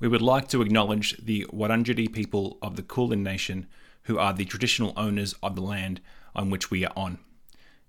We 0.00 0.06
would 0.06 0.22
like 0.22 0.48
to 0.48 0.62
acknowledge 0.62 1.16
the 1.16 1.44
Wurundjeri 1.52 2.12
people 2.12 2.56
of 2.62 2.76
the 2.76 2.82
Kulin 2.82 3.24
Nation, 3.24 3.66
who 4.02 4.16
are 4.16 4.32
the 4.32 4.44
traditional 4.44 4.92
owners 4.96 5.34
of 5.42 5.56
the 5.56 5.60
land 5.60 6.00
on 6.36 6.50
which 6.50 6.70
we 6.70 6.84
are 6.84 6.92
on. 6.96 7.18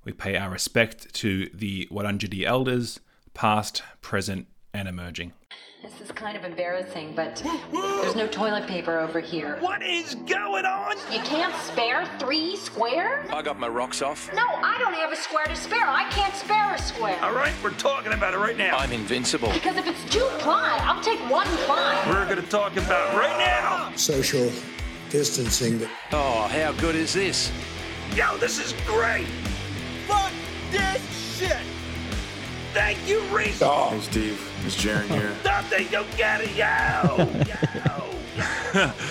We 0.03 0.13
pay 0.13 0.35
our 0.35 0.49
respect 0.49 1.13
to 1.15 1.49
the 1.53 1.87
Wurundjeri 1.91 2.45
elders, 2.45 2.99
past, 3.35 3.83
present, 4.01 4.47
and 4.73 4.87
emerging. 4.87 5.33
This 5.81 6.01
is 6.01 6.11
kind 6.11 6.35
of 6.35 6.43
embarrassing, 6.43 7.13
but 7.15 7.41
there's 7.71 8.15
no 8.15 8.27
toilet 8.27 8.67
paper 8.67 8.99
over 8.99 9.21
here. 9.21 9.55
What 9.61 9.81
is 9.81 10.15
going 10.15 10.65
on? 10.65 10.97
You 11.09 11.19
can't 11.19 11.55
spare 11.55 12.05
three 12.19 12.57
square? 12.57 13.25
I 13.33 13.41
got 13.41 13.57
my 13.57 13.69
rocks 13.69 14.01
off. 14.01 14.29
No, 14.33 14.45
I 14.45 14.77
don't 14.77 14.93
have 14.93 15.13
a 15.13 15.15
square 15.15 15.45
to 15.45 15.55
spare. 15.55 15.87
I 15.87 16.09
can't 16.09 16.35
spare 16.35 16.73
a 16.73 16.77
square. 16.77 17.17
All 17.21 17.33
right, 17.33 17.53
we're 17.63 17.71
talking 17.71 18.11
about 18.11 18.33
it 18.33 18.37
right 18.39 18.57
now. 18.57 18.77
I'm 18.77 18.91
invincible. 18.91 19.51
Because 19.53 19.77
if 19.77 19.87
it's 19.87 20.03
two 20.13 20.27
ply, 20.39 20.77
I'll 20.83 21.01
take 21.01 21.19
one 21.31 21.47
ply. 21.65 22.03
We're 22.09 22.25
going 22.25 22.43
to 22.43 22.49
talk 22.49 22.75
about 22.75 23.15
right 23.15 23.37
now. 23.39 23.95
social 23.95 24.51
distancing. 25.09 25.87
Oh, 26.11 26.47
how 26.51 26.73
good 26.73 26.95
is 26.95 27.13
this? 27.13 27.51
Yo, 28.15 28.37
this 28.37 28.59
is 28.59 28.73
great. 28.85 29.27
Fuck 30.07 30.31
this 30.71 31.37
shit! 31.37 31.57
Thank 32.73 33.07
you, 33.07 33.21
Reese. 33.35 33.59
Hey 33.59 33.99
Steve, 34.01 34.51
it's 34.65 34.75
Jaren 34.75 35.07
here. 35.09 35.33
Something 35.43 35.85
you 35.91 36.03
get 36.17 36.41
it, 36.41 36.55
yo. 36.55 37.17
yo. 38.75 38.91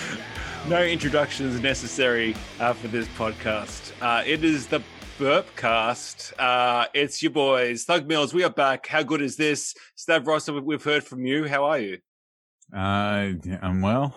No 0.67 0.83
introductions 0.83 1.59
necessary 1.61 2.35
uh, 2.59 2.73
for 2.73 2.89
this 2.89 3.07
podcast. 3.09 3.91
Uh, 4.01 4.23
it 4.25 4.43
is 4.43 4.67
the 4.67 4.81
Burpcast. 5.17 6.33
Uh, 6.37 6.85
it's 6.93 7.23
your 7.23 7.31
boys, 7.31 7.85
Thug 7.85 8.07
Mills. 8.07 8.33
We 8.35 8.43
are 8.43 8.51
back. 8.51 8.85
How 8.85 9.01
good 9.01 9.21
is 9.21 9.35
this? 9.35 9.73
Stavros, 9.95 10.47
we've 10.51 10.83
heard 10.83 11.03
from 11.03 11.25
you. 11.25 11.47
How 11.47 11.63
are 11.65 11.79
you? 11.79 11.97
Uh, 12.71 13.31
I'm 13.63 13.81
well. 13.81 14.13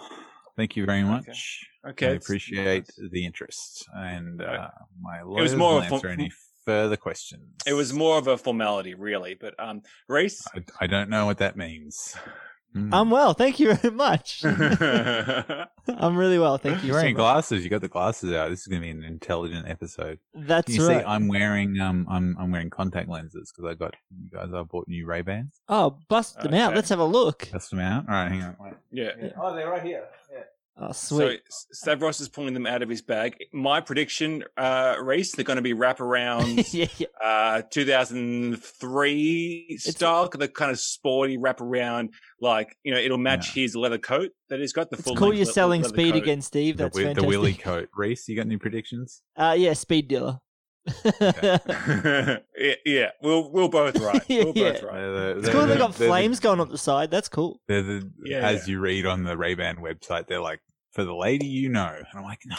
Thank 0.56 0.76
you 0.76 0.84
very 0.84 1.04
much. 1.04 1.66
Okay. 1.88 2.06
I 2.06 2.10
it's- 2.10 2.26
appreciate 2.26 2.86
the 3.10 3.24
interest, 3.24 3.88
and 3.94 4.42
uh, 4.42 4.68
my 5.00 5.22
lawyers 5.22 5.52
was 5.52 5.56
more 5.56 5.74
will 5.74 5.78
of 5.78 5.90
a- 5.90 5.94
answer 5.94 6.08
any 6.08 6.30
further 6.64 6.96
questions. 6.96 7.42
It 7.66 7.74
was 7.74 7.92
more 7.92 8.18
of 8.18 8.26
a 8.26 8.36
formality, 8.36 8.94
really. 8.94 9.34
But 9.34 9.54
um, 9.58 9.82
Reese. 10.08 10.42
I, 10.54 10.62
I 10.80 10.86
don't 10.86 11.10
know 11.10 11.26
what 11.26 11.38
that 11.38 11.56
means. 11.56 12.16
Hmm. 12.72 12.92
I'm 12.94 13.10
well, 13.10 13.34
thank 13.34 13.60
you 13.60 13.74
very 13.74 13.94
much. 13.94 14.42
I'm 14.46 16.16
really 16.16 16.38
well, 16.38 16.56
thank 16.56 16.82
you. 16.82 16.86
You're 16.86 16.94
so 16.94 17.00
wearing 17.00 17.14
much. 17.14 17.20
glasses. 17.20 17.64
You 17.64 17.68
got 17.68 17.82
the 17.82 17.88
glasses 17.88 18.32
out. 18.32 18.48
This 18.48 18.60
is 18.60 18.66
going 18.66 18.80
to 18.80 18.86
be 18.86 18.90
an 18.90 19.04
intelligent 19.04 19.68
episode. 19.68 20.18
That's 20.34 20.74
you 20.74 20.86
right. 20.88 21.00
see, 21.00 21.04
I'm 21.04 21.28
wearing 21.28 21.78
um, 21.80 22.06
I'm 22.08 22.34
I'm 22.38 22.50
wearing 22.50 22.70
contact 22.70 23.10
lenses 23.10 23.52
because 23.54 23.70
I 23.70 23.74
got 23.74 23.94
you 24.10 24.30
guys. 24.30 24.48
I 24.54 24.62
bought 24.62 24.88
new 24.88 25.04
Ray 25.04 25.20
Bans. 25.20 25.60
oh, 25.68 25.98
bust 26.08 26.40
them 26.40 26.54
out. 26.54 26.74
Let's 26.74 26.88
have 26.88 26.98
a 27.00 27.04
look. 27.04 27.50
Bust 27.52 27.70
them 27.70 27.80
out. 27.80 28.08
All 28.08 28.14
right, 28.14 28.30
hang 28.30 28.42
on. 28.42 28.56
Wait. 28.58 28.74
yeah 28.90 29.10
Oh, 29.38 29.54
they're 29.54 29.68
right 29.68 29.82
here. 29.82 30.04
Oh, 30.74 30.90
So 30.92 31.16
sweet. 31.18 31.42
S- 31.46 31.66
Stavros 31.72 32.20
is 32.20 32.28
pulling 32.30 32.54
them 32.54 32.66
out 32.66 32.82
of 32.82 32.88
his 32.88 33.02
bag. 33.02 33.36
My 33.52 33.80
prediction, 33.80 34.42
uh, 34.56 34.96
Reese, 35.02 35.32
they're 35.32 35.44
going 35.44 35.56
to 35.56 35.62
be 35.62 35.74
wraparound 35.74 36.66
yeah, 36.72 36.86
yeah. 36.98 37.06
uh 37.22 37.62
2003 37.70 39.76
style 39.78 40.28
the 40.32 40.48
kind 40.48 40.70
of 40.70 40.78
sporty 40.78 41.36
wraparound 41.38 42.08
like 42.40 42.76
you 42.84 42.92
know 42.92 42.98
it'll 42.98 43.18
match 43.18 43.52
his 43.52 43.74
leather 43.76 43.98
coat 43.98 44.30
that 44.48 44.60
he's 44.60 44.72
got 44.72 44.90
the 44.90 44.96
It's 44.96 45.04
full 45.06 45.16
cool 45.16 45.28
length 45.28 45.38
you're 45.38 45.46
le- 45.46 45.52
selling 45.52 45.84
speed 45.84 46.12
coat. 46.12 46.22
again, 46.22 46.40
Steve. 46.42 46.76
The, 46.76 46.84
That's 46.84 46.96
wi- 46.96 47.14
the 47.14 47.20
fantastic. 47.20 47.28
willy 47.28 47.54
coat. 47.54 47.88
Reese, 47.96 48.28
you 48.28 48.36
got 48.36 48.46
any 48.46 48.56
predictions? 48.56 49.22
Uh, 49.36 49.54
yeah, 49.56 49.72
speed 49.74 50.08
dealer. 50.08 50.40
yeah, 51.20 52.38
yeah 52.84 53.10
we'll 53.22 53.50
we'll 53.52 53.68
both 53.68 53.96
right 54.00 54.22
we'll 54.28 54.46
both 54.52 54.56
yeah. 54.56 54.66
right 54.84 55.00
They're 55.00 55.30
It's 55.38 55.44
they're 55.46 55.52
cool 55.54 55.66
they 55.66 55.74
the- 55.74 55.78
got 55.78 55.94
they're 55.94 56.06
the- 56.08 56.10
flames 56.12 56.40
going 56.40 56.60
up 56.60 56.70
the 56.70 56.78
side. 56.78 57.10
That's 57.10 57.28
cool. 57.28 57.60
They're 57.68 57.82
the, 57.82 58.10
Yeah, 58.24 58.46
as 58.48 58.68
you 58.68 58.80
read 58.80 59.06
on 59.06 59.24
the 59.24 59.36
Ray 59.36 59.54
Ban 59.54 59.76
website, 59.76 60.26
they're 60.26 60.40
like 60.40 60.60
for 60.92 61.04
the 61.04 61.14
lady 61.14 61.46
you 61.46 61.68
know, 61.70 61.86
and 61.96 62.06
I'm 62.14 62.22
like, 62.24 62.40
no. 62.44 62.56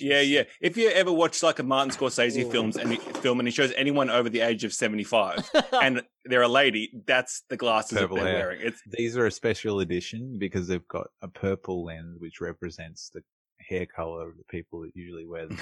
yeah 0.00 0.20
yeah 0.22 0.44
if 0.62 0.76
you 0.78 0.88
ever 0.88 1.12
watch 1.12 1.42
like 1.42 1.58
a 1.58 1.62
martin 1.62 1.90
scorsese 1.94 2.50
films 2.50 2.76
and 2.78 2.92
he, 2.92 2.96
film 2.96 3.40
and 3.40 3.46
he 3.48 3.52
shows 3.52 3.72
anyone 3.76 4.08
over 4.08 4.30
the 4.30 4.40
age 4.40 4.64
of 4.64 4.72
75 4.72 5.50
and 5.82 6.02
they're 6.24 6.40
a 6.42 6.48
lady 6.48 6.90
that's 7.06 7.42
the 7.50 7.56
glasses 7.58 7.98
Purple 7.98 8.16
that 8.18 8.24
they're 8.24 8.32
hair. 8.38 8.46
wearing 8.48 8.60
it's 8.62 8.80
These 8.86 9.18
are 9.18 9.26
a 9.26 9.30
special 9.30 9.80
edition 9.80 10.36
because 10.38 10.66
they've 10.66 10.86
got 10.88 11.08
a 11.20 11.28
purple 11.28 11.84
lens 11.84 12.16
which 12.20 12.40
represents 12.40 13.10
the 13.12 13.20
hair 13.60 13.84
color 13.84 14.28
of 14.30 14.36
the 14.38 14.44
people 14.44 14.80
that 14.82 14.92
usually 14.94 15.26
wear 15.26 15.48
them. 15.48 15.58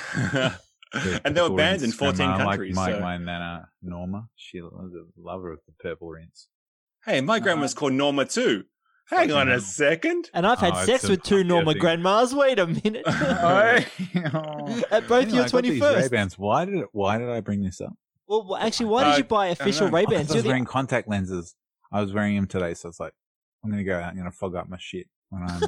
The 1.04 1.20
and 1.24 1.36
they 1.36 1.40
were 1.40 1.46
purple 1.48 1.56
banned 1.56 1.82
in 1.82 1.92
14 1.92 2.28
uh, 2.28 2.36
countries 2.38 2.76
Like, 2.76 2.86
like 2.88 2.94
so- 2.96 3.00
my 3.00 3.16
nana 3.18 3.68
Norma, 3.82 4.28
she 4.36 4.60
was 4.60 4.92
a 4.94 5.20
lover 5.20 5.52
of 5.52 5.60
the 5.66 5.72
purple 5.80 6.10
rinse. 6.10 6.48
hey 7.04 7.20
my 7.20 7.38
grandma's 7.40 7.74
called 7.74 7.92
norma 7.92 8.24
too 8.24 8.64
hang 9.08 9.30
on 9.32 9.48
a 9.48 9.60
second 9.60 10.30
And 10.34 10.46
I've 10.46 10.58
had 10.58 10.72
Oh, 10.74 10.84
sex 10.84 11.08
with 11.08 11.22
two 11.22 11.38
fuck 11.38 11.46
Norma 11.46 11.72
thing. 11.72 11.80
grandmas. 11.80 12.34
Wait 12.34 12.58
a 12.58 12.66
minute. 12.66 13.04
At 14.90 15.06
both 15.08 15.22
Anyway, 15.22 15.36
your 15.36 15.44
I 15.44 15.48
got 15.48 15.64
21st. 15.64 15.96
Ray-Bans. 16.02 16.38
Why 16.38 16.64
did 16.64 16.74
it, 16.76 16.86
why 16.92 17.18
did 17.18 17.28
I 17.28 17.40
bring 17.40 17.62
this 17.62 17.80
up? 17.80 17.92
Well, 18.26 18.46
well, 18.48 18.58
actually, 18.60 18.86
why 18.86 19.04
did 19.04 19.14
Uh, 19.14 19.16
you 19.18 19.24
buy 19.24 19.46
official 19.48 19.86
know. 19.86 19.92
Ray 19.92 20.04
I 20.08 20.10
Bans? 20.10 20.34
was 20.34 20.44
wearing 20.44 20.64
contact 20.64 21.08
lenses. 21.08 21.54
I 21.92 22.00
was 22.00 22.12
wearing 22.12 22.34
them 22.34 22.48
today, 22.48 22.74
so 22.74 22.88
I 22.88 22.90
was 22.90 23.00
like, 23.00 23.12
I'm 23.62 23.70
going 23.70 23.84
to 23.84 23.88
go 23.88 23.96
out. 23.96 24.10
I'm 24.10 24.16
going 24.16 24.30
to 24.30 24.36
fog 24.36 24.56
up 24.56 24.68
my 24.68 24.76
shit 24.80 25.06
when 25.30 25.42
I'm 25.48 25.60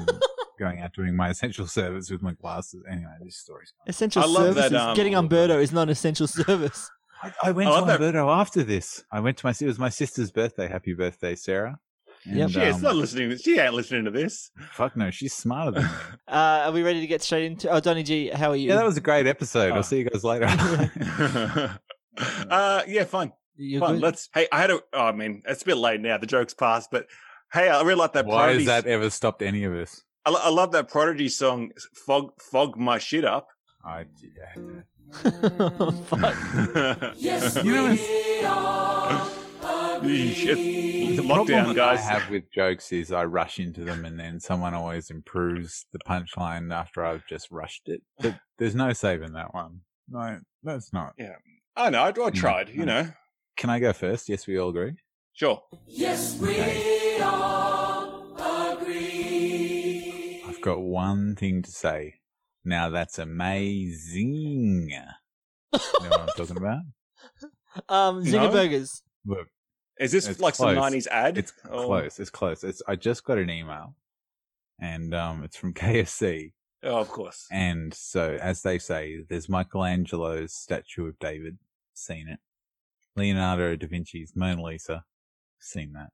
going 0.59 0.81
out 0.81 0.93
doing 0.93 1.15
my 1.15 1.29
essential 1.33 1.65
service 1.65 2.11
with 2.11 2.21
my 2.21 2.33
glasses. 2.33 2.83
Anyway, 2.89 3.09
this 3.23 3.37
story's 3.37 3.71
gone. 3.71 3.89
Essential 3.89 4.21
I 4.21 4.25
love 4.27 4.55
that, 4.55 4.69
services. 4.69 4.81
um, 4.81 4.95
Getting 4.95 5.15
Umberto 5.15 5.59
is 5.59 5.71
not 5.71 5.83
an 5.83 5.89
essential 5.89 6.27
service. 6.27 6.89
I, 7.23 7.31
I 7.45 7.51
went 7.51 7.69
I 7.69 7.71
to 7.71 7.77
love 7.79 7.87
that- 7.87 8.01
Alberto 8.01 8.29
after 8.29 8.63
this. 8.63 9.03
I 9.11 9.19
went 9.19 9.37
to 9.37 9.45
my 9.45 9.53
it 9.59 9.65
was 9.65 9.79
my 9.79 9.89
sister's 9.89 10.31
birthday. 10.31 10.67
Happy 10.67 10.93
birthday, 10.93 11.35
Sarah. 11.35 11.79
Yeah, 12.25 12.43
And, 12.43 12.51
she 12.53 12.59
is 12.59 12.75
um, 12.75 12.81
not 12.81 12.95
listening 12.97 13.29
to 13.29 13.37
she 13.37 13.57
ain't 13.59 13.73
listening 13.73 14.03
to 14.03 14.11
this 14.11 14.51
Fuck 14.73 14.97
no, 14.97 15.09
she's 15.09 15.33
smarter 15.33 15.71
than 15.71 15.83
me. 15.83 15.89
Uh, 16.27 16.63
are 16.65 16.71
we 16.73 16.83
ready 16.83 16.99
to 16.99 17.07
get 17.07 17.21
straight 17.21 17.45
into? 17.45 17.69
Oh, 17.69 17.79
Donny 17.79 18.03
G, 18.03 18.27
how 18.29 18.49
are 18.49 18.57
you? 18.57 18.67
yeah, 18.69 18.75
that 18.75 18.85
was 18.85 18.97
a 18.97 19.01
great 19.01 19.25
episode. 19.25 19.71
Oh. 19.71 19.75
I'll 19.75 19.83
see 19.83 19.99
you 19.99 20.03
guys 20.09 20.23
later. 20.25 20.47
uh 22.49 22.81
yeah 22.87 23.03
fine. 23.05 23.31
You're 23.55 23.79
fun 23.79 23.95
good? 23.95 24.01
let's 24.03 24.29
hey 24.33 24.47
i 24.51 24.59
had 24.59 24.71
a 24.71 24.79
oh, 24.93 25.05
i 25.07 25.11
mean 25.11 25.41
it's 25.47 25.61
a 25.61 25.65
bit 25.65 25.77
late 25.77 25.99
now 26.01 26.17
the 26.17 26.25
joke's 26.25 26.53
passed 26.53 26.89
but 26.91 27.07
hey 27.53 27.67
i 27.69 27.81
really 27.81 27.95
like 27.95 28.13
that 28.13 28.25
Why 28.25 28.35
prodigy 28.45 28.65
has 28.65 28.83
that 28.83 28.87
ever 28.89 29.09
stopped 29.09 29.41
any 29.41 29.63
of 29.63 29.73
us? 29.73 30.01
I, 30.25 30.31
I 30.31 30.49
love 30.49 30.71
that 30.73 30.89
prodigy 30.89 31.29
song 31.29 31.71
fog 31.93 32.31
fog 32.41 32.77
my 32.77 32.97
shit 32.99 33.25
up 33.25 33.47
I, 33.85 34.05
yeah. 34.21 34.81
Fuck. 36.05 36.35
yes 37.17 37.57
You 37.63 37.71
know, 37.73 37.91
it's- 37.91 39.35
shit. 40.35 40.57
the 41.17 41.23
lockdown 41.23 41.45
problem 41.45 41.47
that 41.47 41.69
I 41.69 41.95
guys 41.95 42.05
have 42.05 42.29
with 42.29 42.49
jokes 42.53 42.91
is 42.91 43.11
I 43.11 43.25
rush 43.25 43.59
into 43.59 43.83
them 43.83 44.05
and 44.05 44.19
then 44.19 44.39
someone 44.39 44.73
always 44.73 45.09
improves 45.09 45.85
the 45.91 45.99
punchline 45.99 46.73
after 46.73 47.03
I've 47.03 47.25
just 47.27 47.51
rushed 47.51 47.87
it. 47.89 48.01
But 48.19 48.35
there's 48.57 48.75
no 48.75 48.93
saving 48.93 49.33
that 49.33 49.53
one. 49.53 49.81
No, 50.09 50.39
that's 50.63 50.93
not. 50.93 51.13
Yeah, 51.17 51.35
I 51.75 51.89
know 51.89 52.01
i, 52.03 52.13
I 52.25 52.29
tried 52.29 52.69
you 52.69 52.85
no. 52.85 53.01
know 53.03 53.09
Can 53.57 53.69
I 53.69 53.79
go 53.79 53.91
first? 53.93 54.29
Yes, 54.29 54.47
we 54.47 54.57
all 54.57 54.69
agree. 54.69 54.93
sure 55.33 55.61
I've 60.59 60.65
got 60.65 60.81
one 60.81 61.35
thing 61.35 61.61
to 61.61 61.71
say. 61.71 62.15
Now 62.65 62.89
that's 62.89 63.17
amazing. 63.17 64.89
You 64.89 64.99
know 66.01 66.09
what 66.09 66.19
I'm 66.21 66.27
talking 66.35 66.57
about? 66.57 66.79
um, 67.89 68.23
Zinger 68.25 68.33
No? 68.43 68.51
Burgers. 68.51 69.01
Look, 69.25 69.47
is 69.99 70.11
this 70.11 70.27
It's 70.27 70.39
like 70.41 70.55
some 70.55 70.75
90s 70.75 71.07
ad 71.07 71.37
it's 71.37 71.53
Or- 71.69 71.85
close. 71.85 72.19
It's 72.19 72.29
close. 72.29 72.63
It's 72.63 72.81
I 72.87 72.95
just 72.97 73.23
got 73.23 73.37
an 73.37 73.49
email, 73.49 73.95
and 74.79 75.13
um, 75.15 75.43
it's 75.43 75.55
from 75.55 75.73
KFC. 75.81 76.51
oh 76.83 76.97
of 76.97 77.07
course 77.09 77.47
And 77.51 77.93
so, 77.93 78.37
as 78.41 78.61
they 78.61 78.79
say, 78.79 79.23
there's 79.29 79.47
Michelangelo's 79.47 80.53
statue 80.53 81.07
of 81.07 81.17
David. 81.19 81.57
Seen 81.93 82.27
it. 82.27 82.39
Leonardo 83.15 83.75
da 83.77 83.87
Vinci's 83.87 84.33
Mona 84.35 84.61
Lisa. 84.61 85.03
Seen 85.59 85.93
that. 85.93 86.09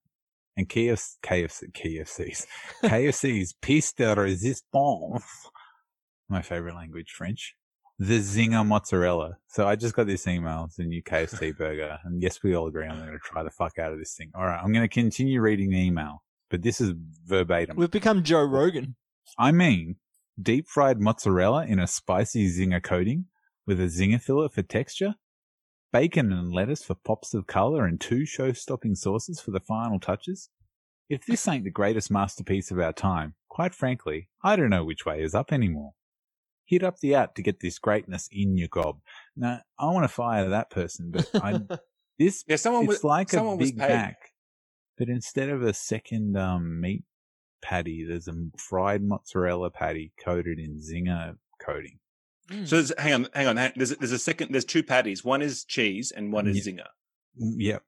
And 0.57 0.69
KFC, 0.69 1.15
KFC, 1.21 1.71
KFC's, 1.71 2.47
KFC's 2.83 3.53
piece 3.61 3.91
de 3.93 4.15
resistance. 4.15 5.23
My 6.29 6.41
favorite 6.41 6.75
language, 6.75 7.11
French. 7.11 7.55
The 7.99 8.19
Zinger 8.19 8.65
mozzarella. 8.65 9.37
So 9.47 9.67
I 9.67 9.75
just 9.75 9.95
got 9.95 10.07
this 10.07 10.27
email. 10.27 10.65
It's 10.67 10.79
a 10.79 10.83
new 10.83 11.03
KFC 11.03 11.55
burger. 11.57 11.99
And 12.03 12.21
yes, 12.21 12.41
we 12.43 12.55
all 12.55 12.67
agree 12.67 12.85
I'm 12.85 12.97
going 12.97 13.11
to 13.11 13.19
try 13.19 13.43
the 13.43 13.49
fuck 13.49 13.79
out 13.79 13.93
of 13.93 13.99
this 13.99 14.15
thing. 14.15 14.31
All 14.35 14.45
right. 14.45 14.59
I'm 14.61 14.73
going 14.73 14.87
to 14.87 14.93
continue 14.93 15.41
reading 15.41 15.69
the 15.69 15.79
email, 15.79 16.23
but 16.49 16.61
this 16.61 16.81
is 16.81 16.93
verbatim. 17.25 17.77
We've 17.77 17.91
become 17.91 18.23
Joe 18.23 18.43
Rogan. 18.43 18.95
I 19.37 19.51
mean, 19.51 19.95
deep 20.41 20.67
fried 20.67 20.99
mozzarella 20.99 21.65
in 21.65 21.79
a 21.79 21.87
spicy 21.87 22.49
zinger 22.49 22.83
coating 22.83 23.25
with 23.65 23.79
a 23.79 23.85
zinger 23.85 24.21
fillet 24.21 24.49
for 24.49 24.61
texture, 24.61 25.15
bacon 25.95 26.33
and 26.33 26.51
lettuce 26.51 26.83
for 26.83 26.95
pops 26.95 27.33
of 27.33 27.47
color, 27.47 27.85
and 27.85 28.01
two 28.01 28.25
show 28.25 28.51
stopping 28.51 28.95
sauces 28.95 29.39
for 29.39 29.51
the 29.51 29.61
final 29.61 29.99
touches. 29.99 30.49
If 31.09 31.25
this 31.25 31.47
ain't 31.47 31.63
the 31.63 31.71
greatest 31.71 32.11
masterpiece 32.11 32.69
of 32.69 32.79
our 32.79 32.91
time, 32.91 33.35
quite 33.47 33.73
frankly, 33.73 34.27
I 34.43 34.57
don't 34.57 34.71
know 34.71 34.83
which 34.83 35.05
way 35.05 35.21
is 35.21 35.33
up 35.33 35.53
anymore. 35.53 35.93
Hit 36.65 36.83
up 36.83 36.99
the 36.99 37.15
app 37.15 37.35
to 37.35 37.41
get 37.41 37.61
this 37.61 37.79
greatness 37.79 38.27
in 38.31 38.57
your 38.57 38.67
gob. 38.67 38.97
Now, 39.37 39.61
I 39.79 39.85
want 39.85 40.03
to 40.03 40.09
fire 40.09 40.49
that 40.49 40.69
person, 40.69 41.11
but 41.11 41.29
I, 41.35 41.61
this 42.19 42.43
yeah 42.47 42.57
someone 42.57 42.83
it's 42.83 42.95
was 42.95 43.03
like 43.03 43.29
a 43.29 43.37
someone 43.37 43.57
was 43.57 43.71
Big. 43.71 43.77
Mac, 43.77 44.17
but 44.97 45.07
instead 45.07 45.49
of 45.49 45.61
a 45.61 45.73
second 45.73 46.35
um, 46.35 46.81
meat 46.81 47.03
patty. 47.65 48.05
There's 48.07 48.27
a 48.27 48.33
fried 48.57 49.01
mozzarella 49.01 49.71
patty 49.71 50.13
coated 50.23 50.59
in 50.59 50.79
zinger 50.79 51.35
coating. 51.59 51.99
Mm. 52.49 52.67
So 52.67 52.95
hang 52.97 53.13
on, 53.13 53.27
hang 53.33 53.47
on. 53.47 53.55
There's 53.75 53.89
there's 53.97 54.11
a 54.11 54.19
second. 54.19 54.51
There's 54.51 54.65
two 54.65 54.83
patties. 54.83 55.23
One 55.23 55.41
is 55.41 55.63
cheese 55.63 56.11
and 56.15 56.31
one 56.31 56.47
is 56.47 56.67
zinger. 56.67 56.87
Mm, 57.41 57.55
Yep. 57.57 57.83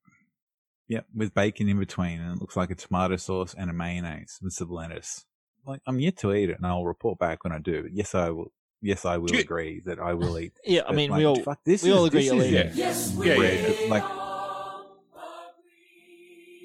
Yep, 0.90 1.06
with 1.14 1.34
bacon 1.34 1.68
in 1.68 1.78
between, 1.80 2.22
and 2.22 2.36
it 2.38 2.40
looks 2.42 2.56
like 2.56 2.72
a 2.72 2.76
tomato 2.76 3.18
sauce 3.18 3.54
and 3.58 3.70
a 3.70 3.74
mayonnaise 3.74 4.40
with 4.42 4.54
some 4.54 4.70
lettuce. 4.72 5.26
Like 5.66 5.82
I'm 5.86 6.00
yet 6.00 6.16
to 6.20 6.34
eat 6.34 6.50
it, 6.50 6.56
and 6.58 6.66
I'll 6.66 6.86
report 6.86 7.20
back 7.20 7.44
when 7.44 7.52
I 7.52 7.60
do. 7.60 7.84
But 7.84 7.92
yes, 7.94 8.16
I 8.16 8.30
will. 8.30 8.54
Yes, 8.82 9.04
I 9.06 9.18
will 9.18 9.32
you- 9.32 9.40
agree 9.40 9.82
that 9.86 10.00
I 10.00 10.14
will 10.14 10.40
eat. 10.40 10.54
Yeah, 10.66 10.84
I 10.88 10.94
mean, 10.94 11.10
like, 11.10 11.18
we 11.18 11.26
all 11.26 11.42
fuck, 11.42 11.60
this 11.66 11.84
we 11.84 11.90
is, 11.90 11.96
all 11.98 12.06
agree 12.06 12.22
this 12.22 12.32
you'll 12.32 12.42
is 12.42 12.48
eat 12.48 12.54
Yeah. 12.54 12.90
it. 12.90 13.26
Yeah, 13.26 13.34
yeah, 13.36 13.70
yeah. 13.82 13.90
like 13.90 14.04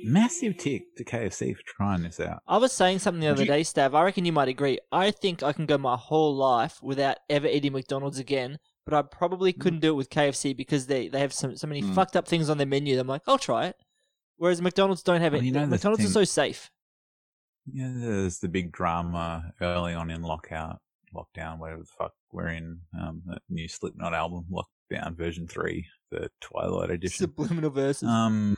massive 0.04 0.56
tick 0.58 0.96
to 0.96 1.04
KFC 1.04 1.54
for 1.54 1.62
trying 1.66 2.02
this 2.02 2.20
out. 2.20 2.42
I 2.46 2.56
was 2.58 2.72
saying 2.72 2.98
something 3.00 3.20
the 3.20 3.28
other 3.28 3.42
you- 3.42 3.48
day, 3.48 3.62
Stav. 3.62 3.94
I 3.94 4.02
reckon 4.02 4.24
you 4.24 4.32
might 4.32 4.48
agree. 4.48 4.78
I 4.90 5.10
think 5.10 5.42
I 5.42 5.52
can 5.52 5.66
go 5.66 5.78
my 5.78 5.96
whole 5.96 6.34
life 6.34 6.82
without 6.82 7.18
ever 7.30 7.46
eating 7.46 7.72
McDonald's 7.72 8.18
again, 8.18 8.58
but 8.84 8.94
I 8.94 9.02
probably 9.02 9.52
couldn't 9.52 9.80
do 9.80 9.90
it 9.90 9.96
with 9.96 10.10
KFC 10.10 10.56
because 10.56 10.86
they, 10.86 11.08
they 11.08 11.20
have 11.20 11.32
some, 11.32 11.56
so 11.56 11.66
many 11.66 11.82
Mm. 11.82 11.94
fucked 11.94 12.16
up 12.16 12.26
things 12.28 12.48
on 12.50 12.58
their 12.58 12.66
menu. 12.66 12.98
I'm 12.98 13.06
like, 13.06 13.22
I'll 13.26 13.38
try 13.38 13.66
it. 13.66 13.76
Whereas 14.36 14.60
McDonald's 14.60 15.02
don't 15.02 15.20
have 15.20 15.32
Well, 15.32 15.42
it. 15.42 15.44
you 15.44 15.52
know 15.52 15.60
the 15.60 15.66
McDonald's 15.68 16.04
are 16.04 16.08
so 16.08 16.24
safe. 16.24 16.70
Yeah, 17.72 17.92
there's 17.94 18.38
the 18.40 18.48
big 18.48 18.72
drama 18.72 19.52
early 19.60 19.94
on 19.94 20.10
in 20.10 20.22
lockout, 20.22 20.80
lockdown, 21.14 21.58
whatever 21.58 21.82
the 21.82 21.88
fuck 21.96 22.12
we're 22.32 22.48
in. 22.48 22.80
Um, 23.00 23.22
that 23.26 23.42
new 23.48 23.68
Slipknot 23.68 24.14
album, 24.14 24.46
Lockdown 24.50 25.16
version 25.16 25.46
three, 25.46 25.86
the 26.12 26.30
Twilight 26.40 26.90
edition. 26.90 27.26
Subliminal 27.26 27.70
verses. 27.70 28.08
Um, 28.08 28.56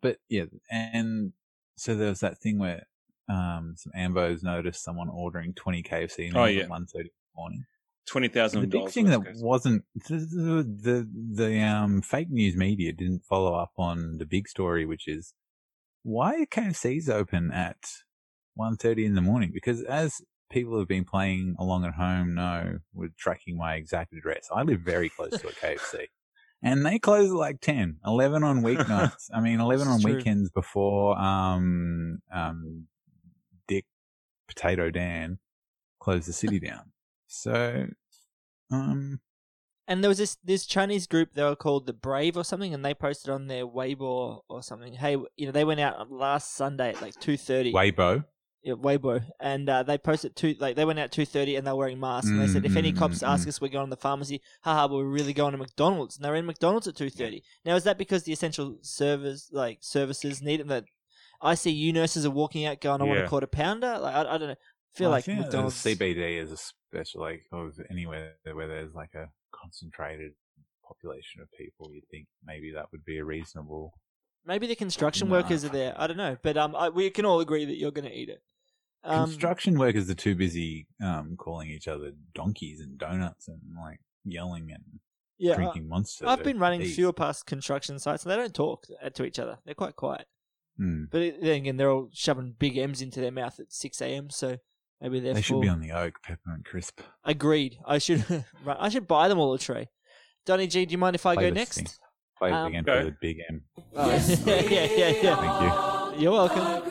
but 0.00 0.18
yeah, 0.28 0.44
and 0.70 1.32
so 1.76 1.94
there 1.94 2.08
was 2.08 2.20
that 2.20 2.38
thing 2.38 2.58
where 2.58 2.86
um 3.28 3.74
some 3.76 3.92
ambos 3.98 4.42
noticed 4.42 4.82
someone 4.84 5.08
ordering 5.08 5.54
20 5.54 5.82
KFC 5.82 6.18
meals 6.18 6.34
Oh, 6.36 6.44
yeah. 6.44 6.64
at 6.64 6.68
1.30 6.68 6.76
in 6.94 7.04
the 7.04 7.10
morning. 7.36 7.64
Twenty 8.06 8.26
And 8.26 8.34
thousand 8.34 8.60
the 8.60 8.66
big 8.66 8.88
thing 8.90 9.06
that 9.06 9.22
wasn't 9.36 9.84
the, 9.94 10.16
the 10.18 10.62
the 10.82 11.42
the 11.42 11.58
um 11.60 12.02
fake 12.02 12.28
news 12.30 12.54
media 12.54 12.92
didn't 12.92 13.24
follow 13.24 13.54
up 13.54 13.72
on 13.78 14.18
the 14.18 14.26
big 14.26 14.46
story, 14.46 14.84
which 14.84 15.08
is 15.08 15.32
why 16.02 16.34
are 16.42 16.46
KFCs 16.46 17.08
open 17.08 17.50
at 17.50 17.78
1.30 18.58 19.06
in 19.06 19.14
the 19.14 19.22
morning? 19.22 19.50
Because 19.54 19.82
as 19.84 20.20
people 20.50 20.74
who've 20.74 20.86
been 20.86 21.06
playing 21.06 21.56
along 21.58 21.86
at 21.86 21.94
home 21.94 22.34
know, 22.34 22.80
with 22.92 23.16
tracking 23.16 23.56
my 23.56 23.76
exact 23.76 24.12
address, 24.12 24.48
I 24.54 24.64
live 24.64 24.80
very 24.80 25.08
close 25.08 25.30
to 25.40 25.48
a 25.48 25.52
KFC. 25.52 26.08
And 26.64 26.84
they 26.84 26.98
close 26.98 27.30
at 27.30 27.36
like 27.36 27.60
10, 27.60 27.98
11 28.06 28.42
on 28.42 28.62
weeknights. 28.64 29.28
I 29.32 29.40
mean, 29.40 29.60
11 29.60 29.86
on 29.86 30.00
true. 30.00 30.14
weekends 30.14 30.50
before, 30.50 31.16
um, 31.18 32.20
um, 32.32 32.86
Dick 33.68 33.84
Potato 34.48 34.90
Dan 34.90 35.38
closed 36.00 36.26
the 36.26 36.32
city 36.32 36.58
down. 36.58 36.92
So, 37.26 37.86
um, 38.70 39.20
And 39.86 40.02
there 40.02 40.08
was 40.08 40.18
this 40.18 40.38
this 40.42 40.64
Chinese 40.64 41.06
group 41.06 41.34
they 41.34 41.42
were 41.42 41.56
called 41.56 41.86
the 41.86 41.92
Brave 41.92 42.36
or 42.36 42.44
something, 42.44 42.72
and 42.72 42.82
they 42.82 42.94
posted 42.94 43.30
on 43.30 43.46
their 43.48 43.66
Weibo 43.66 44.40
or 44.48 44.62
something. 44.62 44.94
Hey, 44.94 45.18
you 45.36 45.46
know 45.46 45.52
they 45.52 45.64
went 45.64 45.80
out 45.80 46.10
last 46.10 46.54
Sunday 46.54 46.90
at 46.90 47.02
like 47.02 47.14
two 47.20 47.36
thirty. 47.36 47.72
Weibo. 47.72 48.24
Yeah, 48.64 48.74
Weibo, 48.74 49.22
and 49.40 49.68
uh, 49.68 49.82
they 49.82 49.98
posted 49.98 50.34
two 50.34 50.56
like 50.58 50.74
they 50.74 50.86
went 50.86 50.98
out 50.98 51.12
two 51.12 51.26
thirty 51.26 51.56
and 51.56 51.66
they're 51.66 51.76
wearing 51.76 52.00
masks. 52.00 52.30
And 52.30 52.40
they 52.40 52.46
said 52.46 52.64
if 52.64 52.76
any 52.76 52.92
Mm, 52.94 52.96
cops 52.96 53.22
ask 53.22 53.44
mm. 53.44 53.48
us, 53.48 53.60
we're 53.60 53.68
going 53.68 53.86
to 53.86 53.90
the 53.90 54.00
pharmacy. 54.00 54.40
Haha, 54.62 54.86
we're 54.92 55.04
really 55.04 55.34
going 55.34 55.52
to 55.52 55.58
McDonald's. 55.58 56.16
And 56.16 56.24
they're 56.24 56.34
in 56.34 56.46
McDonald's 56.46 56.88
at 56.88 56.96
two 56.96 57.10
thirty. 57.10 57.42
Now 57.66 57.76
is 57.76 57.84
that 57.84 57.98
because 57.98 58.22
the 58.22 58.32
essential 58.32 58.78
servers 58.80 59.50
like 59.52 59.78
services 59.82 60.40
need 60.40 60.60
it? 60.60 60.68
That 60.68 60.84
ICU 61.42 61.92
nurses 61.92 62.24
are 62.24 62.30
walking 62.30 62.64
out 62.64 62.80
going, 62.80 63.02
I 63.02 63.04
want 63.04 63.18
Yeah. 63.18 63.26
a 63.26 63.28
quarter 63.28 63.46
pounder. 63.46 63.98
Like 63.98 64.14
I, 64.14 64.20
I 64.20 64.38
don't 64.38 64.48
know. 64.48 64.54
Feel 64.94 65.10
like 65.10 65.24
think 65.24 65.40
that 65.40 65.44
McDonald's. 65.46 65.76
CBD 65.76 66.38
is 66.42 66.50
a 66.52 66.56
special, 66.56 67.20
like, 67.20 67.42
of 67.52 67.72
anywhere 67.90 68.32
where 68.50 68.68
there's 68.68 68.94
like 68.94 69.12
a 69.14 69.28
concentrated 69.52 70.32
population 70.86 71.42
of 71.42 71.48
people. 71.58 71.90
You'd 71.92 72.08
think 72.10 72.28
maybe 72.46 72.72
that 72.72 72.86
would 72.92 73.04
be 73.04 73.18
a 73.18 73.24
reasonable. 73.24 73.92
Maybe 74.46 74.66
the 74.66 74.76
construction 74.76 75.28
Nah. 75.28 75.36
workers 75.38 75.64
are 75.64 75.70
there. 75.70 75.94
I 75.98 76.06
don't 76.06 76.16
know, 76.16 76.36
but 76.42 76.56
um, 76.56 76.74
I, 76.76 76.88
we 76.90 77.10
can 77.10 77.24
all 77.26 77.40
agree 77.40 77.64
that 77.64 77.76
you're 77.76 77.90
going 77.90 78.04
to 78.08 78.14
eat 78.14 78.28
it. 78.28 78.40
Um, 79.04 79.24
Construction 79.30 79.78
workers 79.78 80.08
are 80.08 80.14
too 80.14 80.34
busy 80.34 80.86
um, 81.02 81.36
calling 81.36 81.68
each 81.70 81.88
other 81.88 82.12
donkeys 82.34 82.80
and 82.80 82.96
donuts 82.98 83.48
and 83.48 83.60
like 83.76 84.00
yelling 84.24 84.70
and 84.72 84.82
yeah, 85.38 85.52
I- 85.52 85.56
drinking 85.56 85.88
monster. 85.88 86.26
I've 86.26 86.42
been 86.42 86.58
running 86.58 86.80
tea. 86.80 86.92
fewer 86.92 87.12
past 87.12 87.44
construction 87.46 87.98
sites, 87.98 88.22
and 88.24 88.32
they 88.32 88.36
don't 88.36 88.54
talk 88.54 88.84
uh, 89.04 89.10
to 89.10 89.24
each 89.24 89.38
other. 89.38 89.58
They're 89.64 89.74
quite 89.74 89.96
quiet. 89.96 90.26
Hmm. 90.78 91.04
But 91.10 91.40
then 91.40 91.56
again, 91.56 91.76
they're 91.76 91.90
all 91.90 92.08
shoving 92.12 92.54
big 92.58 92.78
M's 92.78 93.02
into 93.02 93.20
their 93.20 93.30
mouth 93.30 93.60
at 93.60 93.72
six 93.72 94.00
a.m. 94.00 94.30
So 94.30 94.56
maybe 95.00 95.20
they're 95.20 95.34
They 95.34 95.42
should 95.42 95.54
full. 95.54 95.60
be 95.60 95.68
on 95.68 95.80
the 95.80 95.92
oak 95.92 96.14
peppermint 96.22 96.64
crisp. 96.64 97.00
Agreed. 97.24 97.76
I 97.86 97.98
should. 97.98 98.24
right, 98.64 98.76
I 98.80 98.88
should 98.88 99.06
buy 99.06 99.28
them 99.28 99.38
all 99.38 99.52
a 99.54 99.58
tray. 99.58 99.88
Donny 100.46 100.66
G, 100.66 100.84
do 100.86 100.92
you 100.92 100.98
mind 100.98 101.14
if 101.14 101.26
I 101.26 101.34
Play 101.34 101.50
go 101.50 101.54
next? 101.54 101.76
thing. 101.76 101.86
Play 102.38 102.50
it 102.50 102.52
Um, 102.54 102.66
again 102.68 102.84
Go. 102.84 102.98
for 103.00 103.04
the 103.06 103.16
big 103.20 103.38
M. 103.48 103.62
Oh, 103.94 104.10
yeah, 104.46 104.60
yeah, 104.62 105.08
yeah. 105.22 105.36
Thank 105.36 106.16
you. 106.16 106.22
You're 106.22 106.32
welcome. 106.32 106.90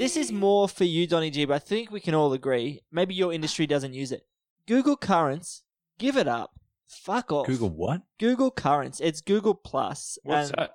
This 0.00 0.16
is 0.16 0.32
more 0.32 0.66
for 0.66 0.84
you, 0.84 1.06
Donny 1.06 1.30
G, 1.30 1.44
but 1.44 1.52
I 1.52 1.58
think 1.58 1.90
we 1.90 2.00
can 2.00 2.14
all 2.14 2.32
agree. 2.32 2.80
Maybe 2.90 3.14
your 3.14 3.34
industry 3.34 3.66
doesn't 3.66 3.92
use 3.92 4.12
it. 4.12 4.22
Google 4.66 4.96
Currents, 4.96 5.62
give 5.98 6.16
it 6.16 6.26
up. 6.26 6.58
Fuck 6.88 7.30
off. 7.30 7.46
Google 7.46 7.68
what? 7.68 8.00
Google 8.18 8.50
Currents. 8.50 9.00
It's 9.00 9.20
Google 9.20 9.54
Plus. 9.54 10.16
What's 10.22 10.52
and, 10.52 10.58
that? 10.58 10.70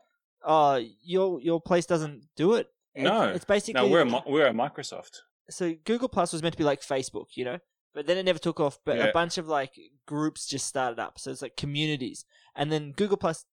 Uh, 0.46 0.82
your 1.02 1.42
your 1.42 1.60
place 1.60 1.88
doesn't 1.88 2.26
do 2.36 2.54
it. 2.54 2.68
No, 2.96 3.24
it's, 3.24 3.38
it's 3.38 3.46
basically 3.46 3.82
No, 3.82 3.88
we're 3.88 4.06
a, 4.06 4.24
we're 4.28 4.46
a 4.46 4.54
Microsoft. 4.54 5.22
so 5.50 5.74
Google 5.86 6.08
Plus 6.08 6.32
was 6.32 6.44
meant 6.44 6.54
to 6.54 6.60
be 6.60 6.64
like 6.64 6.82
Facebook, 6.82 7.30
you 7.34 7.46
know, 7.46 7.58
but 7.96 8.06
then 8.06 8.18
it 8.18 8.26
never 8.26 8.38
took 8.38 8.60
off. 8.60 8.78
But 8.86 8.98
Yeah. 8.98 9.06
a 9.06 9.12
bunch 9.12 9.40
of 9.40 9.48
like 9.48 9.72
groups 10.06 10.46
just 10.46 10.68
started 10.68 11.00
up, 11.00 11.18
so 11.18 11.32
it's 11.32 11.42
like 11.42 11.58
communities, 11.58 12.26
and 12.56 12.72
then 12.72 12.92
Google 12.92 13.18
Plus 13.18 13.44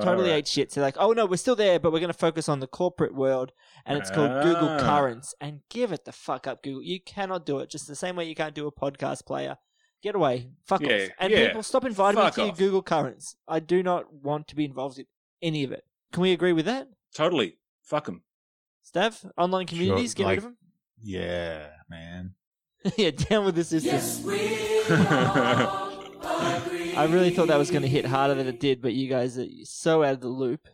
totally 0.00 0.28
Alright. 0.28 0.38
ate 0.44 0.48
shit. 0.48 0.72
So 0.72 0.80
like, 0.80 0.96
oh 0.98 1.12
no, 1.12 1.26
we're 1.26 1.36
still 1.36 1.56
there, 1.56 1.78
but 1.78 1.92
we're 1.92 2.00
going 2.00 2.12
to 2.12 2.18
focus 2.18 2.48
on 2.48 2.60
the 2.60 2.66
corporate 2.66 3.14
world, 3.14 3.52
and 3.84 3.98
it's 3.98 4.10
called 4.10 4.42
Google 4.42 4.68
Ah. 4.68 4.78
Currents. 4.80 5.34
And 5.40 5.60
give 5.68 5.92
it 5.92 6.04
the 6.04 6.12
fuck 6.12 6.46
up, 6.46 6.62
Google. 6.62 6.82
You 6.82 7.00
cannot 7.00 7.44
do 7.46 7.58
it. 7.58 7.68
Just 7.70 7.86
the 7.88 7.94
same 7.96 8.16
way 8.16 8.24
you 8.24 8.34
can't 8.34 8.54
do 8.54 8.66
a 8.66 8.72
podcast 8.72 9.26
player. 9.26 9.56
Get 10.02 10.14
away. 10.14 10.48
Fuck 10.66 10.80
Yeah, 10.82 10.94
off. 11.04 11.08
And 11.20 11.32
yeah. 11.32 11.46
people 11.46 11.62
stop 11.62 11.84
inviting 11.84 12.20
Fuck 12.20 12.36
me 12.36 12.42
to 12.42 12.46
your. 12.48 12.56
Google 12.56 12.82
Currents. 12.82 13.36
I 13.46 13.60
do 13.60 13.82
not 13.82 14.12
want 14.12 14.48
to 14.48 14.56
be 14.56 14.64
involved 14.64 14.98
in 14.98 15.06
any 15.40 15.62
of 15.64 15.70
it. 15.72 15.84
Can 16.12 16.22
we 16.22 16.32
agree 16.32 16.52
with 16.52 16.64
that? 16.64 16.88
Totally. 17.14 17.58
Fuck 17.84 18.06
them. 18.06 18.22
Stav, 18.84 19.30
online 19.36 19.66
communities, 19.66 20.14
get 20.14 20.24
like- 20.24 20.30
rid 20.30 20.38
of 20.38 20.44
them. 20.44 20.56
Yeah, 21.00 21.68
man. 21.88 22.34
yeah, 22.96 23.10
down 23.10 23.44
with 23.44 23.54
the 23.54 23.64
system. 23.64 24.00
I 26.96 27.04
really 27.06 27.30
thought 27.30 27.48
that 27.48 27.58
was 27.58 27.70
going 27.70 27.82
to 27.82 27.88
hit 27.88 28.04
harder 28.04 28.34
than 28.34 28.46
it 28.46 28.60
did, 28.60 28.82
but 28.82 28.92
you 28.92 29.08
guys 29.08 29.38
are 29.38 29.46
so 29.64 30.02
out 30.02 30.14
of 30.14 30.20
the 30.20 30.28
loop 30.28 30.68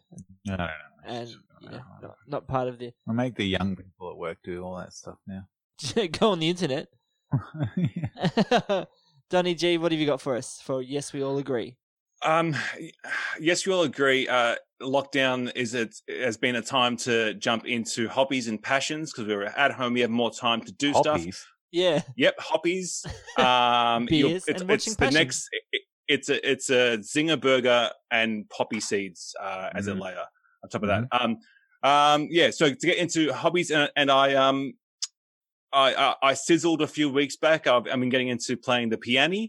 No, 0.45 0.57
no, 0.57 0.67
no. 0.67 0.71
and 1.07 1.29
you 1.61 1.71
know, 1.71 1.81
not, 2.03 2.17
not 2.27 2.49
part 2.49 2.69
of 2.69 2.79
the. 2.79 2.93
I 3.09 3.13
make 3.13 3.35
the 3.37 3.45
young 3.47 3.77
people 3.77 4.11
at 4.11 4.17
work 4.17 4.39
do 4.43 4.63
all 4.63 4.77
that 4.79 4.93
stuff 4.93 5.19
now. 5.27 5.49
Go 6.19 6.31
on 6.33 6.39
the 6.41 6.49
internet. 6.49 6.89
Donny 9.31 9.55
G, 9.55 9.79
what 9.79 9.93
have 9.93 10.01
you 10.01 10.07
got 10.07 10.21
for 10.21 10.37
us? 10.37 10.61
For 10.63 10.83
yes, 10.83 11.13
we 11.13 11.23
all 11.23 11.39
agree. 11.39 11.77
Um, 12.23 12.57
yes, 13.41 13.67
you 13.67 13.73
all 13.73 13.83
agree. 13.83 14.27
Uh, 14.29 14.57
lockdown 14.83 15.53
is 15.55 15.75
it 15.75 15.95
has 16.09 16.37
been 16.37 16.57
a 16.57 16.63
time 16.63 16.97
to 16.99 17.35
jump 17.35 17.67
into 17.67 18.09
hobbies 18.09 18.49
and 18.49 18.63
passions 18.63 19.13
because 19.13 19.27
we're 19.29 19.45
at 19.45 19.73
home. 19.73 19.93
We 19.95 20.01
have 20.01 20.11
more 20.11 20.31
time 20.33 20.63
to 20.63 20.73
do 20.73 20.95
stuff. 20.95 21.25
Yeah, 21.71 22.01
Yep, 22.17 22.37
Hobbies. 22.39 23.05
Um, 23.37 24.07
Beers 24.07 24.45
it's, 24.49 24.63
and 24.63 24.71
it's 24.71 24.87
watching 24.87 24.93
the 24.95 24.99
Passion. 24.99 25.15
next. 25.15 25.49
it- 25.73 25.83
it's 26.09 26.29
a 26.29 26.51
it's 26.51 26.71
a 26.71 26.99
zinger 26.99 27.41
burger 27.41 27.91
and 28.11 28.49
poppy 28.49 28.81
seeds 28.81 29.35
uh, 29.41 29.71
as 29.75 29.87
Mhm. 29.87 29.99
a 29.99 30.03
layer 30.03 30.25
on 30.65 30.71
top 30.71 30.83
of 30.83 30.89
that. 30.89 31.05
Um, 31.13 31.39
um, 31.83 32.29
yeah. 32.31 32.51
So 32.51 32.69
to 32.71 32.87
get 32.87 32.97
into 32.99 33.33
hobbies, 33.33 33.71
and, 33.71 33.91
and 33.95 34.11
I 34.11 34.35
um, 34.35 34.73
I, 35.73 35.95
I 35.95 36.15
I 36.31 36.35
sizzled 36.35 36.83
a 36.83 36.87
few 36.87 37.09
weeks 37.11 37.37
back. 37.37 37.67
I've, 37.67 37.87
I've 37.87 38.01
been 38.01 38.09
getting 38.09 38.29
into 38.29 38.57
playing 38.57 38.89
the 38.89 38.99
piano. 38.99 39.47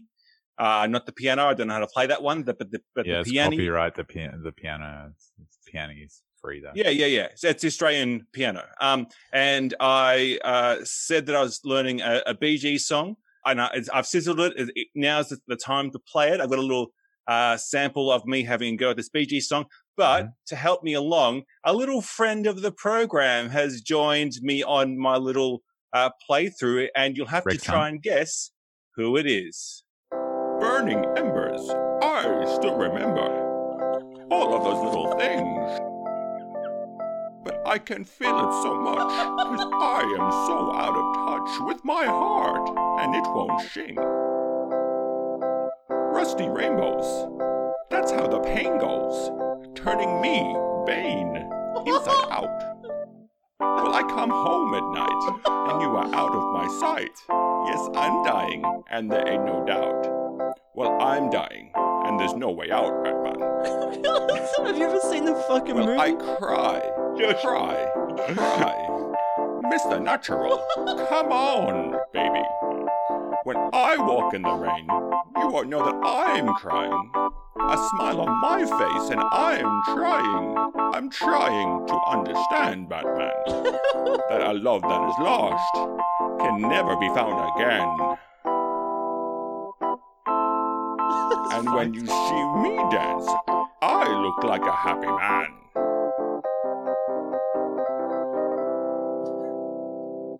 Uh, 0.58 0.86
not 0.86 1.06
the 1.06 1.12
piano. 1.12 1.46
I 1.46 1.54
don't 1.54 1.68
know 1.68 1.74
how 1.74 1.80
to 1.80 1.86
play 1.86 2.06
that 2.06 2.22
one, 2.22 2.42
but 2.42 2.58
the 2.58 2.80
but 2.94 3.06
Yeah, 3.06 3.14
the 3.14 3.20
it's 3.20 3.30
piano. 3.30 3.50
copyright. 3.52 3.94
The 3.94 4.04
piano, 4.04 4.38
the 4.42 4.52
piano, 4.52 5.10
it's, 5.14 5.32
it's 5.42 5.58
piano 5.66 5.94
is 5.96 6.22
free 6.40 6.60
though. 6.60 6.72
Yeah, 6.74 6.90
yeah, 6.90 7.06
yeah. 7.06 7.28
So 7.34 7.48
it's 7.48 7.64
Australian 7.64 8.26
piano. 8.32 8.64
Um, 8.80 9.06
and 9.32 9.74
I 9.80 10.38
uh, 10.44 10.76
said 10.84 11.26
that 11.26 11.36
I 11.36 11.40
was 11.42 11.60
learning 11.64 12.02
a, 12.02 12.22
a 12.26 12.34
Bee 12.34 12.58
Gees 12.58 12.86
song. 13.46 13.58
I, 13.60 13.82
I've 13.92 14.06
sizzled 14.06 14.40
it. 14.40 14.52
It- 14.56 14.70
it- 14.74 14.88
Now's 14.94 15.28
the, 15.28 15.38
the 15.48 15.56
time 15.56 15.90
to 15.92 15.98
play 15.98 16.30
it. 16.30 16.40
I've 16.40 16.50
got 16.50 16.58
a 16.58 16.62
little 16.62 16.92
uh, 17.28 17.56
sample 17.56 18.10
of 18.10 18.24
me 18.26 18.42
having 18.42 18.74
a 18.74 18.76
go 18.76 18.90
at 18.90 18.96
this 18.96 19.08
BG 19.10 19.40
song. 19.42 19.66
But 19.96 20.24
Mhm. 20.24 20.28
to 20.48 20.56
help 20.56 20.82
me 20.82 20.94
along, 20.94 21.42
a 21.64 21.72
little 21.72 22.00
friend 22.02 22.46
of 22.46 22.62
the 22.62 22.72
program 22.72 23.50
has 23.50 23.80
joined 23.82 24.32
me 24.42 24.62
on 24.64 24.98
my 24.98 25.16
little 25.16 25.62
uh, 25.92 26.10
playthrough, 26.28 26.88
and 26.96 27.16
you'll 27.16 27.26
have 27.26 27.44
Rick 27.46 27.58
to 27.58 27.64
try 27.64 27.88
and 27.88 28.02
guess 28.02 28.50
who 28.96 29.16
it 29.16 29.26
is. 29.26 29.82
Burning 30.10 31.04
embers. 31.16 31.68
I 32.02 32.44
still 32.56 32.76
remember 32.76 33.28
all 34.30 34.54
of 34.54 34.62
those 34.64 34.84
little 34.84 35.12
things. 35.18 35.78
But 37.44 37.62
I 37.66 37.78
can 37.78 38.04
feel 38.04 38.38
it 38.38 38.52
so 38.62 38.74
much 38.78 39.08
because 39.36 39.66
I 39.72 40.02
am 40.18 40.30
so 40.46 40.72
out 40.74 40.94
of 40.96 41.14
touch 41.26 41.66
with 41.66 41.84
my 41.84 42.04
heart, 42.04 42.68
and 43.00 43.14
it 43.14 43.24
won't 43.24 43.60
sing. 43.62 43.96
Rusty 45.88 46.48
rainbows, 46.48 47.28
that's 47.90 48.10
how 48.12 48.26
the 48.26 48.40
pain 48.40 48.78
goes, 48.78 49.30
turning 49.74 50.20
me, 50.20 50.54
Bane, 50.86 51.36
inside 51.86 52.26
out. 52.30 52.60
Well, 53.58 53.94
I 53.94 54.02
come 54.02 54.28
home 54.30 54.74
at 54.74 54.84
night, 54.92 55.40
and 55.70 55.80
you 55.80 55.88
are 55.88 56.14
out 56.14 56.34
of 56.34 56.52
my 56.52 56.68
sight. 56.78 57.16
Yes, 57.66 57.88
I'm 57.94 58.22
dying, 58.24 58.64
and 58.90 59.10
there 59.10 59.26
ain't 59.26 59.44
no 59.44 59.64
doubt. 59.64 60.54
Well, 60.74 61.00
I'm 61.00 61.30
dying, 61.30 61.72
and 61.74 62.20
there's 62.20 62.34
no 62.34 62.50
way 62.50 62.70
out, 62.70 63.02
Batman. 63.02 63.40
Have 64.66 64.76
you 64.76 64.84
ever 64.84 65.00
seen 65.10 65.24
the 65.24 65.34
fucking 65.48 65.74
Well, 65.74 65.86
movie? 65.86 65.98
I 65.98 66.12
cry, 66.12 66.80
cry, 67.40 68.34
cry. 68.34 68.86
Mr. 69.72 70.02
Natural, 70.02 70.66
come 71.08 71.30
on, 71.32 71.96
baby. 72.12 72.42
When 73.50 73.58
I 73.72 73.96
walk 73.96 74.32
in 74.32 74.42
the 74.42 74.52
rain, 74.52 74.86
you 74.86 75.48
won't 75.48 75.68
know 75.68 75.84
that 75.84 75.96
I'm 76.04 76.54
crying. 76.54 77.10
A 77.16 77.88
smile 77.90 78.20
on 78.20 78.40
my 78.40 78.60
face, 78.60 79.10
and 79.10 79.20
I'm 79.20 79.82
trying, 79.86 80.56
I'm 80.94 81.10
trying 81.10 81.84
to 81.88 81.94
understand, 82.06 82.88
Batman, 82.88 83.32
that 84.28 84.42
a 84.46 84.52
love 84.52 84.82
that 84.82 85.08
is 85.08 85.18
lost 85.18 85.74
can 86.38 86.60
never 86.60 86.96
be 86.96 87.08
found 87.08 87.42
again. 87.56 87.88
And 91.52 91.74
when 91.74 91.92
you 91.92 92.06
see 92.06 92.44
me 92.62 92.76
dance, 92.92 93.26
I 93.82 94.06
look 94.22 94.44
like 94.44 94.62
a 94.62 94.70
happy 94.70 95.08
man. 95.08 95.59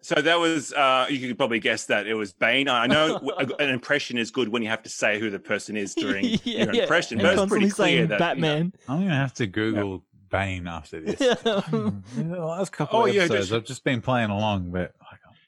So 0.02 0.14
that 0.16 0.38
was, 0.38 0.73
uh, 0.73 1.07
you 1.11 1.28
could 1.28 1.37
probably 1.37 1.61
guess 1.61 1.87
that 1.87 2.07
it 2.07 2.14
was 2.14 2.33
Bane. 2.33 2.69
I 2.69 2.87
know 2.87 3.19
an 3.59 3.69
impression 3.69 4.16
is 4.19 4.30
good 4.30 4.49
when 4.49 4.62
you 4.62 4.69
have 4.69 4.83
to 4.85 4.88
say 4.88 5.21
who 5.21 5.28
the 5.30 5.38
person 5.38 5.76
is 5.76 5.95
during 5.95 6.25
Yeah, 6.45 6.64
your 6.64 6.75
yeah. 6.75 6.83
impression, 6.83 7.19
And 7.21 7.26
but 7.26 7.33
it's 7.33 7.40
constantly 7.40 7.69
pretty 7.71 7.75
clear 7.97 8.07
that. 8.07 8.19
Batman. 8.19 8.73
I'm 8.88 9.00
gonna 9.00 9.14
have 9.14 9.35
to 9.35 9.47
Google 9.47 10.04
Bane 10.30 10.66
after 10.66 11.00
this. 11.00 11.19
the 11.19 12.02
last 12.38 12.73
couple 12.73 13.00
Oh, 13.00 13.07
of 13.07 13.14
yeah, 13.14 13.23
episodes, 13.23 13.49
just- 13.49 13.52
I've 13.52 13.64
just 13.64 13.85
been 13.85 14.00
playing 14.00 14.30
along, 14.30 14.71
but 14.71 14.92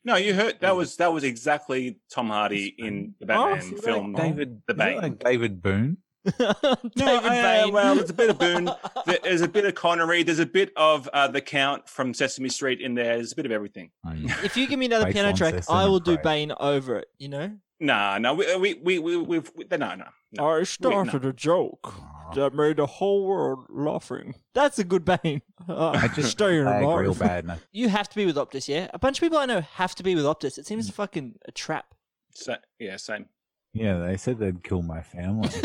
No, 0.04 0.16
you 0.16 0.34
heard 0.34 0.58
that 0.60 0.74
was 0.76 0.96
that 0.96 1.12
was 1.12 1.22
exactly 1.24 1.98
Tom 2.10 2.28
Hardy 2.28 2.74
in 2.78 3.14
the 3.20 3.26
Batman 3.26 3.58
Is 3.58 3.70
it 3.72 3.84
film. 3.84 4.12
like 4.12 4.22
David, 4.24 4.62
The 4.66 4.74
Bane. 4.74 4.96
like 4.98 5.18
David 5.18 5.62
Boon. 5.62 5.98
David 6.38 6.96
No, 6.96 7.16
I- 7.18 7.62
Bane. 7.64 7.72
well, 7.72 7.94
there's 7.96 8.10
a 8.10 8.14
bit 8.14 8.30
of 8.30 8.38
Boon. 8.38 8.70
There's 9.24 9.40
a 9.40 9.48
bit 9.48 9.64
of 9.64 9.74
Connery. 9.74 10.22
There's 10.22 10.38
a 10.38 10.46
bit 10.46 10.72
of 10.76 11.08
uh, 11.12 11.26
the 11.28 11.40
Count 11.40 11.88
from 11.88 12.14
Sesame 12.14 12.48
Street 12.48 12.80
in 12.80 12.94
there. 12.94 13.16
There's 13.16 13.32
a 13.32 13.36
bit 13.36 13.46
of 13.46 13.52
everything. 13.52 13.90
if 14.04 14.56
you 14.56 14.66
give 14.68 14.78
me 14.78 14.86
another 14.86 15.06
Based 15.06 15.14
piano 15.14 15.36
track, 15.36 15.54
Sesame 15.54 15.76
I 15.78 15.86
will 15.86 15.98
do 16.00 16.12
Street. 16.12 16.22
Bane 16.22 16.52
over 16.60 16.98
it. 16.98 17.08
You 17.18 17.28
know. 17.28 17.52
Nah, 17.80 18.18
no, 18.18 18.34
we 18.34 18.56
we 18.56 18.74
we 18.74 18.98
we 19.00 19.16
we've 19.16 19.50
we, 19.56 19.66
no 19.72 19.76
no. 19.96 20.04
no. 20.32 20.48
I 20.48 20.62
started 20.62 21.24
a 21.24 21.32
joke 21.32 21.92
that 22.36 22.54
made 22.54 22.76
the 22.76 22.86
whole 22.86 23.26
world 23.26 23.66
laughing. 23.68 24.36
That's 24.54 24.78
a 24.78 24.84
good 24.84 25.04
Bane. 25.04 25.42
Uh, 25.68 25.88
I 25.94 26.06
just 26.08 26.30
staying 26.30 26.64
lag 26.64 26.84
alive. 26.84 27.00
real 27.00 27.14
bad. 27.14 27.44
And 27.46 27.60
You 27.72 27.88
have 27.88 28.08
to 28.10 28.14
be 28.16 28.24
with 28.24 28.36
Optus, 28.36 28.68
yeah. 28.68 28.88
A 28.94 28.98
bunch 29.00 29.18
of 29.18 29.22
people 29.22 29.38
I 29.38 29.46
know 29.46 29.60
have 29.62 29.94
to 29.96 30.02
be 30.04 30.14
with 30.14 30.24
Optus. 30.24 30.58
It 30.58 30.66
seems 30.66 30.88
fucking 30.90 31.34
a 31.46 31.50
trap. 31.52 31.86
Sa- 32.34 32.56
yeah, 32.78 32.96
same. 32.96 33.26
Yeah, 33.72 33.98
they 33.98 34.16
said 34.16 34.38
they'd 34.38 34.62
kill 34.62 34.82
my 34.82 35.02
family. 35.02 35.48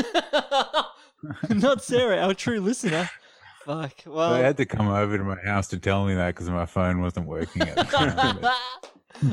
Not 1.49 1.83
Sarah, 1.83 2.17
our 2.19 2.33
true 2.33 2.59
listener. 2.59 3.09
Fuck. 3.65 4.03
Well, 4.05 4.33
they 4.33 4.41
had 4.43 4.57
to 4.57 4.65
come 4.65 4.87
over 4.87 5.17
to 5.17 5.23
my 5.23 5.37
house 5.43 5.67
to 5.69 5.77
tell 5.79 6.05
me 6.05 6.13
that 6.15 6.35
because 6.35 6.49
my 6.49 6.65
phone 6.65 7.01
wasn't 7.01 7.27
working 7.27 7.63
at 7.63 7.75
the 7.75 7.83
time. 7.85 8.37
but- 8.41 8.53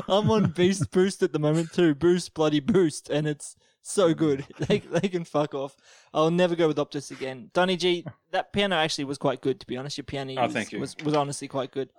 I'm 0.09 0.31
on 0.31 0.51
Beast 0.51 0.91
Boost 0.93 1.23
at 1.23 1.33
the 1.35 1.39
moment 1.39 1.71
too. 1.73 1.95
Boost, 1.95 2.33
bloody 2.33 2.59
Boost, 2.61 3.11
and 3.11 3.27
it's 3.27 3.55
so 3.83 4.15
good. 4.15 4.47
They 4.59 4.79
they 4.79 5.09
can 5.09 5.25
fuck 5.25 5.53
off. 5.55 5.77
I'll 6.15 6.31
never 6.31 6.57
go 6.57 6.67
with 6.69 6.79
Optus 6.79 7.11
again. 7.11 7.51
Donny 7.53 7.77
G, 7.77 8.07
that 8.31 8.51
piano 8.55 8.77
actually 8.77 9.05
was 9.05 9.19
quite 9.19 9.43
good 9.43 9.61
to 9.61 9.67
be 9.67 9.77
honest. 9.77 9.99
Your 9.99 10.05
piano 10.07 10.35
Oh, 10.39 10.45
was, 10.45 10.53
thank 10.55 10.73
you. 10.73 10.81
was 10.81 10.97
was 11.05 11.13
honestly 11.15 11.49
quite 11.49 11.71
good. 11.71 11.91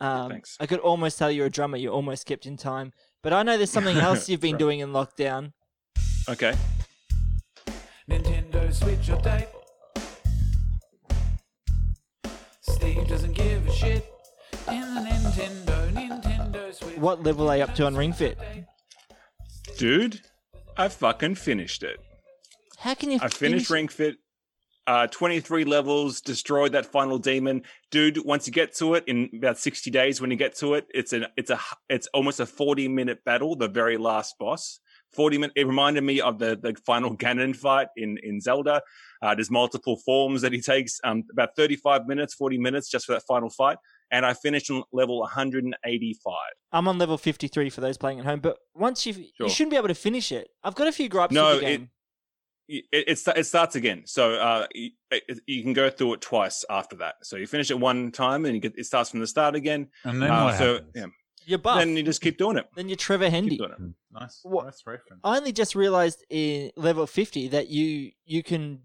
Um, 0.00 0.30
Thanks. 0.30 0.56
I 0.60 0.66
could 0.66 0.78
almost 0.78 1.18
tell 1.18 1.28
you're 1.30 1.46
a 1.46 1.50
drummer. 1.50 1.76
You 1.76 1.88
almost 1.90 2.24
kept 2.26 2.46
in 2.46 2.56
time. 2.56 2.92
But 3.22 3.32
I 3.32 3.42
know 3.42 3.56
there's 3.56 3.70
something 3.70 3.96
else 3.96 4.28
you've 4.28 4.40
been 4.40 4.52
Right. 4.52 4.58
doing 4.60 4.78
in 4.80 4.90
lockdown. 4.90 5.52
Okay. 6.28 6.54
Nintendo 8.08 8.72
Switch 8.72 9.08
update. 9.08 9.46
Steve 12.60 13.06
doesn't 13.06 13.32
give 13.32 13.66
a 13.66 13.72
shit. 13.72 14.10
In 14.68 14.94
the 14.94 15.00
Nintendo, 15.00 15.92
Nintendo 15.92 16.74
Switch. 16.74 16.96
What 16.96 17.22
level 17.22 17.50
are 17.50 17.56
you 17.58 17.64
up 17.64 17.74
to 17.74 17.84
on 17.86 17.94
Ring 17.94 18.12
Fit? 18.12 18.38
Dude, 19.76 20.20
I 20.76 20.88
fucking 20.88 21.34
finished 21.34 21.82
it. 21.82 21.98
How 22.78 22.94
can 22.94 23.10
you? 23.10 23.16
I 23.16 23.28
finished 23.28 23.38
finish- 23.38 23.70
Ring 23.70 23.88
Fit. 23.88 24.16
Uh, 24.86 25.06
23 25.06 25.64
levels, 25.64 26.20
destroyed 26.20 26.72
that 26.72 26.84
final 26.84 27.16
demon. 27.16 27.62
Dude, 27.90 28.22
once 28.22 28.46
you 28.46 28.52
get 28.52 28.74
to 28.74 28.92
it 28.94 29.04
in 29.06 29.30
about 29.34 29.58
60 29.58 29.90
days, 29.90 30.20
when 30.20 30.30
you 30.30 30.36
get 30.36 30.54
to 30.56 30.74
it, 30.74 30.86
it's 30.92 31.14
an 31.14 31.24
it's 31.38 31.48
a 31.48 31.58
it's 31.88 32.06
almost 32.12 32.38
a 32.38 32.44
40 32.44 32.88
minute 32.88 33.24
battle, 33.24 33.56
the 33.56 33.68
very 33.68 33.96
last 33.96 34.34
boss. 34.38 34.80
40 35.14 35.38
minute 35.38 35.52
it 35.56 35.66
reminded 35.66 36.04
me 36.04 36.20
of 36.20 36.38
the 36.38 36.56
the 36.56 36.74
final 36.86 37.16
Ganon 37.24 37.54
fight 37.56 37.88
in 37.96 38.18
in 38.22 38.40
Zelda. 38.40 38.82
Uh, 39.22 39.34
there's 39.34 39.50
multiple 39.50 39.96
forms 40.04 40.42
that 40.42 40.52
he 40.52 40.60
takes. 40.60 41.00
Um, 41.04 41.24
about 41.32 41.50
35 41.56 42.06
minutes, 42.06 42.34
40 42.34 42.58
minutes 42.58 42.90
just 42.90 43.06
for 43.06 43.12
that 43.12 43.22
final 43.26 43.48
fight. 43.48 43.78
And 44.10 44.26
I 44.26 44.34
finished 44.34 44.70
on 44.70 44.82
level 44.92 45.20
185. 45.20 46.34
I'm 46.72 46.88
on 46.88 46.98
level 46.98 47.16
53 47.16 47.70
for 47.70 47.80
those 47.80 47.96
playing 47.96 48.18
at 48.20 48.26
home. 48.26 48.40
But 48.40 48.58
once 48.74 49.06
you 49.06 49.14
Sure. 49.14 49.24
you 49.40 49.48
shouldn't 49.48 49.70
be 49.70 49.76
able 49.76 49.88
to 49.88 49.94
finish 49.94 50.30
it. 50.32 50.48
I've 50.62 50.74
got 50.74 50.88
a 50.88 50.92
few 50.92 51.08
gripes 51.08 51.32
No, 51.32 51.52
with 51.52 51.60
the 51.60 51.66
it- 51.66 51.76
game. 51.78 51.90
it, 52.68 52.84
it, 53.08 53.18
sta- 53.18 53.32
it 53.36 53.44
starts 53.44 53.76
again. 53.76 54.02
So 54.06 54.34
uh, 54.34 54.66
you, 54.74 54.90
it- 55.10 55.40
you 55.46 55.62
can 55.62 55.72
go 55.72 55.88
through 55.90 56.14
it 56.14 56.20
twice 56.20 56.64
after 56.68 56.96
that. 56.96 57.14
So 57.22 57.36
you 57.36 57.46
finish 57.46 57.70
it 57.70 57.78
one 57.80 58.10
time 58.12 58.44
and 58.44 58.54
you 58.54 58.60
get, 58.60 58.78
it 58.78 58.84
starts 58.84 59.10
from 59.10 59.20
the 59.20 59.26
start 59.26 59.54
again. 59.54 59.88
and 60.04 60.20
then 60.22 60.30
Uh, 60.30 60.44
what 60.44 60.58
so 60.58 60.72
happens? 60.74 60.90
yeah, 60.94 61.06
You're 61.46 61.58
buff. 61.58 61.78
then 61.78 61.96
you 61.96 62.02
just 62.02 62.20
keep 62.20 62.38
doing 62.38 62.56
it. 62.58 62.66
Then 62.74 62.88
you're 62.88 62.96
Trevor 62.96 63.28
Hendy. 63.30 63.50
Keep 63.50 63.58
doing 63.58 63.72
it. 63.72 63.80
Nice, 64.20 64.40
What- 64.42 64.64
nice 64.66 64.82
reference. 64.86 65.20
I 65.24 65.36
only 65.36 65.52
just 65.52 65.74
realized 65.74 66.24
in 66.30 66.70
level 66.76 67.06
50 67.06 67.48
that 67.48 67.68
you 67.68 68.12
you 68.24 68.42
can 68.42 68.82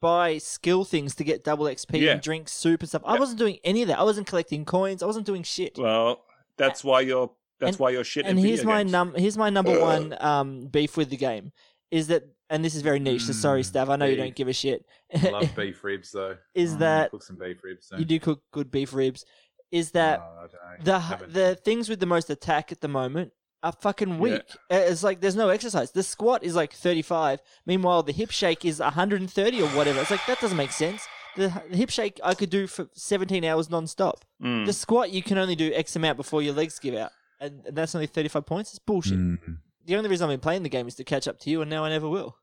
buy 0.00 0.38
skill 0.38 0.84
things 0.84 1.14
to 1.16 1.24
get 1.24 1.42
double 1.44 1.66
XP 1.66 2.00
Yeah. 2.00 2.12
and 2.12 2.20
drink 2.22 2.48
soup 2.48 2.80
and 2.80 2.88
stuff. 2.88 3.02
I 3.04 3.18
wasn't 3.18 3.38
doing 3.38 3.58
any 3.64 3.82
of 3.82 3.88
that. 3.88 3.98
I 3.98 4.04
wasn't 4.04 4.26
collecting 4.26 4.64
coins. 4.64 5.02
I 5.02 5.06
wasn't 5.06 5.26
doing 5.26 5.42
shit. 5.42 5.76
Well, 5.76 6.24
that's 6.56 6.84
why 6.84 7.00
you're 7.00 7.30
that's 7.58 7.74
And- 7.76 7.80
why 7.80 7.90
you're 7.90 8.04
shit. 8.04 8.24
and 8.24 8.38
at 8.38 8.44
here's 8.44 8.60
video 8.60 8.72
my 8.74 8.80
games. 8.82 8.92
num 8.92 9.14
here's 9.16 9.36
my 9.36 9.50
number 9.50 9.72
Ugh. 9.72 9.80
one 9.80 10.16
um 10.20 10.66
beef 10.68 10.96
with 10.96 11.10
the 11.10 11.16
game 11.16 11.50
is 11.90 12.06
that 12.06 12.22
and 12.50 12.64
this 12.64 12.74
is 12.76 12.82
very 12.82 12.98
niche. 13.00 13.24
So 13.24 13.32
sorry, 13.32 13.62
Mm, 13.62 13.72
Stav. 13.72 13.88
I 13.90 13.96
know 13.96 14.06
you 14.06 14.16
don't 14.16 14.34
give 14.34 14.48
a 14.48 14.52
shit. 14.52 14.86
Love 15.22 15.50
beef 15.56 15.82
ribs 15.82 16.12
though. 16.12 16.36
Is 16.54 16.72
I'm 16.74 16.78
gonna 16.78 16.90
that- 16.90 17.10
cook 17.10 17.22
some 17.24 17.36
beef 17.36 17.62
ribs? 17.64 17.88
Soon. 17.88 17.98
you 17.98 18.04
do 18.04 18.20
cook 18.20 18.42
good 18.52 18.70
beef 18.70 18.94
ribs. 18.94 19.24
Is 19.70 19.90
that 19.92 20.20
Oh, 20.20 20.24
I 20.38 20.40
don't 20.40 20.52
know. 20.52 20.84
the 20.84 20.98
Haven't- 20.98 21.32
the 21.34 21.54
things 21.56 21.88
with 21.88 22.00
the 22.00 22.06
most 22.06 22.30
attack 22.30 22.72
at 22.72 22.80
the 22.80 22.88
moment 22.88 23.32
are 23.62 23.72
fucking 23.72 24.18
weak. 24.18 24.42
Uh, 24.70 24.76
It's 24.76 25.02
like 25.02 25.20
there's 25.20 25.36
no 25.36 25.48
exercise. 25.48 25.90
The 25.90 26.02
squat 26.02 26.42
is 26.44 26.54
like 26.54 26.72
35. 26.72 27.40
Meanwhile, 27.66 28.04
the 28.04 28.12
hip 28.12 28.30
shake 28.30 28.64
is 28.64 28.80
130 28.80 29.60
or 29.62 29.68
whatever. 29.70 30.00
It's 30.00 30.10
like 30.10 30.24
that 30.26 30.40
doesn't 30.40 30.56
make 30.56 30.70
sense. 30.72 31.06
The, 31.36 31.48
the 31.70 31.76
hip 31.76 31.90
shake 31.90 32.18
I 32.24 32.34
could 32.34 32.50
do 32.50 32.66
for 32.66 32.88
17 32.94 33.44
hours 33.44 33.68
non-stop. 33.70 34.24
Mm. 34.42 34.66
The 34.66 34.72
squat 34.72 35.10
you 35.10 35.22
can 35.22 35.38
only 35.38 35.54
do 35.54 35.72
X 35.74 35.94
amount 35.96 36.16
before 36.16 36.40
your 36.42 36.54
legs 36.54 36.78
give 36.78 36.94
out, 36.94 37.10
and, 37.40 37.64
and 37.66 37.76
that's 37.76 37.94
only 37.94 38.06
35 38.06 38.46
points. 38.46 38.70
It's 38.70 38.78
bullshit. 38.78 39.18
Mm. 39.18 39.58
The 39.84 39.96
only 39.96 40.08
reason 40.10 40.24
I've 40.24 40.32
been 40.32 40.40
playing 40.40 40.62
the 40.62 40.68
game 40.68 40.86
is 40.88 40.94
to 40.96 41.04
catch 41.04 41.28
up 41.28 41.38
to 41.40 41.50
you, 41.50 41.60
and 41.60 41.70
now 41.70 41.84
I 41.84 41.90
never 41.90 42.08
will. 42.08 42.36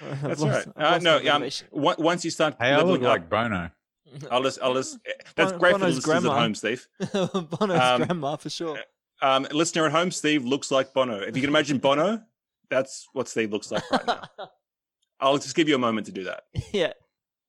That's 0.22 0.40
lost- 0.40 0.66
right. 0.76 0.94
Uh, 0.94 0.98
no, 0.98 1.20
my 1.22 1.50
um, 1.90 1.94
once 1.98 2.24
you 2.24 2.30
start 2.30 2.56
Hey, 2.58 2.70
I 2.72 2.76
look 2.78 3.00
leveling 3.00 3.02
like 3.02 3.28
Bono. 3.30 3.70
I'll 4.30 4.42
just, 4.42 4.58
I'll 4.62 4.74
just, 4.74 4.98
that's 5.36 5.52
Bon- 5.52 5.60
great 5.60 5.72
for 5.74 5.78
the 5.78 5.86
listeners 5.86 6.04
grandma. 6.04 6.32
at 6.32 6.38
home, 6.40 6.54
Steve. 6.54 6.86
Bono's 7.12 7.80
um, 7.80 8.02
grandma 8.02 8.36
for 8.36 8.50
sure. 8.50 8.78
Um, 9.20 9.46
listener 9.52 9.86
at 9.86 9.92
home, 9.92 10.10
Steve 10.10 10.44
looks 10.44 10.70
like 10.70 10.92
Bono. 10.92 11.20
If 11.20 11.36
you 11.36 11.42
can 11.42 11.50
imagine 11.50 11.78
Bono, 11.86 12.22
that's 12.70 13.06
what 13.12 13.28
Steve 13.28 13.52
looks 13.52 13.70
like 13.70 13.88
right 13.90 14.06
now. 14.06 14.22
I'll 15.20 15.38
just 15.38 15.54
give 15.54 15.68
you 15.68 15.76
a 15.76 15.78
moment 15.78 16.06
to 16.06 16.12
do 16.12 16.24
that. 16.24 16.44
yeah. 16.72 16.92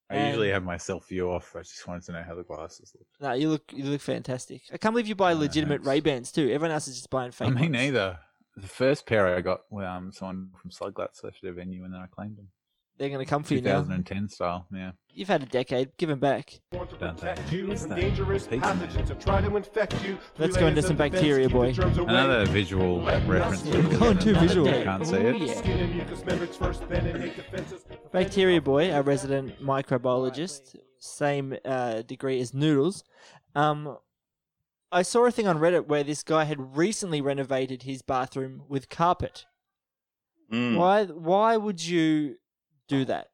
I 0.10 0.28
usually 0.28 0.50
have 0.52 0.64
my 0.64 0.78
self 0.78 1.08
view 1.10 1.32
off. 1.32 1.56
I 1.56 1.60
just 1.60 1.88
wanted 1.88 2.04
to 2.04 2.12
know 2.12 2.22
how 2.22 2.36
the 2.36 2.44
glasses 2.44 2.94
look. 2.96 3.08
No, 3.20 3.32
you 3.34 3.50
look 3.50 3.64
you 3.74 3.86
look 3.86 4.02
fantastic. 4.02 4.62
I 4.72 4.78
can't 4.78 4.94
believe 4.94 5.08
you 5.08 5.16
buy 5.16 5.34
legitimate 5.34 5.78
thanks. 5.78 5.88
Ray 5.88 6.00
Bans 6.02 6.32
too. 6.32 6.52
Everyone 6.52 6.70
else 6.72 6.88
is 6.88 6.98
just 6.98 7.10
buying 7.10 7.32
fake. 7.32 7.48
I 7.48 7.52
mean, 7.52 7.60
ones. 7.62 7.72
neither. 7.72 8.20
The 8.56 8.68
first 8.68 9.08
pair 9.08 9.36
I 9.36 9.42
got, 9.42 9.62
well, 9.72 9.92
um, 9.92 10.12
someone 10.12 10.50
from 10.62 10.70
Sluglatz 10.70 11.24
left 11.24 11.44
at 11.44 11.50
a 11.50 11.54
venue, 11.54 11.84
and 11.86 11.92
then 11.92 12.02
I 12.02 12.06
claimed 12.06 12.38
them. 12.38 12.50
They're 12.98 13.10
gonna 13.10 13.26
come 13.26 13.44
for 13.44 13.56
you 13.56 13.62
now. 13.62 13.80
2010 13.82 14.30
style, 14.30 14.68
yeah. 14.72 14.92
You've 15.10 15.28
had 15.28 15.42
a 15.44 15.46
decade. 15.48 15.96
Give 15.98 16.10
them 16.10 16.20
back. 16.20 16.60
Want 16.72 16.90
to 16.92 16.98
Don't 16.98 17.16
protect 17.18 17.50
they? 17.50 17.58
you 17.58 17.68
Yes, 17.70 17.82
from 17.82 17.90
they- 17.92 18.02
dangerous 18.02 18.48
pathogens 18.48 19.08
that 19.08 19.44
to 19.46 19.56
infect 19.56 20.06
you. 20.06 20.18
Let's 20.38 20.58
go 20.58 20.68
into 20.68 20.82
some 20.82 20.96
bacteria, 20.96 21.50
boy. 21.50 21.74
Another 21.78 22.46
visual 22.46 23.04
reference. 23.04 23.62
Going 23.64 24.20
too 24.20 24.36
visual. 24.36 24.66
Can't 24.68 25.06
see 25.06 25.16
it. 25.16 25.38
yeah. 25.38 25.54
Skin 25.56 25.80
and 25.80 25.96
mucous 25.96 26.24
membranes 26.26 26.56
first, 26.56 26.88
then 26.90 27.06
innate 27.08 27.36
defenses. 27.36 27.84
Bacteria 28.12 28.62
Boy, 28.62 28.92
our 28.92 29.02
resident 29.02 29.60
microbiologist, 29.62 30.76
same 31.00 31.56
uh, 31.66 32.04
degree 32.04 32.40
as 32.40 32.54
Noodles. 32.54 33.04
Um, 33.56 33.98
I 34.92 35.02
saw 35.02 35.26
a 35.26 35.32
thing 35.32 35.48
on 35.48 35.58
Reddit 35.58 35.88
where 35.88 36.04
this 36.04 36.22
guy 36.22 36.44
had 36.44 36.78
recently 36.78 37.22
renovated 37.22 37.84
his 37.84 38.04
bathroom 38.04 38.64
with 38.70 38.90
carpet. 38.90 39.46
Mm. 40.52 40.78
Why? 40.78 41.06
Why 41.06 41.58
would 41.58 41.84
you 41.84 42.36
do 43.00 43.06
that? 43.06 43.28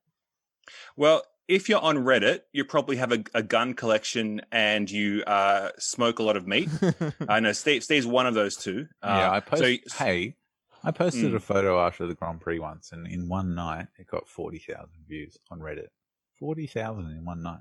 Well, 0.95 1.23
if 1.47 1.67
you're 1.67 1.81
on 1.81 1.97
Reddit, 1.97 2.41
you 2.53 2.63
probably 2.63 2.97
have 2.97 3.11
a, 3.11 3.23
a 3.33 3.41
gun 3.41 3.73
collection 3.73 4.41
and 4.51 4.89
you 4.89 5.23
uh, 5.25 5.69
smoke 5.79 6.19
a 6.19 6.23
lot 6.23 6.37
of 6.37 6.45
meat. 6.47 6.69
I 7.27 7.39
know 7.39 7.51
Steve, 7.53 7.83
Steve's 7.83 8.05
one 8.05 8.27
of 8.27 8.33
those 8.35 8.55
two. 8.55 8.87
Uh, 9.01 9.07
yeah, 9.07 9.31
I 9.31 9.39
so 9.39 9.45
posted. 9.49 9.79
y- 9.99 10.05
hey, 10.05 10.35
I 10.83 10.91
posted 10.91 11.31
Mm. 11.31 11.35
a 11.35 11.39
photo 11.39 11.79
after 11.85 12.05
the 12.07 12.13
Grand 12.15 12.39
Prix 12.41 12.59
once, 12.59 12.91
and 12.91 13.07
in 13.07 13.27
one 13.27 13.55
night 13.55 13.87
it 13.97 14.07
got 14.07 14.27
forty 14.27 14.59
thousand 14.59 15.05
views 15.07 15.37
on 15.49 15.59
Reddit. 15.59 15.87
Forty 16.39 16.67
thousand 16.67 17.07
in 17.11 17.25
one 17.25 17.41
night 17.41 17.59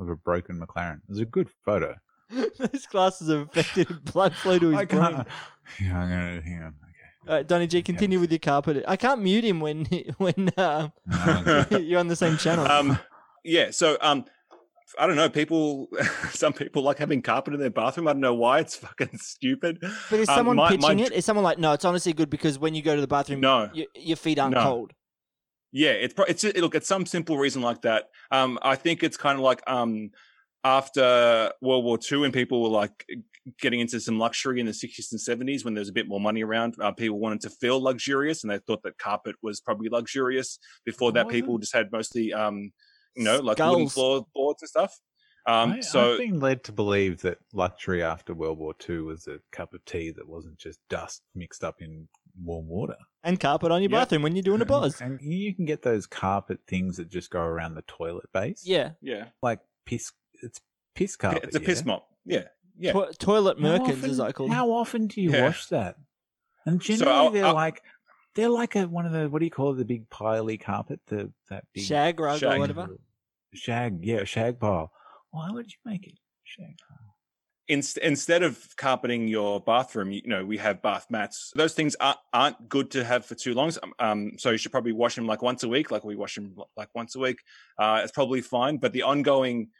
of 0.00 0.08
a 0.08 0.16
broken 0.16 0.58
McLaren. 0.60 0.96
It 1.04 1.08
was 1.10 1.20
a 1.20 1.24
good 1.26 1.48
photo. 1.64 1.94
Those 2.30 2.86
glasses 2.90 3.30
are 3.30 3.42
affected 3.42 4.02
blood 4.12 4.34
flow 4.34 4.58
to 4.58 4.70
his 4.70 4.78
I 4.80 4.84
brain. 4.86 5.00
can't. 5.02 5.28
Yeah, 5.80 5.98
I'm 6.00 6.08
gonna 6.08 6.40
hang 6.42 6.62
on. 6.62 6.74
All 7.28 7.34
right, 7.34 7.46
Donny 7.46 7.66
G, 7.66 7.82
continue 7.82 8.20
with 8.20 8.30
your 8.30 8.38
carpet. 8.38 8.84
I 8.86 8.96
can't 8.96 9.20
mute 9.20 9.44
him 9.44 9.58
when 9.60 9.84
when 10.18 10.48
uh, 10.56 10.88
you're 11.70 11.98
on 12.00 12.06
the 12.08 12.16
same 12.16 12.36
channel. 12.36 12.66
um, 12.70 12.98
yeah, 13.44 13.70
so 13.72 13.96
um, 14.00 14.24
I 14.98 15.06
don't 15.08 15.16
know. 15.16 15.28
People, 15.28 15.88
some 16.30 16.52
people 16.52 16.82
like 16.82 16.98
having 16.98 17.22
carpet 17.22 17.54
in 17.54 17.60
their 17.60 17.70
bathroom. 17.70 18.06
I 18.06 18.12
don't 18.12 18.20
know 18.20 18.34
why. 18.34 18.60
It's 18.60 18.76
fucking 18.76 19.18
stupid. 19.18 19.78
but 20.10 20.20
is 20.20 20.28
Um, 20.28 20.36
someone 20.36 20.56
my- 20.56 20.70
pitching 20.70 20.98
my- 20.98 21.02
it? 21.04 21.12
Is 21.12 21.24
someone 21.24 21.42
like, 21.44 21.58
no, 21.58 21.72
it's 21.72 21.84
honestly 21.84 22.12
good 22.12 22.30
because 22.30 22.58
when 22.60 22.74
you 22.74 22.82
go 22.82 22.94
to 22.94 23.00
the 23.00 23.08
bathroom, 23.08 23.40
No. 23.40 23.70
y- 23.74 23.86
your 23.96 24.16
feet 24.16 24.38
aren't 24.38 24.54
No. 24.54 24.62
cold. 24.62 24.92
Yeah, 25.72 25.90
it's 25.90 26.14
pro- 26.14 26.24
it's 26.26 26.44
look, 26.44 26.74
it's 26.76 26.86
some 26.88 27.04
simple 27.06 27.36
reason 27.38 27.60
like 27.60 27.82
that. 27.82 28.04
Um, 28.30 28.58
I 28.62 28.76
think 28.76 29.02
it's 29.02 29.16
kind 29.16 29.36
of 29.36 29.42
like 29.44 29.62
um, 29.66 30.10
after 30.64 31.52
World 31.60 31.84
War 31.84 31.98
II, 32.10 32.18
when 32.18 32.32
people 32.32 32.62
were 32.62 32.68
like 32.68 33.04
getting 33.60 33.80
into 33.80 34.00
some 34.00 34.18
luxury 34.18 34.60
in 34.60 34.66
the 34.66 34.72
60s 34.72 35.12
and 35.12 35.20
70s, 35.20 35.64
when 35.64 35.74
there 35.74 35.80
was 35.80 35.88
a 35.88 35.92
bit 35.92 36.08
more 36.08 36.20
money 36.20 36.42
around, 36.42 36.74
uh, 36.80 36.92
people 36.92 37.18
wanted 37.18 37.40
to 37.42 37.50
feel 37.50 37.80
luxurious, 37.82 38.42
and 38.42 38.50
they 38.50 38.58
thought 38.58 38.82
that 38.82 38.98
carpet 38.98 39.36
was 39.42 39.60
probably 39.60 39.88
luxurious. 39.88 40.58
Before 40.84 41.12
that, 41.12 41.28
people 41.28 41.58
just 41.58 41.74
had 41.74 41.90
mostly, 41.92 42.32
um, 42.32 42.72
you 43.14 43.24
know, 43.24 43.38
like 43.40 43.58
wooden 43.58 43.88
Skulls. 43.88 43.92
floorboards 44.34 44.62
and 44.62 44.68
stuff. 44.68 44.98
Um, 45.48 45.72
I, 45.74 45.80
so 45.80 46.12
I've 46.14 46.18
been 46.18 46.40
led 46.40 46.64
to 46.64 46.72
believe 46.72 47.22
that 47.22 47.38
luxury 47.52 48.02
after 48.02 48.34
World 48.34 48.58
War 48.58 48.74
II 48.88 49.02
was 49.02 49.28
a 49.28 49.38
cup 49.52 49.74
of 49.74 49.84
tea 49.84 50.10
that 50.10 50.26
wasn't 50.28 50.58
just 50.58 50.80
dust 50.90 51.22
mixed 51.36 51.62
up 51.62 51.80
in 51.80 52.08
warm 52.42 52.66
water. 52.66 52.96
And 53.22 53.38
carpet 53.38 53.70
on 53.70 53.80
your 53.80 53.90
Yeah. 53.92 53.98
bathroom 54.00 54.22
when 54.22 54.34
you're 54.34 54.42
doing 54.42 54.60
a 54.60 54.64
buzz. 54.66 55.00
And 55.00 55.20
you 55.22 55.54
can 55.54 55.64
get 55.64 55.82
those 55.82 56.04
carpet 56.06 56.58
things 56.66 56.96
that 56.96 57.08
just 57.08 57.30
go 57.30 57.40
around 57.40 57.76
the 57.76 57.82
toilet 57.82 58.26
base. 58.32 58.62
Yeah. 58.66 58.90
yeah, 59.00 59.26
Like 59.40 59.60
piss. 59.84 60.10
It's 60.42 60.60
piss 60.96 61.14
carpet. 61.14 61.44
it's 61.44 61.54
a 61.56 61.60
piss 61.60 61.84
mop. 61.84 62.08
Yeah, 62.24 62.42
yeah. 62.78 62.92
To- 62.92 63.12
toilet 63.18 63.58
How 63.60 63.64
merkins, 63.78 64.04
as 64.04 64.20
I 64.20 64.32
call 64.32 64.46
them. 64.48 64.54
How 64.56 64.70
often 64.70 65.06
do 65.06 65.20
you 65.20 65.30
Yeah. 65.32 65.44
wash 65.44 65.66
that? 65.66 65.96
And 66.64 66.82
So 66.82 66.94
generally, 66.94 67.16
I'll- 67.16 67.30
they're 67.30 67.46
I'll- 67.46 67.54
like 67.54 67.82
they're 68.34 68.48
like 68.50 68.76
a 68.76 68.86
one 68.86 69.06
of 69.06 69.12
the 69.12 69.28
what 69.30 69.38
do 69.38 69.44
you 69.46 69.50
call 69.50 69.72
it? 69.72 69.76
The 69.76 69.84
big 69.84 70.08
piley 70.10 70.60
carpet, 70.60 71.00
the 71.06 71.32
that 71.48 71.64
big 71.72 71.84
Shag 71.84 72.20
rug 72.20 72.42
or 72.42 72.58
whatever. 72.58 72.88
shag. 73.54 74.04
Yeah, 74.04 74.24
shag 74.24 74.58
pile. 74.60 74.92
Why 75.30 75.50
would 75.50 75.70
you 75.70 75.78
make 75.84 76.06
it 76.06 76.18
shag 76.44 76.76
pile? 76.88 76.98
Inst- 77.68 77.98
instead 77.98 78.44
of 78.44 78.76
carpeting 78.76 79.26
your 79.26 79.60
bathroom, 79.60 80.12
you 80.12 80.22
know, 80.26 80.44
we 80.44 80.56
have 80.58 80.80
bath 80.82 81.06
mats. 81.10 81.50
Those 81.56 81.74
things 81.74 81.96
aren't, 81.96 82.18
aren't 82.32 82.68
good 82.68 82.92
to 82.92 83.02
have 83.04 83.26
for 83.26 83.34
too 83.34 83.54
long. 83.54 83.72
So, 83.72 83.80
Um, 83.98 84.38
so 84.38 84.50
you 84.50 84.58
should 84.58 84.70
probably 84.70 84.92
wash 84.92 85.16
them 85.16 85.26
like 85.26 85.42
once 85.42 85.64
a 85.64 85.68
week, 85.68 85.90
like 85.90 86.04
we 86.04 86.14
wash 86.14 86.36
them 86.36 86.54
like 86.76 86.94
once 86.94 87.16
a 87.16 87.18
week. 87.18 87.38
Uh, 87.76 88.02
it's 88.04 88.12
probably 88.12 88.40
fine. 88.40 88.76
But 88.76 88.92
the 88.92 89.02
ongoing, 89.02 89.70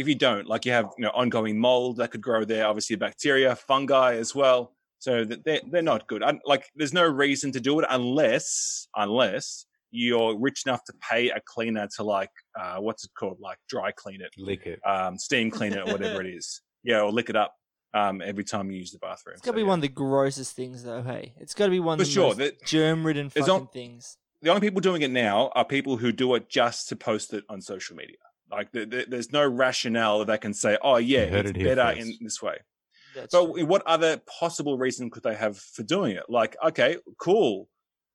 if 0.00 0.08
you 0.08 0.14
don't, 0.14 0.46
like 0.46 0.64
you 0.64 0.72
have, 0.72 0.86
you 0.98 1.04
know, 1.04 1.10
ongoing 1.10 1.58
mold 1.58 1.98
that 1.98 2.10
could 2.10 2.22
grow 2.22 2.44
there, 2.44 2.66
obviously 2.66 2.96
bacteria, 2.96 3.54
fungi 3.54 4.14
as 4.16 4.34
well. 4.34 4.72
So 4.98 5.24
that 5.24 5.44
they're, 5.44 5.60
they're 5.70 5.82
not 5.82 6.06
good. 6.08 6.22
I, 6.22 6.38
like 6.44 6.64
there's 6.74 6.92
no 6.92 7.06
reason 7.06 7.52
to 7.52 7.60
do 7.60 7.80
it 7.80 7.86
unless, 7.88 8.88
unless 8.96 9.64
you're 9.90 10.38
rich 10.38 10.62
enough 10.66 10.84
to 10.84 10.92
pay 11.10 11.30
a 11.30 11.40
cleaner 11.46 11.88
to 11.96 12.02
like, 12.02 12.30
uh, 12.58 12.76
what's 12.76 13.04
it 13.04 13.10
called? 13.18 13.38
Like 13.40 13.58
dry 13.68 13.92
clean 13.92 14.20
it 14.20 14.30
Lick 14.38 14.66
it. 14.66 14.78
um, 14.86 15.18
steam 15.18 15.50
clean 15.58 15.72
it 15.72 15.78
or 15.78 15.92
whatever 15.92 16.20
it 16.20 16.26
is. 16.34 16.60
Yeah, 16.82 17.00
or 17.02 17.10
lick 17.12 17.28
it 17.30 17.36
up 17.36 17.54
um, 17.94 18.22
every 18.22 18.44
time 18.44 18.70
you 18.70 18.78
use 18.78 18.92
the 18.92 18.98
bathroom. 18.98 19.34
It's 19.34 19.42
got 19.42 19.52
to 19.52 19.54
So, 19.54 19.56
be 19.56 19.62
yeah. 19.62 19.68
one 19.68 19.78
of 19.78 19.82
the 19.82 19.88
grossest 19.88 20.54
things, 20.56 20.82
though. 20.84 21.02
Hey, 21.02 21.34
it's 21.38 21.54
got 21.54 21.66
to 21.66 21.70
be 21.70 21.80
one 21.80 21.98
For 21.98 22.02
of 22.02 22.08
the 22.08 22.12
sure, 22.12 22.34
most 22.36 22.52
germ-ridden 22.66 23.30
fucking 23.30 23.50
on- 23.50 23.66
things. 23.68 24.16
The 24.42 24.48
only 24.50 24.60
people 24.62 24.80
doing 24.80 25.02
it 25.02 25.10
now 25.10 25.50
are 25.54 25.64
people 25.66 25.98
who 25.98 26.12
do 26.12 26.34
it 26.34 26.48
just 26.48 26.88
to 26.88 26.96
post 26.96 27.34
it 27.34 27.44
on 27.50 27.60
social 27.60 27.94
media. 27.96 28.16
Like, 28.50 28.72
th- 28.72 28.90
th- 28.90 29.06
there's 29.08 29.32
no 29.32 29.46
rationale 29.46 30.18
that 30.20 30.26
they 30.26 30.38
can 30.38 30.52
say, 30.54 30.76
"Oh, 30.82 30.96
yeah, 30.96 31.26
You 31.30 31.36
it's 31.36 31.50
it 31.50 31.62
better 31.62 31.94
first. 31.94 32.00
in 32.00 32.18
this 32.20 32.42
way." 32.42 32.56
That's 33.14 33.32
But 33.34 33.52
true. 33.54 33.66
what 33.66 33.82
other 33.86 34.20
possible 34.40 34.78
reason 34.78 35.10
could 35.10 35.22
they 35.22 35.34
have 35.34 35.58
for 35.58 35.82
doing 35.82 36.16
it? 36.16 36.24
Like, 36.28 36.56
okay, 36.64 36.96
cool. 37.20 37.68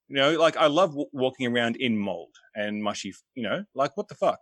You 0.07 0.15
know, 0.17 0.31
like 0.39 0.55
I 0.57 0.67
love 0.67 0.91
w- 0.91 1.09
walking 1.13 1.47
around 1.47 1.75
in 1.77 1.97
mold 1.97 2.35
and 2.55 2.81
mushy. 2.83 3.13
You 3.33 3.43
know, 3.43 3.63
like 3.73 3.97
what 3.97 4.07
the 4.07 4.15
fuck? 4.15 4.39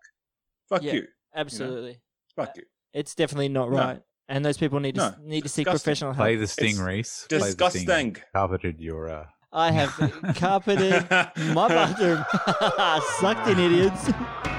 Fuck 0.69 0.84
Yeah. 0.84 0.93
you. 0.93 1.08
absolutely, 1.36 2.01
Fuck 2.36 2.58
you. 2.58 2.63
it's 2.93 3.15
definitely 3.15 3.49
not 3.49 3.71
No. 3.71 3.77
right. 3.77 4.01
And 4.29 4.43
those 4.45 4.58
people 4.58 4.79
need 4.79 4.95
to 4.95 5.15
No, 5.19 5.25
need 5.25 5.41
to 5.43 5.49
seek 5.49 5.67
professional 5.67 6.13
help. 6.13 6.23
Play 6.25 6.36
the 6.38 6.47
sting, 6.47 6.71
It's 6.71 6.79
Reese. 6.79 7.25
Play 7.29 7.38
the 7.39 7.43
sting. 7.45 7.56
Disgusting. 7.56 8.17
Carpeted 8.34 8.79
your. 8.79 9.10
Uh, 9.10 9.25
I 9.51 9.71
have 9.71 9.89
carpeted 10.36 11.10
my 11.53 11.67
bathroom. 11.67 12.23
Sucked 13.19 13.47
in, 13.47 13.60
idiots. 13.60 14.52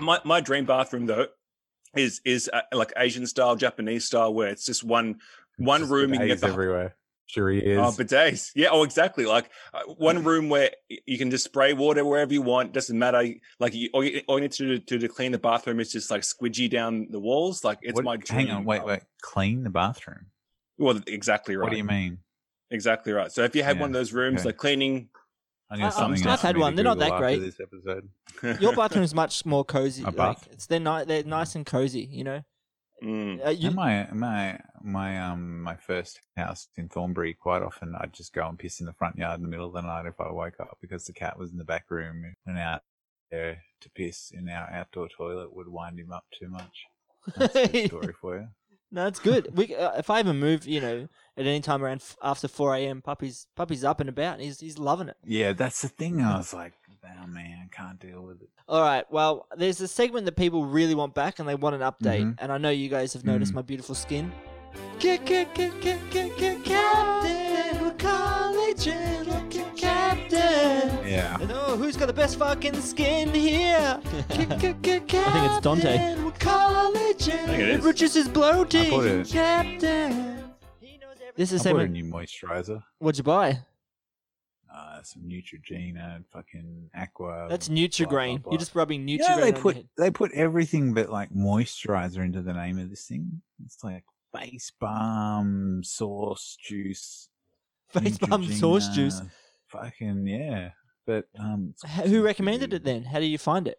My 0.00 0.20
my 0.24 0.40
dream 0.40 0.64
bathroom 0.64 1.06
though 1.06 1.26
is 1.96 2.20
is 2.24 2.50
uh, 2.52 2.60
like 2.72 2.92
Asian 2.96 3.26
style, 3.26 3.56
Japanese 3.56 4.04
style, 4.04 4.32
where 4.32 4.48
it's 4.48 4.64
just 4.66 4.84
one 4.84 5.20
one 5.56 5.82
just 5.82 5.92
room. 5.92 6.12
You 6.12 6.18
can 6.20 6.26
bidets 6.26 6.30
get 6.30 6.40
the, 6.40 6.46
everywhere. 6.48 6.96
Sure 7.26 7.50
he 7.50 7.58
is. 7.58 7.78
Oh, 7.78 7.90
bidets. 7.90 8.52
Yeah. 8.54 8.68
Oh, 8.70 8.84
exactly. 8.84 9.26
Like 9.26 9.50
uh, 9.74 9.80
one 9.98 10.24
room 10.24 10.48
where 10.48 10.70
you 10.88 11.18
can 11.18 11.30
just 11.30 11.44
spray 11.44 11.74
water 11.74 12.04
wherever 12.04 12.32
you 12.32 12.40
want. 12.40 12.72
Doesn't 12.72 12.98
matter. 12.98 13.22
Like 13.60 13.74
you, 13.74 13.90
all, 13.92 14.02
you, 14.02 14.22
all 14.26 14.36
you 14.38 14.42
need 14.42 14.52
to 14.52 14.78
do 14.78 14.98
to 14.98 15.08
clean 15.08 15.32
the 15.32 15.38
bathroom 15.38 15.78
is 15.78 15.92
just 15.92 16.10
like 16.10 16.22
squidgy 16.22 16.70
down 16.70 17.08
the 17.10 17.20
walls. 17.20 17.64
Like 17.64 17.80
it's 17.82 17.96
What- 17.96 18.04
my 18.04 18.16
dream. 18.16 18.46
Hang 18.46 18.56
on, 18.56 18.64
wait, 18.64 18.82
wait. 18.84 19.00
Clean 19.20 19.62
the 19.62 19.70
bathroom. 19.70 20.26
Well, 20.78 21.00
exactly 21.06 21.56
right. 21.56 21.64
What 21.64 21.70
do 21.72 21.76
you 21.76 21.84
mean? 21.84 22.18
Exactly 22.70 23.12
right. 23.12 23.30
So 23.32 23.42
if 23.44 23.54
you 23.56 23.62
had 23.62 23.76
Yeah, 23.76 23.82
one 23.82 23.90
of 23.90 23.94
those 23.94 24.12
rooms, 24.12 24.40
okay. 24.40 24.50
like 24.50 24.56
cleaning, 24.56 25.08
I'm 25.70 25.78
gonna 25.78 25.88
I- 25.88 25.90
something 25.90 26.22
I've 26.22 26.26
else 26.28 26.40
for 26.40 26.46
had 26.46 26.56
me 26.56 26.60
to 26.60 26.62
one. 26.64 26.74
They're 26.74 26.84
not 26.84 26.98
that 26.98 27.12
after 27.12 27.18
great. 27.18 27.40
This 27.40 27.60
episode. 27.60 28.08
Your 28.60 28.74
bathroom's 28.74 29.14
much 29.22 29.44
more 29.44 29.64
cozy. 29.64 30.02
A 30.04 30.10
like, 30.10 30.38
it's 30.50 30.66
they're 30.66 30.80
ni- 30.80 31.04
they're 31.04 31.24
nice 31.24 31.54
and 31.54 31.66
cozy. 31.66 32.08
You 32.10 32.24
know. 32.24 32.42
Mm. 33.02 33.46
Uh, 33.46 33.50
you, 33.50 33.68
And 33.68 33.76
my 33.76 34.08
my 34.12 34.58
my 34.82 35.20
um 35.20 35.62
my 35.62 35.76
first 35.76 36.20
house 36.36 36.68
in 36.76 36.88
Thornbury, 36.88 37.34
quite 37.34 37.62
often 37.62 37.94
I'd 38.00 38.12
just 38.12 38.32
go 38.32 38.48
and 38.48 38.58
piss 38.58 38.80
in 38.80 38.86
the 38.86 38.92
front 38.94 39.16
yard 39.16 39.38
in 39.38 39.42
the 39.42 39.48
middle 39.48 39.66
of 39.66 39.72
the 39.74 39.82
night 39.82 40.06
if 40.06 40.18
I 40.20 40.32
woke 40.32 40.58
up 40.58 40.78
because 40.80 41.04
the 41.04 41.12
cat 41.12 41.38
was 41.38 41.52
in 41.52 41.58
the 41.58 41.64
back 41.64 41.84
room 41.90 42.34
and 42.46 42.58
out 42.58 42.82
there 43.30 43.62
to 43.82 43.90
piss 43.90 44.32
in 44.32 44.48
our 44.48 44.68
outdoor 44.72 45.08
toilet 45.08 45.54
would 45.54 45.68
wind 45.68 46.00
him 46.00 46.10
up 46.12 46.24
too 46.36 46.48
much. 46.48 46.86
That's 47.36 47.54
a 47.54 47.68
good 47.68 47.86
story 47.88 48.14
for 48.20 48.36
you. 48.38 48.48
No, 48.90 49.06
it's 49.06 49.18
good. 49.20 49.56
We, 49.56 49.74
uh, 49.74 49.92
if 49.98 50.10
I 50.10 50.20
ever 50.20 50.32
move, 50.32 50.66
you 50.66 50.80
know, 50.80 51.08
at 51.36 51.46
any 51.46 51.60
time 51.60 51.82
around 51.84 51.96
f- 52.02 52.16
after 52.22 52.48
four 52.48 52.74
a.m., 52.74 53.02
puppy's 53.02 53.46
puppy's 53.54 53.84
up 53.84 54.00
and 54.00 54.08
about. 54.08 54.34
And 54.34 54.42
he's 54.42 54.60
he's 54.60 54.78
loving 54.78 55.08
it. 55.08 55.16
Yeah, 55.24 55.52
that's 55.52 55.82
the 55.82 55.88
thing. 55.88 56.20
I 56.22 56.36
was 56.36 56.52
like, 56.54 56.72
oh 57.04 57.26
man, 57.26 57.68
I 57.70 57.74
can't 57.76 57.98
deal 58.00 58.22
with 58.22 58.42
it. 58.42 58.48
All 58.68 58.82
right. 58.82 59.04
Well, 59.10 59.46
there's 59.56 59.80
a 59.80 59.88
segment 59.88 60.24
that 60.26 60.36
people 60.36 60.64
really 60.66 60.94
want 60.94 61.14
back, 61.14 61.38
and 61.38 61.48
they 61.48 61.54
want 61.54 61.74
an 61.74 61.80
update. 61.82 62.22
Mhm. 62.22 62.34
And 62.38 62.52
I 62.52 62.58
know 62.58 62.70
you 62.70 62.88
guys 62.88 63.12
have 63.14 63.24
noticed 63.24 63.52
Mhm. 63.52 63.56
my 63.56 63.62
beautiful 63.62 63.94
skin. 63.94 64.32
Ca- 65.00 65.18
ca- 65.18 65.46
ca- 65.54 65.70
ca- 65.80 65.98
ca- 66.10 66.30
ca- 66.38 66.57
Yeah. 71.18 71.38
And 71.40 71.50
oh, 71.52 71.76
who's 71.76 71.96
got 71.96 72.06
the 72.06 72.12
best 72.12 72.36
fucking 72.38 72.80
skin 72.80 73.34
here? 73.34 74.00
I 74.04 74.22
think 74.22 74.84
it's 74.84 75.60
Dante. 75.60 76.14
I 76.14 76.14
think 77.16 77.58
it 77.60 77.68
is. 77.68 77.84
reduces 77.84 78.28
bloating. 78.28 78.86
I 78.86 78.90
put 78.90 79.04
it- 79.06 79.28
Captain. 79.28 80.44
This 81.34 81.52
is 81.52 81.66
I 81.66 81.70
a 81.70 81.74
bought 81.74 81.82
a 81.82 81.88
new 81.88 82.04
moisturizer. 82.04 82.82
What'd 82.98 83.18
you 83.18 83.24
buy? 83.24 83.60
Uh, 84.72 85.02
some 85.02 85.22
Neutrogena, 85.22 86.24
fucking 86.32 86.90
Aqua. 86.94 87.46
That's 87.48 87.68
blah, 87.68 87.76
blah, 87.76 87.84
Nutrigrain. 87.86 88.42
blah. 88.42 88.52
You're 88.52 88.58
just 88.58 88.74
rubbing 88.74 89.06
You 89.08 89.18
Nutrigrain 89.18 89.28
know, 89.28 89.36
they 89.36 89.42
on 89.42 89.54
your 89.54 89.62
put 89.62 89.76
head. 89.76 89.88
they 89.98 90.10
put 90.10 90.32
everything 90.32 90.94
but 90.94 91.10
like 91.10 91.30
moisturizer 91.30 92.18
into 92.24 92.42
the 92.42 92.52
name 92.52 92.78
of 92.78 92.90
this 92.90 93.06
thing. 93.06 93.42
It's 93.64 93.82
like 93.82 94.04
face 94.36 94.70
balm, 94.80 95.82
sauce 95.84 96.56
juice, 96.60 97.28
Face 97.90 98.18
balm 98.18 98.44
sauce 98.52 98.88
juice. 98.88 99.20
Fucking 99.68 100.26
yeah. 100.26 100.70
But 101.08 101.24
um, 101.40 101.72
Who 102.04 102.22
recommended 102.22 102.74
it 102.74 102.84
then? 102.84 103.02
How 103.04 103.18
do 103.18 103.24
you 103.24 103.38
find 103.38 103.66
it? 103.66 103.78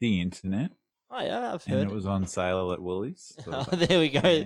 The 0.00 0.20
internet, 0.20 0.72
Oh 1.08 1.22
yeah, 1.22 1.54
I've 1.54 1.64
and 1.68 1.76
heard. 1.76 1.88
it 1.88 1.94
was 1.94 2.06
on 2.06 2.26
sale 2.26 2.72
at 2.72 2.80
Woolies. 2.82 3.32
so 3.44 3.52
Oh, 3.52 3.76
there 3.76 4.00
we 4.00 4.08
go. 4.08 4.28
yeah. 4.28 4.44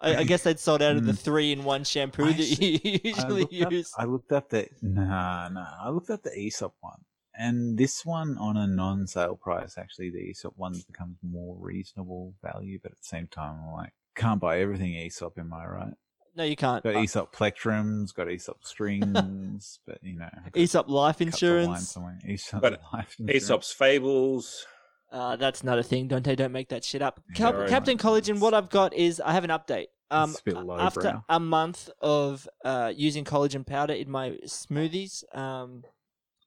I, 0.00 0.16
I 0.16 0.24
guess 0.24 0.42
they'd 0.42 0.58
sold 0.58 0.82
out 0.82 0.96
of 0.96 1.06
the 1.06 1.12
Mm. 1.12 1.18
three-in-one 1.18 1.84
shampoo 1.84 2.24
I 2.24 2.32
that 2.32 2.60
you 2.60 2.80
I 2.84 3.00
usually 3.04 3.62
up- 3.64 3.70
use. 3.72 3.92
I 3.96 4.04
looked 4.04 4.32
up 4.32 4.48
the 4.48 4.66
nah, 4.82 5.48
nah. 5.48 5.76
I 5.80 5.90
looked 5.90 6.10
up 6.10 6.24
the 6.24 6.36
Aesop 6.36 6.74
one, 6.80 6.98
And 7.34 7.78
this 7.78 8.04
one 8.04 8.36
on 8.38 8.56
a 8.56 8.66
non-sale 8.66 9.36
price, 9.36 9.78
actually, 9.78 10.10
the 10.10 10.18
Aesop 10.18 10.54
one 10.56 10.74
becomes 10.88 11.18
more 11.22 11.56
reasonable 11.60 12.34
value, 12.42 12.80
but 12.82 12.90
at 12.90 12.98
the 12.98 13.04
same 13.04 13.28
time, 13.28 13.60
I'm 13.64 13.72
like, 13.74 13.92
can't 14.16 14.40
buy 14.40 14.58
everything 14.58 14.94
Aesop, 14.94 15.38
am 15.38 15.54
I 15.54 15.66
right? 15.66 15.94
No, 16.34 16.44
you 16.44 16.56
can't. 16.56 16.82
Got 16.82 16.96
Uh, 16.96 17.00
Aesop 17.00 17.34
plectrums, 17.34 18.14
got 18.14 18.30
Aesop 18.30 18.64
strings, 18.64 19.78
but 19.86 19.98
you 20.02 20.18
know, 20.18 20.28
I've 20.46 20.56
Aesop 20.56 20.88
life 20.88 21.18
cups 21.18 21.42
of 21.42 21.48
wine 21.50 21.58
insurance. 21.60 21.88
somewhere. 21.90 22.18
Aesop 22.26 22.62
But 22.62 22.80
life 22.92 23.14
insurance. 23.18 23.44
Aesop's 23.44 23.72
Fables. 23.72 24.66
Uh, 25.10 25.36
that's 25.36 25.62
not 25.62 25.78
a 25.78 25.82
thing. 25.82 26.08
Dante, 26.08 26.34
don't 26.34 26.52
make 26.52 26.70
that 26.70 26.84
shit 26.84 27.02
up. 27.02 27.20
Cap- 27.34 27.54
right. 27.54 27.68
Captain 27.68 27.98
Collagen, 27.98 28.40
what 28.40 28.54
I've 28.54 28.70
got 28.70 28.94
is 28.94 29.20
I 29.20 29.32
have 29.32 29.44
an 29.44 29.50
update. 29.50 29.88
Um, 30.10 30.30
It's 30.30 30.40
a 30.40 30.44
bit 30.44 30.56
after 30.56 31.00
lowbrow. 31.02 31.24
a 31.28 31.40
month 31.40 31.90
of 32.00 32.48
uh, 32.64 32.92
using 32.96 33.24
collagen 33.24 33.66
powder 33.66 33.92
in 33.92 34.10
my 34.10 34.38
smoothies, 34.46 35.22
um, 35.36 35.84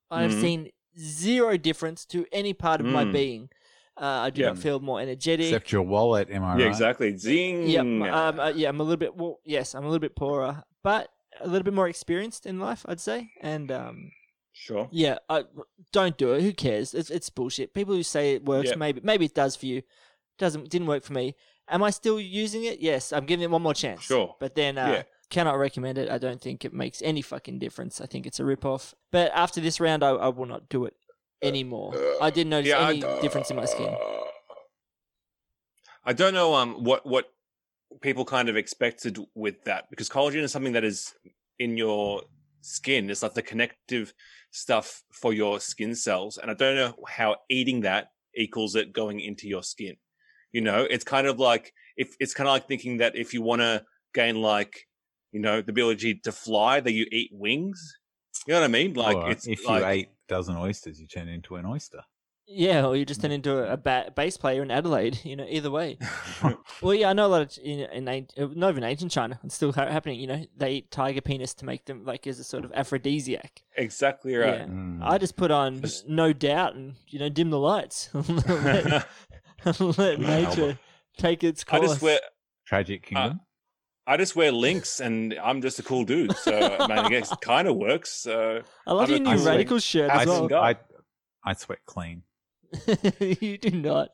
I've 0.10 0.32
Mhm. 0.32 0.42
seen 0.42 0.70
zero 1.00 1.58
difference 1.58 2.06
to 2.08 2.26
any 2.32 2.54
part 2.54 2.80
of 2.82 2.88
my 2.88 3.04
Mm. 3.06 3.14
being. 3.14 3.50
Uh, 3.98 4.06
I 4.06 4.30
do 4.30 4.42
Yeah. 4.42 4.48
not 4.48 4.58
feel 4.58 4.80
more 4.80 5.00
energetic. 5.00 5.46
Except 5.46 5.72
your 5.72 5.84
wallet, 5.84 6.30
am 6.30 6.44
I 6.44 6.58
Yeah, 6.58 6.64
right? 6.66 6.72
exactly. 6.72 7.16
Zing. 7.18 7.68
Yep. 7.68 7.82
Um, 7.86 8.40
uh, 8.40 8.50
yeah, 8.50 8.70
I'm 8.70 8.80
a 8.80 8.84
little 8.84 8.98
bit. 8.98 9.16
Well, 9.16 9.40
yes, 9.46 9.74
I'm 9.74 9.84
a 9.84 9.88
little 9.88 10.00
bit 10.02 10.16
poorer, 10.16 10.64
but 10.84 11.10
a 11.40 11.48
little 11.48 11.64
bit 11.64 11.74
more 11.74 11.88
experienced 11.88 12.46
in 12.46 12.60
life, 12.60 12.86
I'd 12.88 13.00
say. 13.00 13.32
And 13.42 13.72
um, 13.72 14.12
Sure. 14.52 14.90
yeah, 14.92 15.20
I, 15.30 15.46
don't 15.94 16.18
do 16.18 16.34
it. 16.34 16.42
Who 16.42 16.52
cares? 16.54 16.94
It's 16.94 17.10
it's 17.10 17.30
bullshit. 17.30 17.74
People 17.74 17.94
who 17.96 18.04
say 18.04 18.34
it 18.36 18.46
works, 18.46 18.70
Yeah. 18.70 18.76
maybe 18.76 19.00
maybe 19.04 19.26
it 19.26 19.34
does 19.36 19.56
for 19.56 19.66
you. 19.66 19.82
Doesn't 20.38 20.70
didn't 20.70 20.88
work 20.88 21.04
for 21.04 21.14
me. 21.14 21.36
Am 21.70 21.82
I 21.82 21.90
still 21.90 22.20
using 22.20 22.64
it? 22.66 22.80
Yes, 22.80 23.12
I'm 23.14 23.26
giving 23.26 23.44
it 23.44 23.50
one 23.52 23.62
more 23.62 23.74
chance. 23.74 24.02
Sure. 24.04 24.36
But 24.40 24.56
then 24.56 24.78
uh, 24.78 24.88
Yeah. 24.88 25.04
cannot 25.30 25.58
recommend 25.58 25.98
it. 25.98 26.10
I 26.10 26.18
don't 26.18 26.42
think 26.42 26.64
it 26.66 26.74
makes 26.74 27.02
any 27.02 27.22
fucking 27.22 27.60
difference. 27.60 28.00
I 28.02 28.06
think 28.08 28.26
it's 28.28 28.40
a 28.40 28.46
rip 28.46 28.66
off. 28.66 28.94
But 29.12 29.32
after 29.34 29.60
this 29.62 29.80
round, 29.80 30.04
I, 30.04 30.10
I 30.10 30.28
will 30.28 30.46
not 30.46 30.68
do 30.70 30.84
it 30.86 30.96
anymore. 31.42 31.94
I 32.22 32.30
didn't 32.30 32.50
notice 32.50 32.70
Yeah, 32.70 32.80
I- 32.80 32.92
any 32.92 33.00
difference 33.22 33.50
in 33.50 33.56
my 33.58 33.66
skin. 33.66 33.96
I 36.04 36.14
don't 36.14 36.34
know 36.34 36.54
um 36.54 36.84
what 36.84 37.06
what 37.06 37.26
people 38.02 38.26
kind 38.26 38.50
of 38.50 38.56
expected 38.58 39.18
with 39.34 39.64
that 39.64 39.90
because 39.90 40.10
collagen 40.10 40.44
is 40.44 40.52
something 40.52 40.74
that 40.74 40.84
is 40.84 41.14
in 41.60 41.78
your 41.78 42.22
skin. 42.62 43.10
It's 43.10 43.24
like 43.24 43.34
the 43.34 43.42
connective 43.42 44.14
stuff 44.52 45.04
for 45.12 45.34
your 45.34 45.60
skin 45.60 45.96
cells, 45.96 46.38
and 46.38 46.52
I 46.52 46.54
don't 46.54 46.76
know 46.76 46.94
how 47.08 47.38
eating 47.50 47.82
that 47.82 48.10
equals 48.36 48.76
it 48.76 48.94
going 48.94 49.20
into 49.20 49.48
your 49.48 49.64
skin. 49.64 49.96
You 50.52 50.62
know, 50.62 50.86
it's 50.90 51.04
kind 51.04 51.28
of 51.28 51.40
like 51.40 51.74
if 51.98 52.16
it's 52.20 52.34
kind 52.34 52.48
of 52.48 52.54
like 52.54 52.68
thinking 52.68 52.98
that 52.98 53.16
if 53.16 53.34
you 53.34 53.42
want 53.42 53.62
to 53.62 53.84
gain 54.14 54.42
like 54.42 54.88
you 55.32 55.40
know 55.40 55.62
the 55.62 55.72
ability 55.72 56.16
to 56.24 56.32
fly, 56.32 56.80
that 56.80 56.92
you 56.92 57.08
eat 57.12 57.32
wings. 57.34 57.98
You 58.48 58.54
know 58.54 58.60
what 58.62 58.66
I 58.66 58.68
mean? 58.70 58.94
Like 58.94 59.18
Or 59.18 59.32
it's 59.32 59.48
if 59.48 59.62
you 59.64 59.68
like, 59.68 59.84
ate 59.86 60.08
a 60.08 60.34
dozen 60.34 60.56
oysters, 60.56 61.00
you 61.02 61.08
turn 61.08 61.28
into 61.28 61.56
an 61.56 61.66
oyster. 61.66 62.02
Yeah, 62.48 62.86
or 62.86 62.96
you 62.96 63.06
just 63.06 63.22
turn 63.22 63.32
into 63.32 63.58
a, 63.58 63.74
a 63.74 63.78
ba- 63.78 64.12
bass 64.16 64.38
player 64.38 64.62
in 64.62 64.70
Adelaide. 64.70 65.18
You 65.26 65.36
know, 65.36 65.48
either 65.50 65.72
way. 65.72 65.98
well, 66.82 66.94
yeah, 66.94 67.10
I 67.10 67.14
know 67.14 67.26
a 67.26 67.28
lot 67.28 67.42
of 67.42 67.58
in, 67.64 67.80
in 67.80 68.08
an- 68.08 68.28
uh, 68.38 68.48
not 68.54 68.70
even 68.70 68.84
ancient 68.84 69.12
China. 69.12 69.40
It's 69.44 69.56
still 69.56 69.72
ha- 69.74 69.90
happening. 69.90 70.20
You 70.20 70.28
know, 70.28 70.46
they 70.56 70.74
eat 70.74 70.92
tiger 70.92 71.22
penis 71.22 71.56
to 71.56 71.66
make 71.66 71.86
them 71.86 72.06
like 72.06 72.28
as 72.28 72.40
a 72.40 72.44
sort 72.44 72.64
of 72.64 72.72
aphrodisiac. 72.74 73.64
exactly 73.76 74.36
right. 74.36 74.60
Yeah. 74.60 74.66
Mm. 74.66 75.00
I 75.02 75.18
just 75.18 75.36
put 75.36 75.50
on 75.50 75.82
Just- 75.82 76.08
no 76.08 76.34
doubt 76.34 76.76
and 76.76 76.94
you 77.08 77.18
know 77.18 77.30
dim 77.30 77.50
the 77.50 77.58
lights. 77.60 78.10
let, 78.14 79.08
let 79.98 80.20
nature 80.20 80.78
take 81.18 81.44
its 81.44 81.64
course. 81.64 81.78
I 81.78 81.80
course. 81.80 81.92
just 81.94 82.02
wear 82.04 82.20
Tragic 82.68 83.04
Kingdom. 83.04 83.40
I 84.08 84.18
just 84.18 84.36
wear 84.36 84.52
Lynx 84.52 85.00
and 85.00 85.34
I'm 85.42 85.62
just 85.62 85.80
a 85.80 85.84
cool 85.84 86.06
dude. 86.06 86.36
So 86.38 86.56
I 86.56 86.88
mean, 86.88 86.92
I 86.98 87.10
guess 87.10 87.32
it 87.32 87.42
kind 87.42 87.68
of 87.68 87.76
works. 87.76 88.12
So 88.12 88.62
I 88.86 88.94
love 88.94 89.10
I'm 89.10 89.24
your 89.24 89.34
a- 89.34 89.36
new 89.36 89.44
I 89.44 89.52
radical 89.52 89.80
shirt 89.80 90.12
I 90.12 90.22
as 90.22 90.28
well. 90.28 90.48
sweat- 90.48 90.64
I, 90.64 90.76
I 91.50 91.54
sweat 91.54 91.80
clean. 91.86 92.24
you 93.20 93.58
do 93.58 93.72
not. 93.72 94.10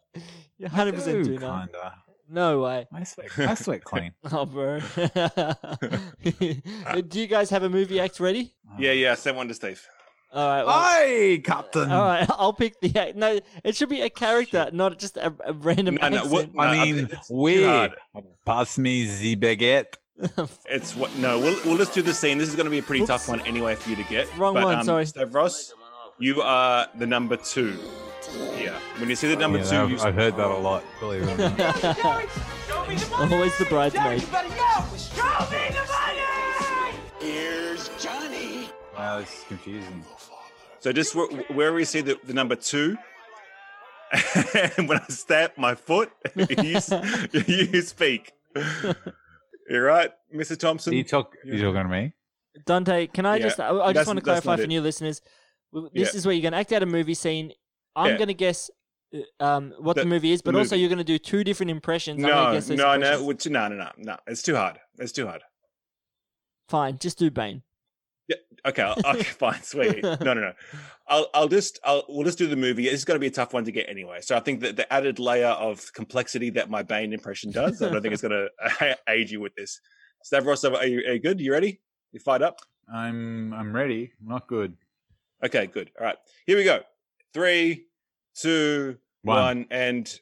You 0.58 0.68
hundred 0.68 0.96
percent 0.96 1.26
do 1.26 1.38
not. 1.40 1.72
kinda. 1.72 1.96
No 2.30 2.62
way. 2.62 2.88
I 2.94 3.04
sweat. 3.04 3.28
I 3.40 3.56
sweat 3.56 3.84
clean. 3.84 4.14
Oh, 4.32 4.46
bro. 4.46 4.80
do 6.24 7.20
you 7.20 7.28
guys 7.28 7.50
have 7.50 7.64
a 7.64 7.70
movie 7.70 8.00
act 8.00 8.20
ready? 8.20 8.54
yeah, 8.80 8.92
yeah. 8.94 9.16
Send 9.16 9.36
one 9.38 9.48
to 9.50 9.54
Steve. 9.54 9.86
All 10.34 10.48
right. 10.48 10.64
Well, 10.66 10.84
Hey, 11.08 11.40
Captain. 11.40 11.92
all 11.92 12.04
right. 12.06 12.26
I'll 12.38 12.54
pick 12.54 12.80
the 12.80 12.98
act. 12.98 13.16
No, 13.18 13.40
it 13.64 13.76
should 13.76 13.90
be 13.90 14.02
a 14.02 14.10
character, 14.10 14.70
not 14.72 14.98
just 14.98 15.18
a, 15.18 15.34
a 15.46 15.54
random 15.54 15.96
No, 16.02 16.10
no, 16.10 16.18
accent. 16.24 16.54
what- 16.56 16.66
I 16.68 16.86
mean, 16.86 17.10
it's 17.12 17.30
we 17.30 17.64
pass 18.46 18.78
me 18.78 19.08
the 19.08 19.36
baguette. 19.36 19.96
It's 20.70 20.96
what? 20.96 21.14
No, 21.18 21.40
we'll 21.40 21.60
we'll 21.66 21.78
just 21.78 21.94
do 21.94 22.02
the 22.04 22.14
scene. 22.14 22.38
This 22.38 22.48
is 22.48 22.56
going 22.56 22.66
to 22.66 22.70
be 22.72 22.78
a 22.78 22.84
pretty 22.84 23.06
tough 23.06 23.28
one 23.28 23.42
anyway 23.42 23.74
for 23.76 23.90
you 23.90 23.96
to 23.96 24.04
get. 24.04 24.28
Wrong 24.38 24.54
but, 24.54 24.64
one, 24.64 24.76
Um, 24.76 24.86
sorry. 24.86 25.06
Stavros, 25.08 25.74
you 26.20 26.42
are 26.44 26.88
the 26.98 27.08
number 27.08 27.38
two. 27.38 27.78
Yeah. 28.56 28.78
When 29.00 29.10
you 29.10 29.16
see 29.16 29.28
the 29.30 29.36
number 29.36 29.58
Yeah, 29.58 29.64
two, 29.64 29.76
I've, 29.78 29.90
you 29.90 30.00
I've 30.00 30.14
heard 30.16 30.38
that 30.38 30.48
a 30.52 30.58
lot. 30.58 30.84
Believe 31.00 31.24
it 31.24 31.40
or 31.40 31.50
not. 31.58 33.32
Always 33.32 33.58
the 33.58 33.66
bridesmaid. 33.66 34.24
Wow, 39.02 39.20
this 39.20 39.30
is 39.40 39.44
confusing. 39.48 40.04
So 40.80 40.92
just 40.92 41.14
where, 41.16 41.28
where 41.54 41.74
we 41.74 41.86
see 41.86 42.02
the, 42.02 42.18
the 42.24 42.34
number 42.34 42.56
two, 42.56 42.98
and 44.78 44.90
when 44.90 44.98
I 45.00 45.06
stamp 45.10 45.58
my 45.58 45.76
foot, 45.76 46.12
you, 46.36 46.80
you 47.48 47.82
speak. 47.82 48.32
You're 49.70 49.84
right, 49.86 50.12
Mr. 50.36 50.58
Thompson. 50.58 50.94
You 50.94 51.04
talk. 51.04 51.34
You 51.46 51.62
talking 51.62 51.84
to 51.84 51.88
me? 51.90 52.14
Dante, 52.66 53.08
can 53.08 53.26
I 53.26 53.38
Yeah, 53.38 53.44
just? 53.44 53.60
I, 53.60 53.70
I 53.70 53.94
just 53.94 54.08
want 54.08 54.18
to 54.20 54.24
clarify 54.24 54.58
for 54.58 54.64
it. 54.64 54.68
new 54.68 54.82
listeners. 54.82 55.22
This 55.94 56.14
Yeah. 56.14 56.18
is 56.18 56.26
where 56.26 56.36
you're 56.36 56.42
going 56.42 56.52
to 56.52 56.58
act 56.60 56.74
out 56.74 56.84
a 56.84 56.86
movie 56.86 57.14
scene. 57.14 57.54
I'm 57.96 58.12
Yeah. 58.12 58.18
going 58.18 58.28
to 58.28 58.34
guess 58.34 58.70
uh, 59.16 59.20
um, 59.44 59.74
what 59.80 59.96
the, 59.96 60.02
The- 60.02 60.08
movie 60.10 60.32
is, 60.34 60.42
the 60.42 60.52
but 60.52 60.58
also 60.60 60.76
you're 60.76 60.90
going 60.90 60.98
to 60.98 61.04
do 61.06 61.18
two 61.18 61.44
different 61.46 61.70
impressions. 61.70 62.22
I'm 62.24 62.30
gonna 62.30 62.48
no, 62.50 62.54
guess 62.54 62.68
those 62.68 62.78
no, 62.78 62.84
no, 62.98 63.12
impressions. 63.28 63.46
no, 63.48 63.68
no, 63.70 63.76
no, 63.78 63.90
no. 63.98 64.18
It's 64.28 64.42
too 64.42 64.56
hard. 64.56 64.80
It's 65.00 65.14
too 65.14 65.28
hard. 65.28 65.42
Fine, 66.68 66.98
just 67.00 67.18
do 67.18 67.32
Bane. 67.32 67.64
Okay, 68.66 68.82
I'll- 68.82 69.16
okay, 69.16 69.24
fine, 69.24 69.62
sweet. 69.64 70.04
No, 70.04 70.16
no, 70.20 70.34
no. 70.36 70.54
I'll, 71.08 71.28
I'll 71.34 71.48
just, 71.48 71.80
I'll, 71.84 72.04
we'll 72.08 72.24
just 72.26 72.38
do 72.38 72.48
the 72.48 72.56
movie. 72.56 72.88
It's 72.88 73.04
going 73.04 73.16
to 73.16 73.20
be 73.20 73.28
a 73.28 73.32
tough 73.32 73.54
one 73.54 73.66
to 73.66 73.72
get 73.72 73.90
anyway. 73.90 74.20
So 74.22 74.36
I 74.38 74.40
think 74.40 74.62
that 74.62 74.76
the 74.76 74.92
added 74.94 75.20
layer 75.20 75.48
of 75.48 75.92
complexity 75.94 76.50
that 76.52 76.70
my 76.70 76.84
Bane 76.84 77.12
impression 77.14 77.52
does, 77.52 77.82
I 77.82 77.90
don't 77.90 78.02
think 78.02 78.14
it's 78.14 78.22
going 78.22 78.48
to 78.80 78.98
aid 79.10 79.30
you 79.30 79.42
with 79.42 79.56
this. 79.56 79.80
Stavros, 80.24 80.64
are 80.64 80.86
you, 80.86 81.00
are 81.08 81.14
you 81.14 81.20
good? 81.20 81.40
You 81.42 81.52
ready? 81.52 81.82
You 82.12 82.20
fired 82.20 82.44
up? 82.44 82.60
I'm. 82.94 83.54
I'm 83.54 83.74
ready. 83.76 84.12
Not 84.24 84.48
good. 84.48 84.76
Okay, 85.44 85.66
good. 85.68 85.90
All 86.00 86.06
right, 86.06 86.18
here 86.46 86.56
we 86.58 86.64
go. 86.64 86.82
Three, 87.34 87.86
two, 88.36 88.98
One. 89.24 89.38
one, 89.38 89.66
and 89.72 90.20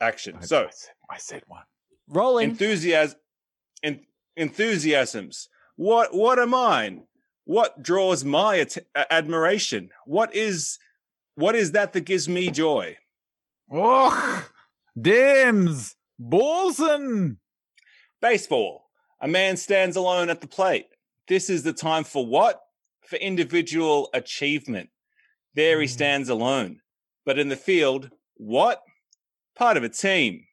action. 0.00 0.36
I, 0.40 0.44
So 0.44 0.64
I 0.66 0.70
said, 0.70 0.90
I 1.10 1.18
said 1.18 1.42
one. 1.48 1.62
Rolling. 2.08 2.50
enthusiasm, 2.50 3.18
en- 3.82 4.06
enthusiasms. 4.36 5.48
What, 5.76 6.14
what 6.14 6.38
are 6.38 6.46
mine? 6.46 7.04
What 7.44 7.82
draws 7.82 8.24
my 8.24 8.58
at- 8.58 8.78
admiration? 9.10 9.90
What 10.06 10.34
is, 10.34 10.78
what 11.34 11.54
is 11.54 11.72
that 11.72 11.92
that 11.92 12.04
gives 12.04 12.28
me 12.28 12.50
joy? 12.50 12.96
Oh, 13.70 14.46
Dims, 15.00 15.96
Bolson. 16.20 17.36
Baseball. 18.20 18.90
A 19.20 19.28
man 19.28 19.56
stands 19.56 19.96
alone 19.96 20.30
at 20.30 20.40
the 20.40 20.48
plate. 20.48 20.86
This 21.28 21.50
is 21.50 21.62
the 21.62 21.72
time 21.72 22.04
for 22.04 22.26
what? 22.26 22.60
For 23.06 23.16
individual 23.16 24.08
achievement. 24.12 24.90
There 25.54 25.80
he 25.80 25.86
mm. 25.86 25.90
stands 25.90 26.28
alone. 26.28 26.80
But 27.24 27.38
in 27.38 27.48
the 27.48 27.56
field, 27.56 28.10
what? 28.36 28.82
Part 29.56 29.76
of 29.76 29.84
a 29.84 29.88
team. 29.88 30.44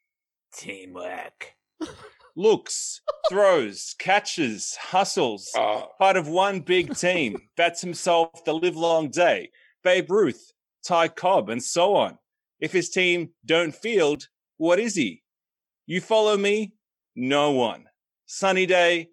Teamwork. 0.54 1.56
Looks, 2.38 3.02
throws, 3.32 3.96
catches, 3.98 4.76
hustles. 4.76 5.50
Ah. 5.58 5.88
Part 5.98 6.18
of 6.18 6.28
one 6.28 6.60
big 6.60 6.96
team. 6.96 7.36
Bats 7.58 7.82
himself 7.82 8.46
the 8.46 8.54
livelong 8.54 9.10
day. 9.10 9.50
Babe 9.84 10.12
Ruth, 10.12 10.54
Ty 10.86 11.08
Cobb, 11.08 11.50
and 11.50 11.64
so 11.64 11.96
on. 11.96 12.20
If 12.60 12.72
his 12.72 12.92
team 12.92 13.32
don't 13.44 13.74
field, 13.74 14.28
what 14.58 14.78
is 14.78 14.94
he? 14.94 15.24
You 15.88 16.00
follow 16.00 16.38
me? 16.38 16.74
No 17.16 17.50
one. 17.54 17.86
Sunny 18.28 18.68
day, 18.68 19.10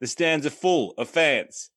the 0.00 0.08
stands 0.08 0.44
are 0.44 0.50
full 0.50 0.94
of 0.98 1.08
fans. 1.08 1.70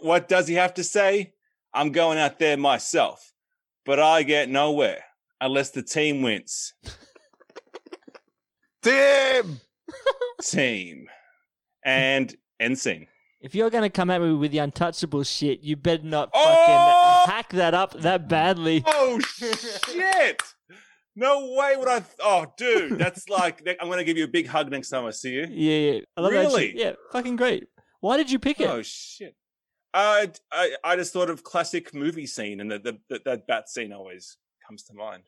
What 0.00 0.28
does 0.28 0.48
he 0.48 0.54
have 0.54 0.74
to 0.74 0.82
say? 0.82 1.34
I'm 1.72 1.92
going 1.92 2.18
out 2.18 2.40
there 2.40 2.56
myself, 2.56 3.32
but 3.86 4.00
I 4.00 4.24
get 4.24 4.48
nowhere 4.48 5.04
unless 5.40 5.70
the 5.70 5.82
team 5.84 6.22
wins. 6.22 6.74
Tim. 8.82 9.60
Team. 10.42 11.08
And 11.84 12.34
end 12.60 12.78
scene. 12.78 13.06
If 13.40 13.54
you're 13.54 13.70
going 13.70 13.82
to 13.82 13.90
come 13.90 14.08
at 14.10 14.22
me 14.22 14.32
with 14.32 14.52
the 14.52 14.58
untouchable 14.58 15.22
shit, 15.22 15.60
you 15.60 15.76
better 15.76 16.02
not 16.02 16.30
Oh! 16.32 17.24
fucking 17.26 17.34
hack 17.34 17.52
that 17.52 17.74
up 17.74 17.92
that 18.00 18.26
badly. 18.28 18.82
Oh 18.86 19.20
shit! 19.36 20.42
No 21.16 21.54
way 21.56 21.76
would 21.76 21.88
I. 21.88 22.02
Oh, 22.20 22.46
dude, 22.56 22.98
that's 22.98 23.28
like 23.28 23.62
I'm 23.80 23.88
gonna 23.88 24.02
give 24.04 24.16
you 24.16 24.24
a 24.24 24.28
big 24.28 24.46
hug 24.46 24.70
next 24.70 24.88
time 24.88 25.04
I 25.04 25.10
see 25.10 25.30
you. 25.32 25.46
Yeah, 25.50 25.92
yeah. 25.92 26.00
I 26.16 26.20
love 26.22 26.32
that 26.32 26.38
Really? 26.38 26.66
shit. 26.68 26.76
Yeah, 26.76 26.92
fucking 27.12 27.36
great. 27.36 27.64
Why 28.00 28.16
did 28.16 28.30
you 28.30 28.38
pick 28.38 28.60
it? 28.60 28.68
Oh 28.68 28.82
shit! 28.82 29.34
Uh, 29.92 30.26
I 30.50 30.70
I 30.82 30.96
just 30.96 31.12
thought 31.12 31.30
of 31.30 31.44
classic 31.44 31.94
movie 31.94 32.26
scene, 32.26 32.60
and 32.60 32.70
the, 32.70 32.78
the, 32.78 32.98
the 33.10 33.20
that 33.26 33.46
bat 33.46 33.68
scene 33.68 33.92
always 33.92 34.38
comes 34.66 34.82
to 34.84 34.94
mind. 34.94 35.22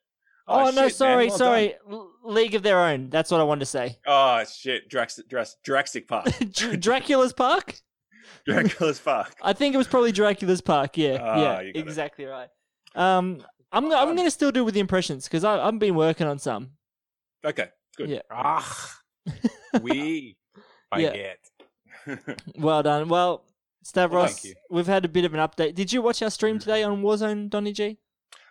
Oh, 0.49 0.67
shit, 0.67 0.75
no, 0.77 0.89
sorry, 0.89 1.27
well 1.29 1.39
sorry. 1.39 1.75
done. 1.91 2.07
League 2.25 2.55
of 2.55 2.63
Their 2.63 2.79
Own. 2.81 3.11
That's 3.11 3.31
what 3.31 3.41
I 3.41 3.45
wanted 3.45 3.61
to 3.61 3.67
say. 3.67 3.99
Oh 4.07 4.43
shit, 4.45 4.89
Drax, 4.89 5.19
Drax, 5.29 5.57
Jurassic 5.65 6.07
Park, 6.09 6.27
Dracula's 6.81 7.33
Park. 7.33 7.81
Dracula's 8.47 8.99
Park. 9.01 9.35
I 9.43 9.53
think 9.53 9.75
it 9.75 9.79
was 9.79 9.87
probably 9.89 10.13
Dracula's 10.13 10.61
Park. 10.61 10.97
Yeah, 10.99 11.19
Ah, 11.21 11.37
yeah, 11.37 11.55
got 11.55 11.65
it. 11.67 11.77
exactly 11.77 12.25
right. 12.27 12.49
Um, 12.95 13.45
I'm 13.73 13.85
I'm 13.93 14.15
going 14.15 14.25
to 14.27 14.31
still 14.31 14.53
do 14.53 14.65
with 14.65 14.75
the 14.75 14.81
impressions 14.81 15.25
because 15.25 15.45
I've 15.45 15.79
been 15.79 15.95
working 15.97 16.27
on 16.27 16.39
some. 16.39 16.71
Okay, 17.45 17.69
good. 17.97 18.11
Yeah. 18.11 18.21
Ah, 18.31 18.95
we. 19.83 20.37
I 20.93 21.01
Yeah. 21.01 21.13
get. 21.13 21.39
Well 22.57 22.83
done. 22.83 23.09
Well, 23.09 23.45
Stavros, 23.83 24.45
you. 24.45 24.55
we've 24.71 24.87
had 24.87 25.05
a 25.05 25.09
bit 25.09 25.25
of 25.25 25.35
an 25.35 25.41
update. 25.41 25.75
Did 25.75 25.93
you 25.93 26.03
watch 26.03 26.23
our 26.23 26.31
stream 26.31 26.59
today 26.59 26.83
on 26.85 27.03
Warzone, 27.03 27.51
Donny 27.51 27.73
G? 27.73 27.99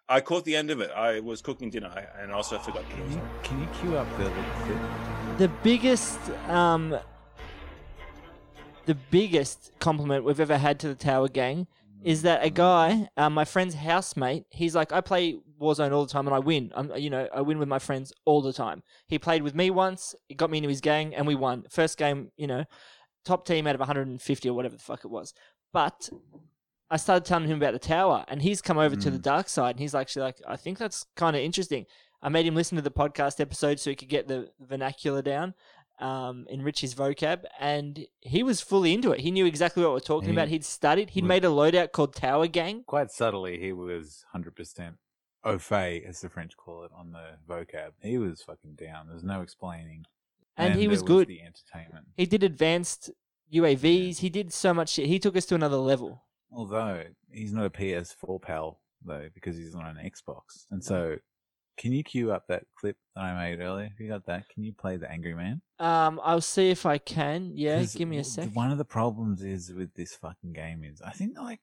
I 0.07 0.21
caught 0.21 0.45
the 0.45 0.55
end 0.55 0.69
of 0.69 0.81
it. 0.81 0.91
I 0.91 1.19
was 1.19 1.41
cooking 1.41 1.69
dinner 1.69 1.87
I- 1.93 2.21
and 2.21 2.31
also 2.31 2.59
forgot 2.59 2.87
Can 2.89 3.01
it. 3.01 3.11
you, 3.11 3.21
can 3.43 3.59
you 3.61 3.67
queue 3.79 3.97
up 3.97 4.07
the 4.17 4.25
little 4.25 4.43
clip? 4.63 4.77
The 5.39 5.47
biggest, 5.63 6.19
um, 6.47 6.97
the 8.85 8.95
biggest 8.95 9.71
compliment 9.79 10.23
we've 10.23 10.39
ever 10.39 10.57
had 10.57 10.79
to 10.81 10.87
the 10.87 10.95
Tower 10.95 11.27
Gang 11.27 11.67
is 12.03 12.21
that 12.21 12.45
a 12.45 12.51
guy, 12.51 13.09
uh, 13.17 13.31
my 13.31 13.43
friend's 13.45 13.73
housemate, 13.73 14.43
he's 14.51 14.75
like, 14.75 14.91
I 14.91 15.01
play 15.01 15.39
Warzone 15.59 15.91
all 15.91 16.05
the 16.05 16.11
time 16.11 16.27
and 16.27 16.35
I 16.35 16.39
win. 16.39 16.71
I'm, 16.75 16.95
you 16.95 17.09
know, 17.09 17.27
I 17.33 17.41
win 17.41 17.57
with 17.57 17.67
my 17.67 17.79
friends 17.79 18.13
all 18.25 18.43
the 18.43 18.53
time. 18.53 18.83
He 19.07 19.17
played 19.17 19.41
with 19.41 19.55
me 19.55 19.71
once, 19.71 20.13
he 20.29 20.35
got 20.35 20.51
me 20.51 20.59
into 20.59 20.69
his 20.69 20.81
gang, 20.81 21.15
and 21.15 21.25
we 21.25 21.33
won. 21.33 21.65
First 21.71 21.97
game, 21.97 22.29
you 22.37 22.45
know, 22.45 22.63
top 23.23 23.47
team 23.47 23.65
out 23.65 23.73
of 23.73 23.79
150 23.79 24.49
or 24.49 24.53
whatever 24.53 24.75
the 24.75 24.83
fuck 24.83 25.03
it 25.03 25.09
was. 25.09 25.33
But 25.73 26.07
I 26.89 26.97
started 26.97 27.25
telling 27.25 27.47
him 27.49 27.57
about 27.57 27.73
the 27.73 27.79
tower, 27.79 28.25
and 28.27 28.41
he's 28.41 28.61
come 28.61 28.77
over 28.77 28.95
to 28.95 29.09
the 29.09 29.17
dark 29.17 29.49
side, 29.49 29.71
and 29.71 29.79
he's 29.79 29.95
actually 29.95 30.21
like, 30.23 30.41
I 30.47 30.55
think 30.55 30.77
that's 30.77 31.05
kind 31.15 31.35
of 31.35 31.41
interesting. 31.41 31.85
I 32.21 32.29
made 32.29 32.45
him 32.45 32.55
listen 32.55 32.75
to 32.75 32.81
the 32.81 32.91
podcast 32.91 33.39
episode 33.39 33.79
so 33.79 33.89
he 33.89 33.95
could 33.95 34.09
get 34.09 34.27
the 34.27 34.51
vernacular 34.59 35.21
down, 35.23 35.55
um, 35.99 36.45
enrich 36.49 36.81
his 36.81 36.93
vocab, 36.93 37.45
and 37.59 38.05
he 38.21 38.43
was 38.43 38.61
fully 38.61 38.93
into 38.93 39.11
it. 39.11 39.21
He 39.21 39.31
knew 39.31 39.45
exactly 39.45 39.83
what 39.83 39.93
we're 39.93 39.99
talking 39.99 40.29
He 40.29 40.35
about. 40.35 40.49
He'd 40.49 40.63
studied. 40.65 41.11
He'd 41.11 41.23
was- 41.23 41.29
made 41.29 41.45
a 41.45 41.49
loadout 41.49 41.91
called 41.91 42.13
Tower 42.13 42.47
Gang. 42.47 42.83
Quite 42.85 43.11
subtly, 43.11 43.59
he 43.59 43.73
was 43.73 44.23
100% 44.35 44.97
au 45.43 45.57
fait, 45.57 46.03
as 46.07 46.21
the 46.21 46.29
French 46.29 46.55
call 46.57 46.83
it, 46.83 46.91
on 46.95 47.11
the 47.11 47.37
vocab. 47.47 47.91
He 48.01 48.17
was 48.17 48.41
fucking 48.43 48.75
down. 48.75 49.07
There's 49.07 49.23
no 49.23 49.41
explaining. 49.41 50.05
And 50.57 50.75
he 50.75 50.87
was 50.87 51.01
good. 51.01 51.27
the 51.27 51.41
entertainment. 51.41 52.07
He 52.15 52.25
did 52.25 52.43
advanced 52.43 53.09
UAVs. 53.53 54.19
He 54.19 54.29
did 54.29 54.53
so 54.53 54.73
much 54.73 54.89
shit. 54.89 55.07
He 55.07 55.19
took 55.19 55.35
us 55.35 55.45
to 55.47 55.55
another 55.55 55.77
level. 55.77 56.23
Although 56.51 57.03
he's 57.31 57.53
not 57.53 57.65
a 57.65 57.69
PS4 57.69 58.41
pal 58.41 58.79
though, 59.03 59.27
because 59.33 59.57
he's 59.57 59.75
on 59.75 59.85
an 59.85 59.97
Xbox. 59.97 60.65
And 60.71 60.83
so, 60.83 61.15
can 61.77 61.91
you 61.91 62.03
queue 62.03 62.31
up 62.31 62.43
that 62.47 62.63
clip 62.79 62.97
that 63.15 63.21
I 63.21 63.33
made 63.49 63.59
earlier? 63.59 63.89
Have 63.89 63.99
you 63.99 64.07
got 64.07 64.25
that? 64.27 64.47
Can 64.49 64.63
you 64.63 64.73
play 64.73 64.97
the 64.97 65.11
Angry 65.11 65.33
Man? 65.35 65.61
Um, 65.79 66.19
I'll 66.23 66.41
see 66.41 66.69
if 66.69 66.85
I 66.85 66.97
can. 66.97 67.51
Yeah, 67.53 67.83
give 67.93 68.07
me 68.07 68.17
a 68.19 68.23
sec. 68.23 68.49
One 68.53 68.71
of 68.71 68.77
the 68.77 68.85
problems 68.85 69.43
is 69.43 69.71
with 69.73 69.93
this 69.95 70.15
fucking 70.15 70.53
game 70.53 70.83
is 70.83 71.01
I 71.01 71.11
think 71.11 71.37
like 71.37 71.59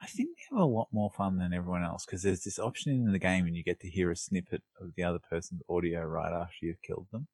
I 0.00 0.06
think 0.06 0.28
they 0.36 0.56
have 0.56 0.62
a 0.62 0.64
lot 0.66 0.88
more 0.92 1.10
fun 1.10 1.38
than 1.38 1.52
everyone 1.52 1.82
else 1.82 2.04
because 2.04 2.22
there's 2.22 2.44
this 2.44 2.58
option 2.58 2.92
in 2.92 3.12
the 3.12 3.18
game 3.18 3.46
and 3.46 3.56
you 3.56 3.64
get 3.64 3.80
to 3.80 3.88
hear 3.88 4.10
a 4.10 4.16
snippet 4.16 4.62
of 4.80 4.90
the 4.96 5.02
other 5.02 5.18
person's 5.18 5.62
audio 5.68 6.02
right 6.02 6.32
after 6.32 6.54
you've 6.62 6.82
killed 6.82 7.08
them, 7.10 7.26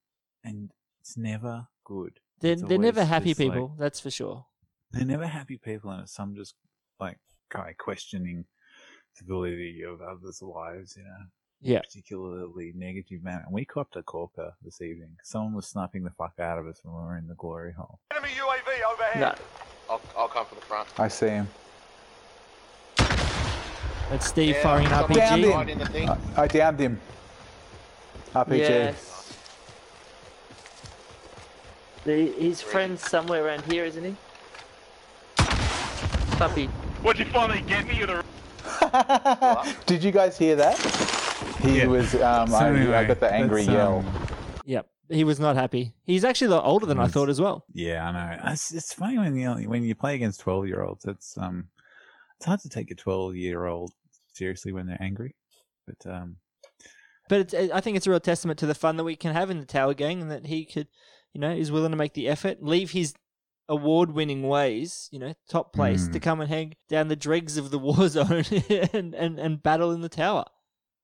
and 0.45 0.71
it's 1.01 1.17
never 1.19 1.67
good. 1.85 2.21
They're, 2.41 2.53
It's 2.53 2.63
they're 2.63 2.79
never 2.79 3.05
happy 3.05 3.31
just, 3.31 3.41
like- 3.41 3.53
people, 3.53 3.77
that's 3.79 4.01
for 4.01 4.11
sure. 4.11 4.47
They're 4.93 5.05
never 5.07 5.27
happy 5.27 5.59
people, 5.59 5.91
and 5.91 6.03
it's 6.03 6.13
some 6.15 6.35
just 6.35 6.55
like 7.01 7.19
guy 7.51 7.75
questioning 7.79 8.45
the 9.19 9.25
validity 9.27 9.83
of 9.83 10.01
others' 10.01 10.41
lives 10.43 10.97
in 10.97 11.03
a 11.05 11.27
Yeah. 11.61 11.81
particularly 11.81 12.73
negative 12.75 13.23
manner. 13.23 13.43
And 13.45 13.53
we 13.55 13.65
copped 13.65 13.97
a 13.97 14.03
corker 14.03 14.53
this 14.63 14.81
evening. 14.81 15.17
Someone 15.23 15.55
was 15.55 15.67
sniping 15.67 16.03
the 16.05 16.11
fuck 16.11 16.35
out 16.41 16.59
of 16.59 16.67
us 16.67 16.81
when 16.83 16.95
we 16.95 17.01
were 17.03 17.17
in 17.19 17.27
the 17.29 17.35
glory 17.35 17.73
hole. 17.73 18.01
Enemy 18.11 18.29
UAV 18.39 18.93
overhead. 18.93 19.21
No, 19.21 19.35
I'll, 19.91 20.01
I'll 20.17 20.29
come 20.29 20.47
from 20.47 20.59
the 20.61 20.65
front. 20.67 20.89
I 20.99 21.09
see 21.09 21.29
him. 21.29 21.49
that's 22.99 24.27
Steve 24.27 24.55
Yeah, 24.57 24.63
firing 24.63 24.87
an 24.87 24.93
someone 24.93 25.19
RPG. 25.19 25.51
died 25.53 25.69
in 25.71 25.79
the 25.79 25.87
thing. 25.87 26.09
I 26.37 26.47
downed 26.47 26.81
him. 26.81 27.01
RPG. 28.35 28.59
Yes. 28.59 29.09
The, 32.05 32.33
his 32.33 32.61
friend's 32.63 33.03
somewhere 33.09 33.45
around 33.47 33.63
here, 33.67 33.85
isn't 33.85 34.03
he? 34.05 34.17
Puppy. 36.43 36.67
What'd 37.05 37.25
you 37.25 37.33
finally 37.33 37.61
get 37.69 37.87
me? 37.87 37.97
You 37.99 38.07
the 38.07 39.75
Did 39.87 40.03
you 40.03 40.11
guys 40.11 40.37
hear 40.37 40.57
that? 40.57 40.77
He 41.61 41.79
Yeah. 41.79 41.87
was. 41.87 42.17
Um, 42.17 42.49
So 42.49 42.57
I, 42.57 42.99
I 42.99 43.05
got 43.05 43.21
the 43.21 43.33
angry 43.33 43.65
that's, 43.65 43.73
yell. 43.73 43.99
um, 44.01 44.27
Yep, 44.65 44.89
he 45.09 45.23
was 45.23 45.39
not 45.39 45.55
happy. 45.55 45.93
He's 46.03 46.25
actually 46.25 46.49
a 46.49 46.57
lot 46.57 46.65
older 46.65 46.85
than 46.85 46.99
I 46.99 47.07
thought 47.07 47.29
as 47.29 47.41
well. 47.41 47.65
Yeah, 47.73 48.09
I 48.09 48.13
know. 48.13 48.51
It's, 48.51 48.75
it's 48.75 48.93
funny 48.93 49.19
when 49.19 49.37
you 49.37 49.53
when 49.69 49.85
you 49.85 49.95
play 49.95 50.17
against 50.17 50.41
twelve 50.41 50.67
year 50.67 50.83
olds. 50.83 51.05
It's 51.05 51.39
um, 51.39 51.69
it's 52.39 52.47
hard 52.47 52.59
to 52.63 52.69
take 52.69 52.91
a 52.91 52.97
twelve 52.97 53.37
year 53.37 53.67
old 53.67 53.93
seriously 54.35 54.73
when 54.73 54.89
they're 54.89 55.01
angry. 55.01 55.37
But 55.87 56.13
um, 56.13 56.39
But 57.29 57.53
it's, 57.53 57.55
I 57.73 57.81
think 57.81 57.97
it's 57.97 58.09
a 58.09 58.11
real 58.11 58.19
testament 58.19 58.59
to 58.59 58.67
the 58.67 58.75
fun 58.75 58.97
that 58.97 59.05
we 59.05 59.15
can 59.15 59.33
have 59.33 59.49
in 59.49 59.61
the 59.61 59.65
Tower 59.65 59.95
Gang, 59.95 60.21
and 60.21 60.31
that 60.33 60.47
he 60.47 60.65
could, 60.65 60.89
you 61.35 61.41
know, 61.41 61.53
is 61.53 61.71
willing 61.71 61.93
to 61.93 61.97
make 61.97 62.15
the 62.15 62.27
effort, 62.29 62.65
leave 62.65 62.91
his 62.91 63.15
award-winning 63.73 64.43
ways, 64.47 65.09
you 65.11 65.19
know, 65.19 65.33
top 65.49 65.73
place, 65.73 66.07
to 66.09 66.19
Mm. 66.19 66.23
come 66.23 66.41
and 66.41 66.51
hang 66.51 66.75
down 66.89 67.09
the 67.09 67.17
dregs 67.17 67.57
of 67.57 67.71
the 67.71 67.79
war 67.87 68.09
zone 68.09 68.45
and, 68.93 69.15
and 69.15 69.39
and 69.39 69.63
battle 69.63 69.91
in 69.93 70.01
the 70.03 70.09
tower. 70.09 70.45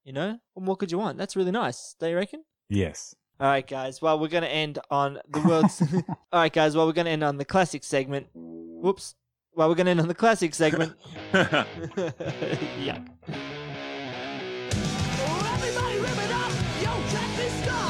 You 0.04 0.12
know, 0.12 0.38
what 0.54 0.78
could 0.78 0.90
you 0.92 0.98
want? 0.98 1.18
That's 1.18 1.36
really 1.36 1.50
nice. 1.50 1.94
Don't 1.98 2.10
you 2.10 2.16
reckon? 2.16 2.44
yes, 2.70 3.14
All 3.40 3.46
right, 3.46 3.66
guys. 3.66 4.00
Well, 4.02 4.18
we're 4.18 4.28
going 4.28 4.42
to 4.44 4.50
end 4.64 4.78
on 4.90 5.18
the 5.28 5.40
world's. 5.48 5.80
All 6.32 6.40
right, 6.40 6.52
guys. 6.52 6.74
Well, 6.76 6.86
we're 6.86 6.92
going 7.00 7.06
to 7.06 7.12
end 7.12 7.24
on 7.24 7.36
the 7.38 7.44
classic 7.44 7.84
segment. 7.84 8.26
Whoops. 8.34 9.14
Well, 9.54 9.68
we're 9.68 9.74
going 9.74 9.86
to 9.86 9.90
end 9.92 10.00
on 10.00 10.08
the 10.08 10.14
classic 10.14 10.54
segment. 10.54 10.94
yeah. 11.32 12.98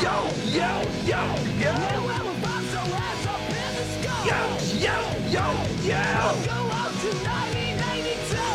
Yo, 0.03 0.15
yo, 0.47 0.83
yo, 1.05 1.21
yo. 1.59 1.75
Yo, 4.27 4.58
yo, 5.31 5.45
yo, 5.85 6.01
yo. 6.47 6.59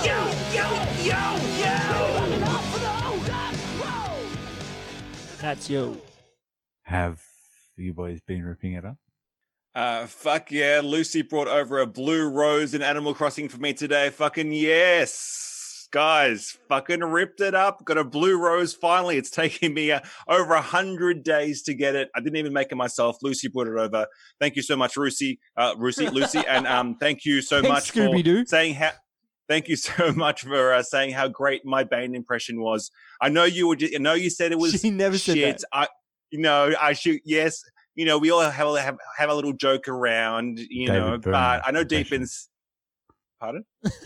Yo, 0.04 0.18
yo, 0.54 0.68
yo, 1.04 1.22
yo. 1.60 1.84
That's 5.40 5.70
you. 5.70 6.02
have 6.84 7.22
you 7.78 7.94
boys 7.94 8.22
been 8.22 8.44
ripping 8.44 8.74
it 8.74 8.86
up? 8.86 8.98
Uh, 9.76 10.06
fuck 10.06 10.52
yeah. 10.52 10.82
Lucy 10.84 11.22
brought 11.22 11.48
over 11.48 11.80
a 11.80 11.86
blue 11.86 12.30
rose 12.30 12.74
in 12.74 12.82
Animal 12.82 13.14
Crossing 13.14 13.50
for 13.50 13.58
me 13.58 13.74
today. 13.74 14.10
Fucking 14.10 14.52
yes. 14.52 15.53
Guys, 15.94 16.58
fucking 16.70 17.02
ripped 17.02 17.40
it 17.40 17.54
up. 17.54 17.86
Got 17.86 18.00
a 18.00 18.04
blue 18.04 18.36
rose 18.40 18.74
finally. 18.74 19.16
It's 19.16 19.30
taking 19.30 19.76
me 19.76 19.92
uh, 19.92 20.00
over 20.28 20.56
a 20.56 20.62
hundred 20.62 21.22
days 21.24 21.62
to 21.64 21.76
get 21.76 21.96
it. 21.96 22.10
I 22.16 22.20
didn't 22.20 22.38
even 22.38 22.52
make 22.52 22.72
it 22.72 22.76
myself. 22.76 23.18
Lucy 23.22 23.48
brought 23.48 23.68
it 23.68 23.78
over. 23.78 24.08
Thank 24.42 24.56
you 24.56 24.64
so 24.64 24.76
much, 24.76 24.98
Lucy. 24.98 25.40
Uh, 25.56 25.76
Lucy, 25.78 26.10
Lucy, 26.10 26.40
and 26.50 26.66
um, 26.66 26.96
thank 27.00 27.26
you 27.26 27.44
so 27.44 27.62
Thanks, 27.62 27.70
much 27.70 27.92
for 27.92 28.00
Scooby-Doo. 28.00 28.46
saying 28.48 28.74
how. 28.74 28.90
Thank 29.48 29.68
you 29.68 29.76
so 29.78 30.12
much 30.14 30.42
for 30.42 30.74
uh, 30.74 30.82
saying 30.82 31.12
how 31.12 31.28
great 31.28 31.64
my 31.64 31.84
Bane 31.84 32.16
impression 32.16 32.60
was. 32.60 32.90
I 33.22 33.30
know 33.30 33.44
you 33.44 33.68
would. 33.68 33.78
Just, 33.78 33.94
I 33.94 34.00
know 34.00 34.16
you 34.16 34.32
said 34.32 34.52
it 34.52 34.58
was 34.58 34.72
She 34.74 34.90
never 34.90 35.20
said 35.20 35.38
that. 35.38 35.64
I, 35.72 35.88
you 36.32 36.40
know, 36.40 36.74
I 36.82 36.94
should. 36.94 37.20
Yes, 37.24 37.62
you 37.94 38.06
know, 38.06 38.18
we 38.18 38.32
all 38.32 38.42
have 38.42 38.68
a- 38.68 38.82
have, 38.82 38.98
have 39.20 39.30
a 39.30 39.36
little 39.36 39.54
joke 39.54 39.88
around, 39.88 40.58
you 40.58 40.88
David 40.88 41.00
know. 41.02 41.18
Byrne 41.20 41.34
but 41.34 41.62
I 41.68 41.70
know 41.72 41.84
deep 41.84 42.12
impression. 42.12 42.24
in. 42.24 42.28
Pardon, 43.40 43.66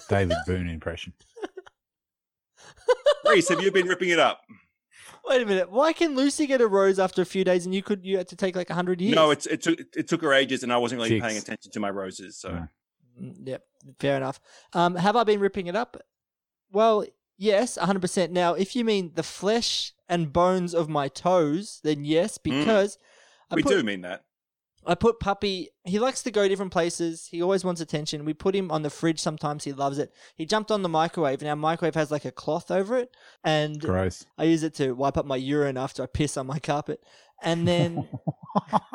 David 0.10 0.36
Boon 0.48 0.68
impression. 0.68 1.14
Reese, 3.30 3.50
have 3.50 3.62
you 3.62 3.72
been 3.72 3.88
ripping 3.88 4.10
it 4.10 4.20
up? 4.20 4.42
Wait 5.26 5.42
a 5.42 5.46
minute. 5.46 5.70
Why 5.70 5.92
can 5.94 6.16
Lucy 6.16 6.48
get 6.48 6.62
a 6.62 6.68
rose 6.68 7.00
after 7.00 7.22
a 7.22 7.26
few 7.26 7.44
days, 7.44 7.66
and 7.66 7.76
you 7.76 7.84
could 7.84 8.06
you 8.06 8.18
had 8.18 8.28
to 8.30 8.36
take 8.36 8.56
like 8.56 8.70
a 8.70 8.74
hundred 8.74 9.02
years? 9.02 9.16
No, 9.16 9.32
it's 9.32 9.46
it 9.46 9.62
took 9.62 9.80
it 9.80 10.08
took 10.08 10.22
her 10.22 10.34
ages, 10.34 10.64
and 10.64 10.72
I 10.72 10.78
wasn't 10.78 11.02
really 11.02 11.20
paying 11.20 11.38
attention 11.38 11.72
to 11.72 11.80
my 11.80 11.90
roses. 11.90 12.38
So 12.38 12.50
No. 12.50 12.68
Mm, 13.22 13.48
Yep, 13.48 13.64
fair 14.00 14.18
enough. 14.18 14.40
Um, 14.74 14.96
have 14.96 15.16
I 15.16 15.24
been 15.24 15.40
ripping 15.40 15.68
it 15.68 15.76
up? 15.76 15.98
Well, 16.72 17.06
yes, 17.38 17.78
100%. 17.78 18.30
Now, 18.32 18.54
if 18.54 18.76
you 18.76 18.86
mean 18.86 19.12
the 19.16 19.24
flesh 19.24 19.94
and 20.08 20.32
bones 20.32 20.74
of 20.74 20.88
my 20.88 21.08
toes, 21.08 21.80
then 21.84 22.06
yes, 22.06 22.38
because 22.38 22.98
I 23.50 23.56
we 23.56 23.64
put, 23.64 23.72
do 23.72 23.84
mean 23.84 24.02
that. 24.02 24.26
I 24.88 24.96
put 24.96 25.20
Puppy, 25.20 25.70
he 25.84 26.00
likes 26.00 26.24
to 26.24 26.32
go 26.32 26.48
different 26.48 26.72
places. 26.72 27.28
He 27.30 27.42
always 27.42 27.66
wants 27.66 27.82
attention. 27.82 28.24
We 28.26 28.34
put 28.34 28.56
him 28.56 28.72
on 28.72 28.84
the 28.84 28.90
fridge 28.90 29.20
sometimes. 29.20 29.66
He 29.66 29.74
loves 29.74 29.98
it. 29.98 30.14
He 30.36 30.46
jumped 30.46 30.72
on 30.72 30.82
the 30.82 30.90
microwave, 30.90 31.42
and 31.42 31.50
our 31.50 31.56
microwave 31.56 31.96
has 31.96 32.10
like 32.10 32.26
a 32.26 32.32
cloth 32.32 32.72
over 32.72 32.98
it. 32.98 33.12
And 33.44 33.82
Gross. 33.82 34.26
I 34.38 34.46
use 34.46 34.64
it 34.64 34.74
to 34.76 34.94
wipe 34.94 35.18
up 35.18 35.26
my 35.26 35.36
urine 35.36 35.78
after 35.78 36.04
I 36.04 36.06
piss 36.06 36.38
on 36.38 36.48
my 36.48 36.60
carpet. 36.60 37.02
And 37.44 37.68
then. 37.68 38.08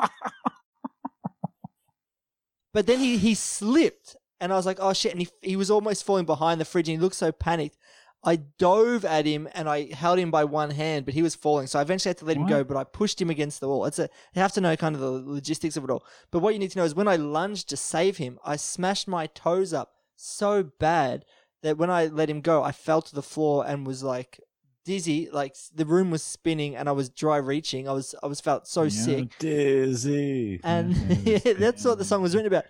but 2.73 2.87
then 2.87 2.99
he, 2.99 3.17
he 3.17 3.35
slipped 3.35 4.15
and 4.43 4.51
I 4.51 4.57
was 4.57 4.65
like, 4.65 4.79
oh 4.81 4.91
shit! 4.91 5.13
And 5.13 5.21
he 5.21 5.29
he 5.41 5.55
was 5.55 5.71
almost 5.71 6.05
falling 6.05 6.25
behind 6.25 6.59
the 6.59 6.65
fridge, 6.65 6.89
and 6.89 6.97
he 6.97 7.01
looked 7.01 7.15
so 7.15 7.31
panicked. 7.31 7.77
I 8.23 8.37
dove 8.37 9.03
at 9.03 9.25
him 9.25 9.49
and 9.53 9.67
I 9.67 9.93
held 9.93 10.17
him 10.17 10.31
by 10.31 10.45
one 10.45 10.69
hand, 10.69 11.03
but 11.03 11.13
he 11.13 11.21
was 11.21 11.35
falling. 11.35 11.67
So 11.67 11.77
I 11.77 11.81
eventually 11.81 12.11
had 12.11 12.17
to 12.19 12.25
let 12.25 12.37
him 12.37 12.47
go, 12.47 12.63
but 12.63 12.77
I 12.77 12.85
pushed 12.85 13.21
him 13.21 13.29
against 13.29 13.59
the 13.59 13.67
wall. 13.67 13.85
It's 13.85 13.99
a, 13.99 14.09
you 14.33 14.41
have 14.41 14.53
to 14.53 14.61
know 14.61 14.77
kind 14.77 14.95
of 14.95 15.01
the 15.01 15.11
logistics 15.11 15.75
of 15.75 15.83
it 15.83 15.89
all. 15.89 16.05
But 16.31 16.39
what 16.39 16.53
you 16.53 16.59
need 16.59 16.71
to 16.71 16.79
know 16.79 16.85
is 16.85 16.95
when 16.95 17.09
I 17.09 17.17
lunged 17.17 17.67
to 17.69 17.77
save 17.77 18.17
him, 18.17 18.39
I 18.45 18.55
smashed 18.55 19.09
my 19.09 19.27
toes 19.27 19.73
up 19.73 19.91
so 20.15 20.63
bad 20.63 21.25
that 21.63 21.77
when 21.77 21.89
I 21.89 22.05
let 22.05 22.29
him 22.29 22.39
go, 22.39 22.63
I 22.63 22.71
fell 22.71 23.01
to 23.01 23.13
the 23.13 23.21
floor 23.21 23.65
and 23.67 23.85
was 23.85 24.03
like 24.03 24.39
dizzy. 24.85 25.29
Like 25.29 25.55
the 25.75 25.85
room 25.85 26.09
was 26.09 26.23
spinning 26.23 26.77
and 26.77 26.87
I 26.87 26.93
was 26.93 27.09
dry 27.09 27.37
reaching. 27.37 27.89
I 27.89 27.91
was, 27.91 28.15
I 28.23 28.27
was 28.27 28.39
felt 28.39 28.67
so 28.67 28.83
You're 28.83 28.89
sick. 28.89 29.37
Dizzy. 29.39 30.61
And 30.63 30.93
that's 31.57 31.83
what 31.83 31.97
the 31.97 32.05
song 32.05 32.21
was 32.21 32.35
written 32.35 32.47
about. 32.47 32.65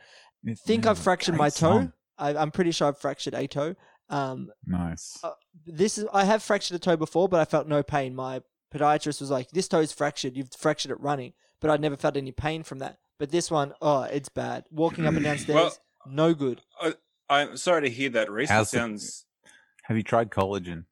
Think 0.65 0.87
I've 0.87 0.99
fractured 0.99 1.35
my 1.35 1.49
toe. 1.49 1.91
I, 2.17 2.35
I'm 2.35 2.51
pretty 2.51 2.71
sure 2.71 2.87
I've 2.87 2.97
fractured 2.97 3.33
a 3.33 3.47
toe. 3.47 3.75
Um, 4.13 4.51
Nice. 4.65 5.19
uh, 5.23 5.31
this 5.65 5.97
is 5.97 6.05
I 6.13 6.23
have 6.25 6.43
fractured 6.43 6.75
a 6.75 6.79
toe 6.79 6.95
before, 6.97 7.27
but 7.27 7.39
I 7.39 7.45
felt 7.45 7.67
no 7.67 7.81
pain. 7.83 8.15
My 8.15 8.41
podiatrist 8.73 9.19
was 9.21 9.29
like, 9.31 9.49
"This 9.51 9.67
toe's 9.67 9.91
fractured. 9.91 10.35
You've 10.37 10.51
fractured 10.57 10.91
it 10.91 10.99
running," 10.99 11.33
but 11.59 11.69
I'd 11.71 11.81
never 11.81 11.95
felt 11.97 12.15
any 12.17 12.31
pain 12.31 12.63
from 12.63 12.79
that. 12.79 12.97
But 13.19 13.31
this 13.31 13.49
one, 13.51 13.73
oh, 13.81 14.03
it's 14.03 14.29
bad. 14.29 14.65
Walking 14.71 15.05
up 15.05 15.13
and 15.15 15.23
down 15.23 15.37
stairs, 15.39 15.55
Well- 15.55 15.77
no 16.07 16.33
good. 16.33 16.61
I, 16.81 16.93
I'm 17.29 17.57
sorry 17.57 17.81
to 17.83 17.89
hear 17.89 18.09
that, 18.09 18.29
Reese. 18.29 18.49
It 18.49 18.53
How's 18.53 18.71
the- 18.71 18.77
sounds. 18.77 19.25
Have 19.83 19.97
you 19.97 20.03
tried 20.03 20.29
collagen? 20.31 20.85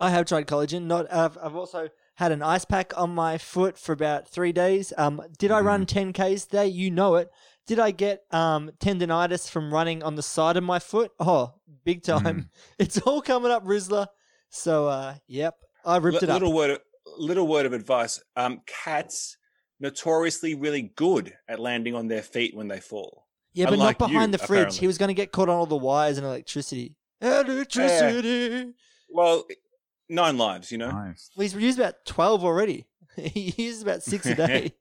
I 0.00 0.10
have 0.10 0.26
tried 0.26 0.46
collagen. 0.46 0.82
Not. 0.86 1.12
I've, 1.12 1.38
I've 1.42 1.54
also 1.56 1.88
had 2.16 2.30
an 2.32 2.42
ice 2.42 2.64
pack 2.64 2.96
on 2.96 3.14
my 3.14 3.38
foot 3.38 3.76
for 3.78 3.92
about 3.92 4.28
three 4.28 4.52
days. 4.52 4.92
Um, 4.96 5.20
did 5.38 5.50
I 5.50 5.60
run 5.60 5.84
10k's 5.86 6.44
today? 6.46 6.66
You 6.66 6.90
know 6.90 7.14
it. 7.16 7.30
Did 7.66 7.78
I 7.78 7.90
get 7.92 8.22
um 8.30 8.70
tendonitis 8.78 9.48
from 9.48 9.72
running 9.72 10.02
on 10.02 10.14
the 10.16 10.22
side 10.22 10.56
of 10.56 10.64
my 10.64 10.78
foot? 10.78 11.12
Oh, 11.18 11.54
big 11.84 12.02
time. 12.02 12.50
It's 12.78 12.98
all 13.00 13.22
coming 13.22 13.50
up, 13.50 13.64
Rizzler. 13.64 14.06
So, 14.50 14.86
uh, 14.88 15.14
yep, 15.26 15.54
I 15.84 15.96
ripped 15.96 16.22
Li- 16.22 16.26
it 16.26 16.30
up. 16.30 16.34
little 16.40 16.52
word, 16.54 16.70
of, 16.70 16.80
little 17.18 17.46
word 17.48 17.66
of 17.66 17.72
advice. 17.72 18.22
Um, 18.36 18.60
cats 18.66 19.36
notoriously 19.80 20.54
really 20.54 20.82
good 20.94 21.34
at 21.48 21.58
landing 21.58 21.94
on 21.94 22.06
their 22.08 22.22
feet 22.22 22.54
when 22.56 22.68
they 22.68 22.80
fall. 22.80 23.26
Yeah, 23.52 23.64
but 23.66 23.74
Unlike 23.74 24.00
not 24.00 24.08
behind 24.08 24.32
you, 24.32 24.38
the 24.38 24.46
fridge. 24.46 24.50
apparently. 24.58 24.78
He 24.80 24.86
was 24.86 24.98
going 24.98 25.08
to 25.08 25.14
get 25.14 25.32
caught 25.32 25.48
on 25.48 25.56
all 25.56 25.66
the 25.66 25.76
wires 25.76 26.18
and 26.18 26.26
electricity. 26.26 26.94
Electricity. 27.20 28.72
Well, 29.10 29.44
nine 30.08 30.38
lives, 30.38 30.70
you 30.72 30.78
know. 30.78 30.90
Nice. 30.90 31.30
Well, 31.36 31.42
he's 31.42 31.54
used 31.54 31.78
about 31.78 32.04
12 32.06 32.44
already. 32.44 32.86
he 33.16 33.54
uses 33.56 33.82
about 33.82 34.02
six 34.02 34.26
a 34.26 34.34
day. 34.46 34.72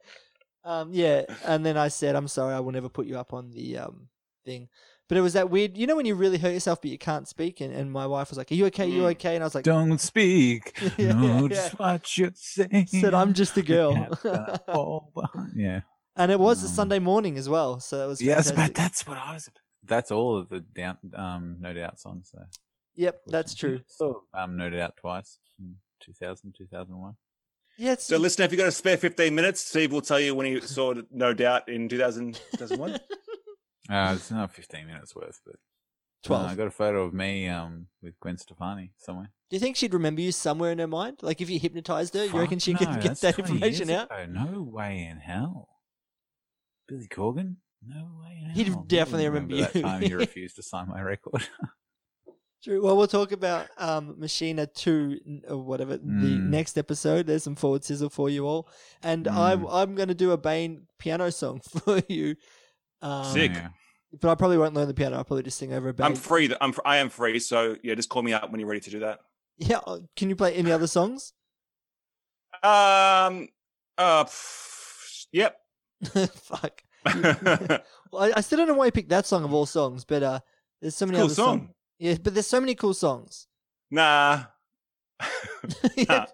Um, 0.64 0.90
yeah. 0.94 1.24
And 1.46 1.66
then 1.66 1.78
I 1.78 1.88
said, 1.90 2.16
I'm 2.16 2.28
sorry, 2.28 2.54
I 2.54 2.60
will 2.60 2.72
never 2.72 2.90
put 2.90 3.06
you 3.06 3.18
up 3.18 3.34
on 3.34 3.52
the 3.52 3.78
um, 3.80 4.08
thing. 4.46 4.70
But 5.10 5.18
it 5.18 5.22
was 5.22 5.34
that 5.34 5.50
weird, 5.50 5.78
you 5.78 5.86
know, 5.86 5.96
when 5.98 6.06
you 6.06 6.16
really 6.16 6.38
hurt 6.38 6.54
yourself 6.54 6.82
but 6.82 6.90
you 6.90 6.98
can't 6.98 7.28
speak. 7.28 7.60
And, 7.62 7.74
and 7.74 7.92
my 7.92 8.08
wife 8.08 8.30
was 8.30 8.38
like, 8.38 8.52
Are 8.52 8.56
you 8.56 8.66
okay? 8.68 8.84
Are 8.86 8.88
you 8.88 9.02
Mm. 9.04 9.12
okay? 9.12 9.36
And 9.36 9.44
I 9.44 9.46
was 9.48 9.54
like, 9.56 9.66
Don't 9.66 10.00
speak. 10.00 10.80
Yeah, 10.98 11.12
no, 11.14 11.42
yeah. 11.44 11.48
just 11.50 11.78
what 11.80 12.18
you're 12.18 12.32
saying. 12.36 12.88
said, 12.88 13.14
I'm 13.14 13.34
just 13.34 13.56
a 13.58 13.62
girl. 13.62 13.94
Yeah, 14.24 14.58
fall 14.66 15.12
behind- 15.14 15.54
yeah. 15.56 15.82
and 16.16 16.32
it 16.32 16.40
was 16.40 16.64
a 16.64 16.68
Um, 16.68 16.74
Sunday 16.74 17.00
morning 17.00 17.38
as 17.38 17.50
well. 17.50 17.80
So 17.80 18.04
it 18.06 18.08
was 18.08 18.22
Yes, 18.22 18.52
but 18.52 18.74
that's 18.74 19.06
what 19.06 19.18
I 19.18 19.34
was. 19.34 19.50
That's 19.86 20.12
all 20.12 20.38
of 20.38 20.50
the 20.50 20.62
down, 20.62 20.98
um, 21.16 21.58
No 21.60 21.74
Doubt 21.74 22.00
songs. 22.00 22.30
So. 22.32 22.40
Yep, 22.96 23.22
that's 23.28 23.54
true. 23.54 23.82
So, 23.88 24.24
um, 24.34 24.56
No 24.56 24.70
Doubt 24.70 24.96
twice 24.98 25.38
in 25.60 25.76
2000, 26.00 26.56
2001. 26.58 27.16
Yeah, 27.78 27.96
So, 27.98 28.18
listener, 28.18 28.46
if 28.46 28.52
you 28.52 28.58
got 28.58 28.68
a 28.68 28.72
spare 28.72 28.98
15 28.98 29.34
minutes, 29.34 29.62
Steve 29.62 29.92
will 29.92 30.02
tell 30.02 30.20
you 30.20 30.36
when 30.36 30.46
he 30.46 30.62
saw 30.62 30.94
No 31.12 31.34
Doubt 31.34 31.68
in 31.70 31.90
2000, 31.90 32.40
2001. 32.52 33.00
Uh, 33.90 34.14
it's 34.16 34.32
not 34.32 34.54
15 34.54 34.88
minutes 34.88 35.14
worth, 35.14 35.42
but. 35.46 35.56
12. 36.24 36.42
Uh, 36.42 36.48
I 36.48 36.56
got 36.56 36.68
a 36.68 36.72
photo 36.72 37.04
of 37.04 37.14
me 37.14 37.50
um, 37.50 37.88
with 38.02 38.18
Gwen 38.22 38.38
Stefani 38.38 38.94
somewhere. 38.98 39.30
Do 39.50 39.58
you 39.58 39.60
think 39.60 39.76
she'd 39.76 39.94
remember 39.94 40.22
you 40.22 40.32
somewhere 40.32 40.72
in 40.72 40.80
her 40.80 40.88
mind? 40.88 41.18
Like 41.22 41.42
if 41.42 41.50
you 41.50 41.60
hypnotized 41.60 42.14
her, 42.14 42.24
you 42.24 42.40
reckon 42.40 42.60
she 42.60 42.72
no, 42.72 42.80
could 42.80 43.02
get 43.02 43.20
that 43.20 43.36
20 43.36 43.42
information 43.52 43.90
years 43.90 44.00
out? 44.04 44.22
ago. 44.22 44.32
No 44.32 44.62
way 44.64 45.06
in 45.12 45.18
hell. 45.18 45.68
Billy 46.88 47.10
Corgan? 47.10 47.58
No 47.86 48.08
way 48.24 48.38
in 48.40 48.46
hell. 48.46 48.56
He'd 48.56 48.64
He 48.64 48.70
wouldn't 48.70 48.88
definitely 48.88 49.28
remember 49.28 49.56
that 49.58 49.76
you. 49.76 49.82
That 49.82 49.88
time 49.88 50.04
you 50.04 50.18
refused 50.28 50.56
to 50.56 50.64
sign 50.64 50.88
my 50.88 51.02
record. 51.02 51.46
True. 52.64 52.82
Well, 52.82 52.96
we'll 52.96 53.08
talk 53.08 53.32
about 53.34 53.68
um, 53.78 54.16
Machina 54.20 54.66
2 54.68 55.42
or 55.50 55.58
whatever 55.58 55.98
the 55.98 56.04
Mm. 56.04 56.44
next 56.50 56.78
episode. 56.78 57.28
There's 57.28 57.44
some 57.44 57.56
forward 57.56 57.84
sizzle 57.84 58.10
for 58.10 58.30
you 58.30 58.46
all. 58.48 58.70
And 59.02 59.26
Mm. 59.26 59.36
I'm, 59.36 59.68
I'm 59.68 59.96
going 59.96 60.08
to 60.08 60.14
do 60.16 60.32
a 60.32 60.38
Bane 60.38 60.88
piano 60.98 61.30
song 61.32 61.60
for 61.84 62.02
you. 62.08 62.36
Um, 63.02 63.26
Sick. 63.26 63.52
But 64.22 64.30
I 64.32 64.36
probably 64.36 64.58
won't 64.58 64.76
learn 64.76 64.88
the 64.88 64.94
piano. 64.94 65.18
I'll 65.18 65.24
probably 65.26 65.44
just 65.44 65.58
sing 65.58 65.74
over 65.74 65.90
a 65.90 65.94
Bane. 65.94 66.06
I'm 66.06 66.16
free. 66.16 66.54
I'm, 66.62 66.72
fr- 66.72 66.82
I 66.86 66.98
am 66.98 67.10
free. 67.10 67.40
So, 67.40 67.76
yeah, 67.84 67.96
just 67.96 68.08
call 68.10 68.22
me 68.22 68.32
up 68.32 68.50
when 68.52 68.60
you're 68.62 68.70
ready 68.70 68.80
to 68.82 68.90
do 68.92 69.00
that. 69.00 69.20
Yeah. 69.58 69.80
uh, 69.86 70.00
Can 70.16 70.30
you 70.30 70.36
play 70.36 70.54
any 70.54 70.72
other 70.72 70.88
songs? 70.88 71.34
Um, 72.64 73.50
uh, 73.98 74.24
pff, 74.24 75.26
yep. 75.32 75.58
Fuck. 76.06 76.84
Well, 78.12 78.22
I, 78.26 78.34
I 78.38 78.42
still 78.42 78.60
don't 78.60 78.68
know 78.68 78.76
why 78.76 78.86
you 78.86 78.92
picked 78.92 79.10
that 79.10 79.26
song 79.26 79.44
of 79.44 79.52
all 79.54 79.66
songs, 79.66 80.06
but 80.06 80.22
uh, 80.22 80.40
there's 80.80 80.96
so 80.96 81.08
many 81.08 81.18
cool 81.18 81.26
other 81.26 81.34
song. 81.34 81.70
Songs. 82.04 82.18
Yeah, 82.18 82.18
but 82.24 82.34
there's 82.34 82.48
so 82.48 82.60
many 82.60 82.76
cool 82.76 82.94
songs. 82.94 83.48
nah. 83.92 84.46
Yeah, 85.96 86.26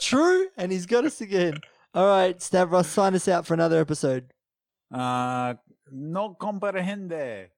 True, 0.00 0.48
and 0.56 0.72
he's 0.72 0.86
got 0.86 1.04
us 1.04 1.20
again. 1.20 1.60
All 1.94 2.06
right, 2.06 2.40
Stavros, 2.40 2.86
sign 2.86 3.14
us 3.14 3.28
out 3.28 3.46
for 3.46 3.54
another 3.54 3.80
episode. 3.80 4.32
Uh, 4.92 5.54
no 5.90 6.34
comprehende. 6.40 7.48